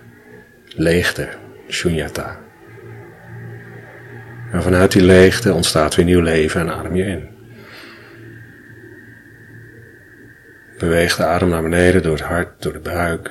leegte, 0.66 1.28
shunyata. 1.68 2.40
En 4.52 4.62
vanuit 4.62 4.92
die 4.92 5.02
leegte 5.02 5.52
ontstaat 5.52 5.94
weer 5.94 6.04
nieuw 6.04 6.20
leven 6.20 6.60
en 6.60 6.70
adem 6.70 6.94
je 6.94 7.04
in. 7.04 7.31
Beweeg 10.82 11.16
de 11.16 11.24
adem 11.24 11.48
naar 11.48 11.62
beneden 11.62 12.02
door 12.02 12.12
het 12.12 12.24
hart, 12.24 12.62
door 12.62 12.72
de 12.72 12.78
buik, 12.78 13.30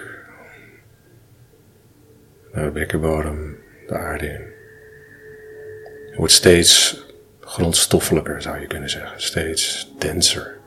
naar 2.53 2.65
de 2.65 2.71
bekkenbodem, 2.71 3.57
de 3.87 3.97
aarde 3.97 4.25
in. 4.25 4.45
Het 6.07 6.15
wordt 6.15 6.33
steeds 6.33 7.03
grondstoffelijker, 7.39 8.41
zou 8.41 8.59
je 8.59 8.67
kunnen 8.67 8.89
zeggen, 8.89 9.21
steeds 9.21 9.93
denser. 9.99 10.57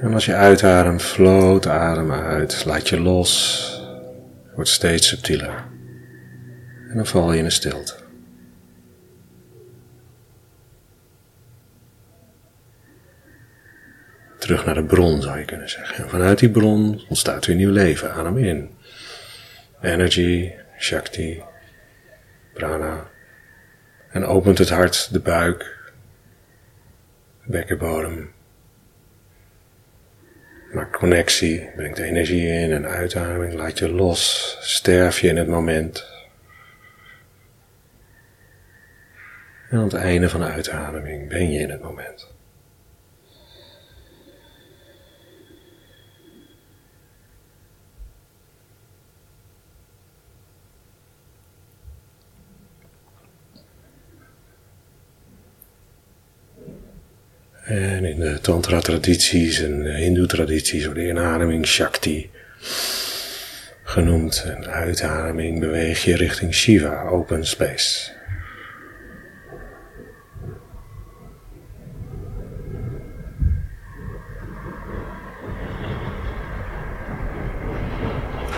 En 0.00 0.14
als 0.14 0.24
je 0.24 0.34
uitademt, 0.34 1.02
floot 1.02 1.66
adem 1.66 2.12
uit, 2.12 2.64
laat 2.64 2.88
je 2.88 3.00
los, 3.00 3.86
wordt 4.54 4.70
steeds 4.70 5.08
subtieler. 5.08 5.64
En 6.90 6.96
dan 6.96 7.06
val 7.06 7.32
je 7.32 7.38
in 7.38 7.44
een 7.44 7.52
stilte. 7.52 8.03
Terug 14.44 14.64
naar 14.64 14.74
de 14.74 14.84
bron 14.84 15.22
zou 15.22 15.38
je 15.38 15.44
kunnen 15.44 15.70
zeggen. 15.70 16.04
En 16.04 16.10
vanuit 16.10 16.38
die 16.38 16.50
bron 16.50 17.02
ontstaat 17.08 17.46
weer 17.46 17.56
nieuw 17.56 17.70
leven. 17.70 18.12
Adem 18.12 18.38
in 18.38 18.70
energy, 19.82 20.52
shakti, 20.78 21.42
prana. 22.52 23.10
En 24.10 24.24
opent 24.24 24.58
het 24.58 24.68
hart, 24.68 25.12
de 25.12 25.20
buik, 25.20 25.92
de 27.44 27.50
bekkenbodem. 27.50 28.32
Maak 30.72 30.92
connectie, 30.92 31.70
brengt 31.76 31.98
energie 31.98 32.46
in 32.46 32.72
en 32.72 32.86
uitademing, 32.86 33.52
laat 33.52 33.78
je 33.78 33.88
los, 33.88 34.56
sterf 34.60 35.20
je 35.20 35.28
in 35.28 35.36
het 35.36 35.48
moment. 35.48 36.06
En 39.70 39.78
aan 39.78 39.84
het 39.84 39.94
einde 39.94 40.28
van 40.28 40.40
de 40.40 40.46
uitademing 40.46 41.28
ben 41.28 41.50
je 41.50 41.58
in 41.58 41.70
het 41.70 41.82
moment. 41.82 42.33
En 57.64 58.04
in 58.04 58.20
de 58.20 58.38
Tantra-tradities 58.40 59.62
en 59.62 59.94
Hindoe-tradities 59.94 60.84
wordt 60.84 60.98
de 60.98 61.08
inademing 61.08 61.66
Shakti 61.66 62.30
genoemd. 63.82 64.44
En 64.46 64.66
uitademing 64.66 65.60
beweeg 65.60 66.04
je 66.04 66.16
richting 66.16 66.54
Shiva, 66.54 67.02
open 67.02 67.46
space. 67.46 68.12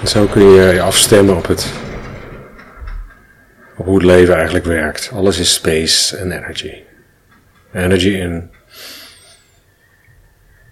Zo 0.05 0.27
kun 0.27 0.43
je 0.43 0.73
je 0.73 0.81
afstemmen 0.81 1.37
op 1.37 1.47
het 1.47 1.73
op 3.77 3.87
hoe 3.87 3.95
het 3.95 4.05
leven 4.05 4.35
eigenlijk 4.35 4.65
werkt. 4.65 5.11
Alles 5.12 5.39
is 5.39 5.55
space 5.55 6.16
en 6.16 6.33
energy. 6.33 6.73
Energy 7.73 8.09
in 8.09 8.51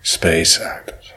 space 0.05 0.62
uit. 0.62 1.14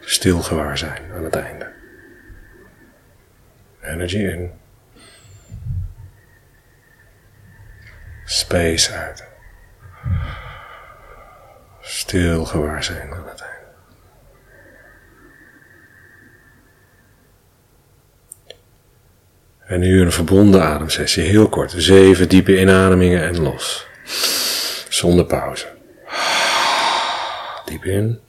Stil 0.00 0.42
gewaar 0.42 0.78
zijn 0.78 1.12
aan 1.12 1.24
het 1.24 1.36
einde. 1.36 1.72
Energy 3.80 4.16
in. 4.16 4.52
Space 8.24 8.92
uit. 8.92 9.24
Stil 11.80 12.44
gewaar 12.44 12.84
zijn 12.84 13.12
aan 13.12 13.28
het 13.28 13.40
einde. 13.40 13.63
En 19.66 19.80
nu 19.80 20.00
een 20.00 20.12
verbonden 20.12 20.62
ademsessie, 20.62 21.22
heel 21.22 21.48
kort. 21.48 21.74
Zeven 21.76 22.28
diepe 22.28 22.60
inademingen 22.60 23.22
en 23.22 23.42
los. 23.42 23.86
Zonder 24.88 25.24
pauze. 25.24 25.66
Diep 27.64 27.84
in. 27.84 28.20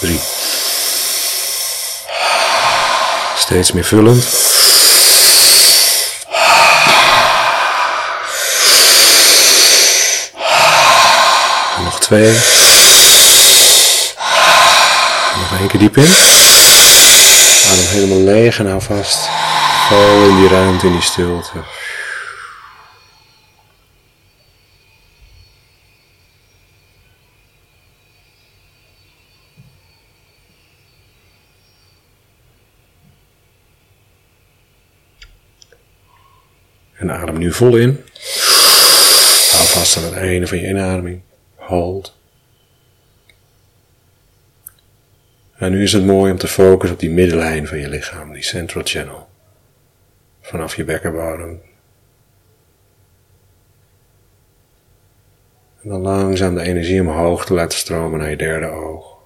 Drie. 0.00 0.20
Steeds 3.36 3.72
meer 3.72 3.84
vullend. 3.84 4.24
En 11.76 11.84
nog 11.84 12.00
twee. 12.00 12.36
En 15.32 15.40
nog 15.40 15.58
één 15.58 15.68
keer 15.68 15.80
diep 15.80 15.96
in. 15.96 16.39
Adem 17.68 17.86
helemaal 17.86 18.18
leeg 18.18 18.58
en 18.58 18.66
hou 18.66 18.82
vast. 18.82 19.28
Vol 19.88 20.28
in 20.28 20.36
die 20.36 20.48
ruimte, 20.48 20.86
in 20.86 20.92
die 20.92 21.02
stilte. 21.02 21.64
En 36.96 37.10
adem 37.10 37.38
nu 37.38 37.52
vol 37.52 37.76
in. 37.76 38.04
Hou 39.50 39.66
vast 39.66 39.96
aan 39.96 40.04
het 40.04 40.12
einde 40.12 40.46
van 40.46 40.58
je 40.58 40.66
inademing. 40.68 41.22
Hold. 41.56 42.19
En 45.60 45.70
nu 45.70 45.82
is 45.82 45.92
het 45.92 46.04
mooi 46.04 46.32
om 46.32 46.38
te 46.38 46.48
focussen 46.48 46.94
op 46.94 47.00
die 47.00 47.10
middenlijn 47.10 47.66
van 47.66 47.78
je 47.78 47.88
lichaam, 47.88 48.32
die 48.32 48.42
central 48.42 48.82
channel. 48.84 49.28
Vanaf 50.40 50.76
je 50.76 50.84
bekkenbodem. 50.84 51.62
En 55.82 55.88
dan 55.88 56.00
langzaam 56.00 56.54
de 56.54 56.62
energie 56.62 57.00
omhoog 57.00 57.44
te 57.44 57.54
laten 57.54 57.78
stromen 57.78 58.18
naar 58.18 58.30
je 58.30 58.36
derde 58.36 58.66
oog. 58.66 59.18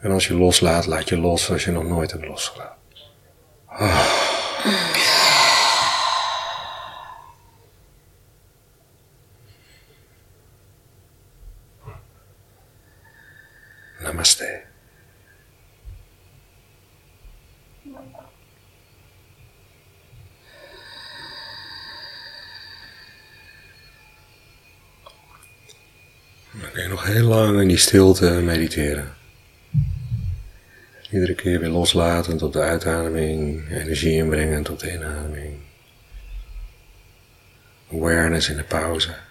En 0.00 0.10
als 0.10 0.26
je 0.26 0.34
loslaat, 0.34 0.86
laat 0.86 1.08
je 1.08 1.18
los 1.18 1.50
als 1.50 1.64
je 1.64 1.70
nog 1.70 1.84
nooit 1.84 2.10
hebt 2.10 2.26
losgelaten. 2.26 2.78
Ah. 3.66 5.07
Namaste. 14.18 14.62
Dan 26.52 26.70
kun 26.72 26.82
je 26.82 26.88
nog 26.88 27.04
heel 27.04 27.24
lang 27.24 27.60
in 27.60 27.68
die 27.68 27.76
stilte 27.76 28.30
mediteren. 28.30 29.14
Iedere 31.10 31.34
keer 31.34 31.60
weer 31.60 31.68
loslatend 31.68 32.42
op 32.42 32.52
de 32.52 32.60
uitademing, 32.60 33.70
energie 33.70 34.12
inbrengend 34.12 34.70
op 34.70 34.78
de 34.78 34.92
inademing. 34.92 35.56
Awareness 37.92 38.48
in 38.48 38.56
de 38.56 38.64
pauze. 38.64 39.27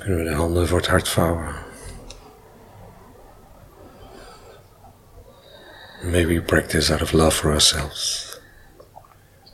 Kunnen 0.00 0.24
we 0.24 0.30
de 0.30 0.36
handen 0.36 0.68
voor 0.68 0.78
het 0.78 0.86
hart 0.86 1.08
vouwen. 1.08 1.54
May 6.02 6.26
we 6.26 6.42
practice 6.42 6.92
out 6.92 7.02
of 7.02 7.12
love 7.12 7.36
for 7.36 7.50
ourselves, 7.50 8.38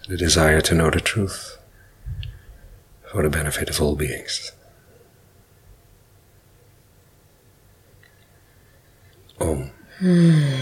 the 0.06 0.16
desire 0.16 0.60
to 0.60 0.74
know 0.74 0.90
the 0.90 1.02
truth, 1.02 1.58
for 3.02 3.22
the 3.22 3.28
benefit 3.28 3.70
of 3.70 3.80
all 3.80 3.96
beings. 3.96 4.52
Om. 9.38 9.70
Hmm. 9.98 10.55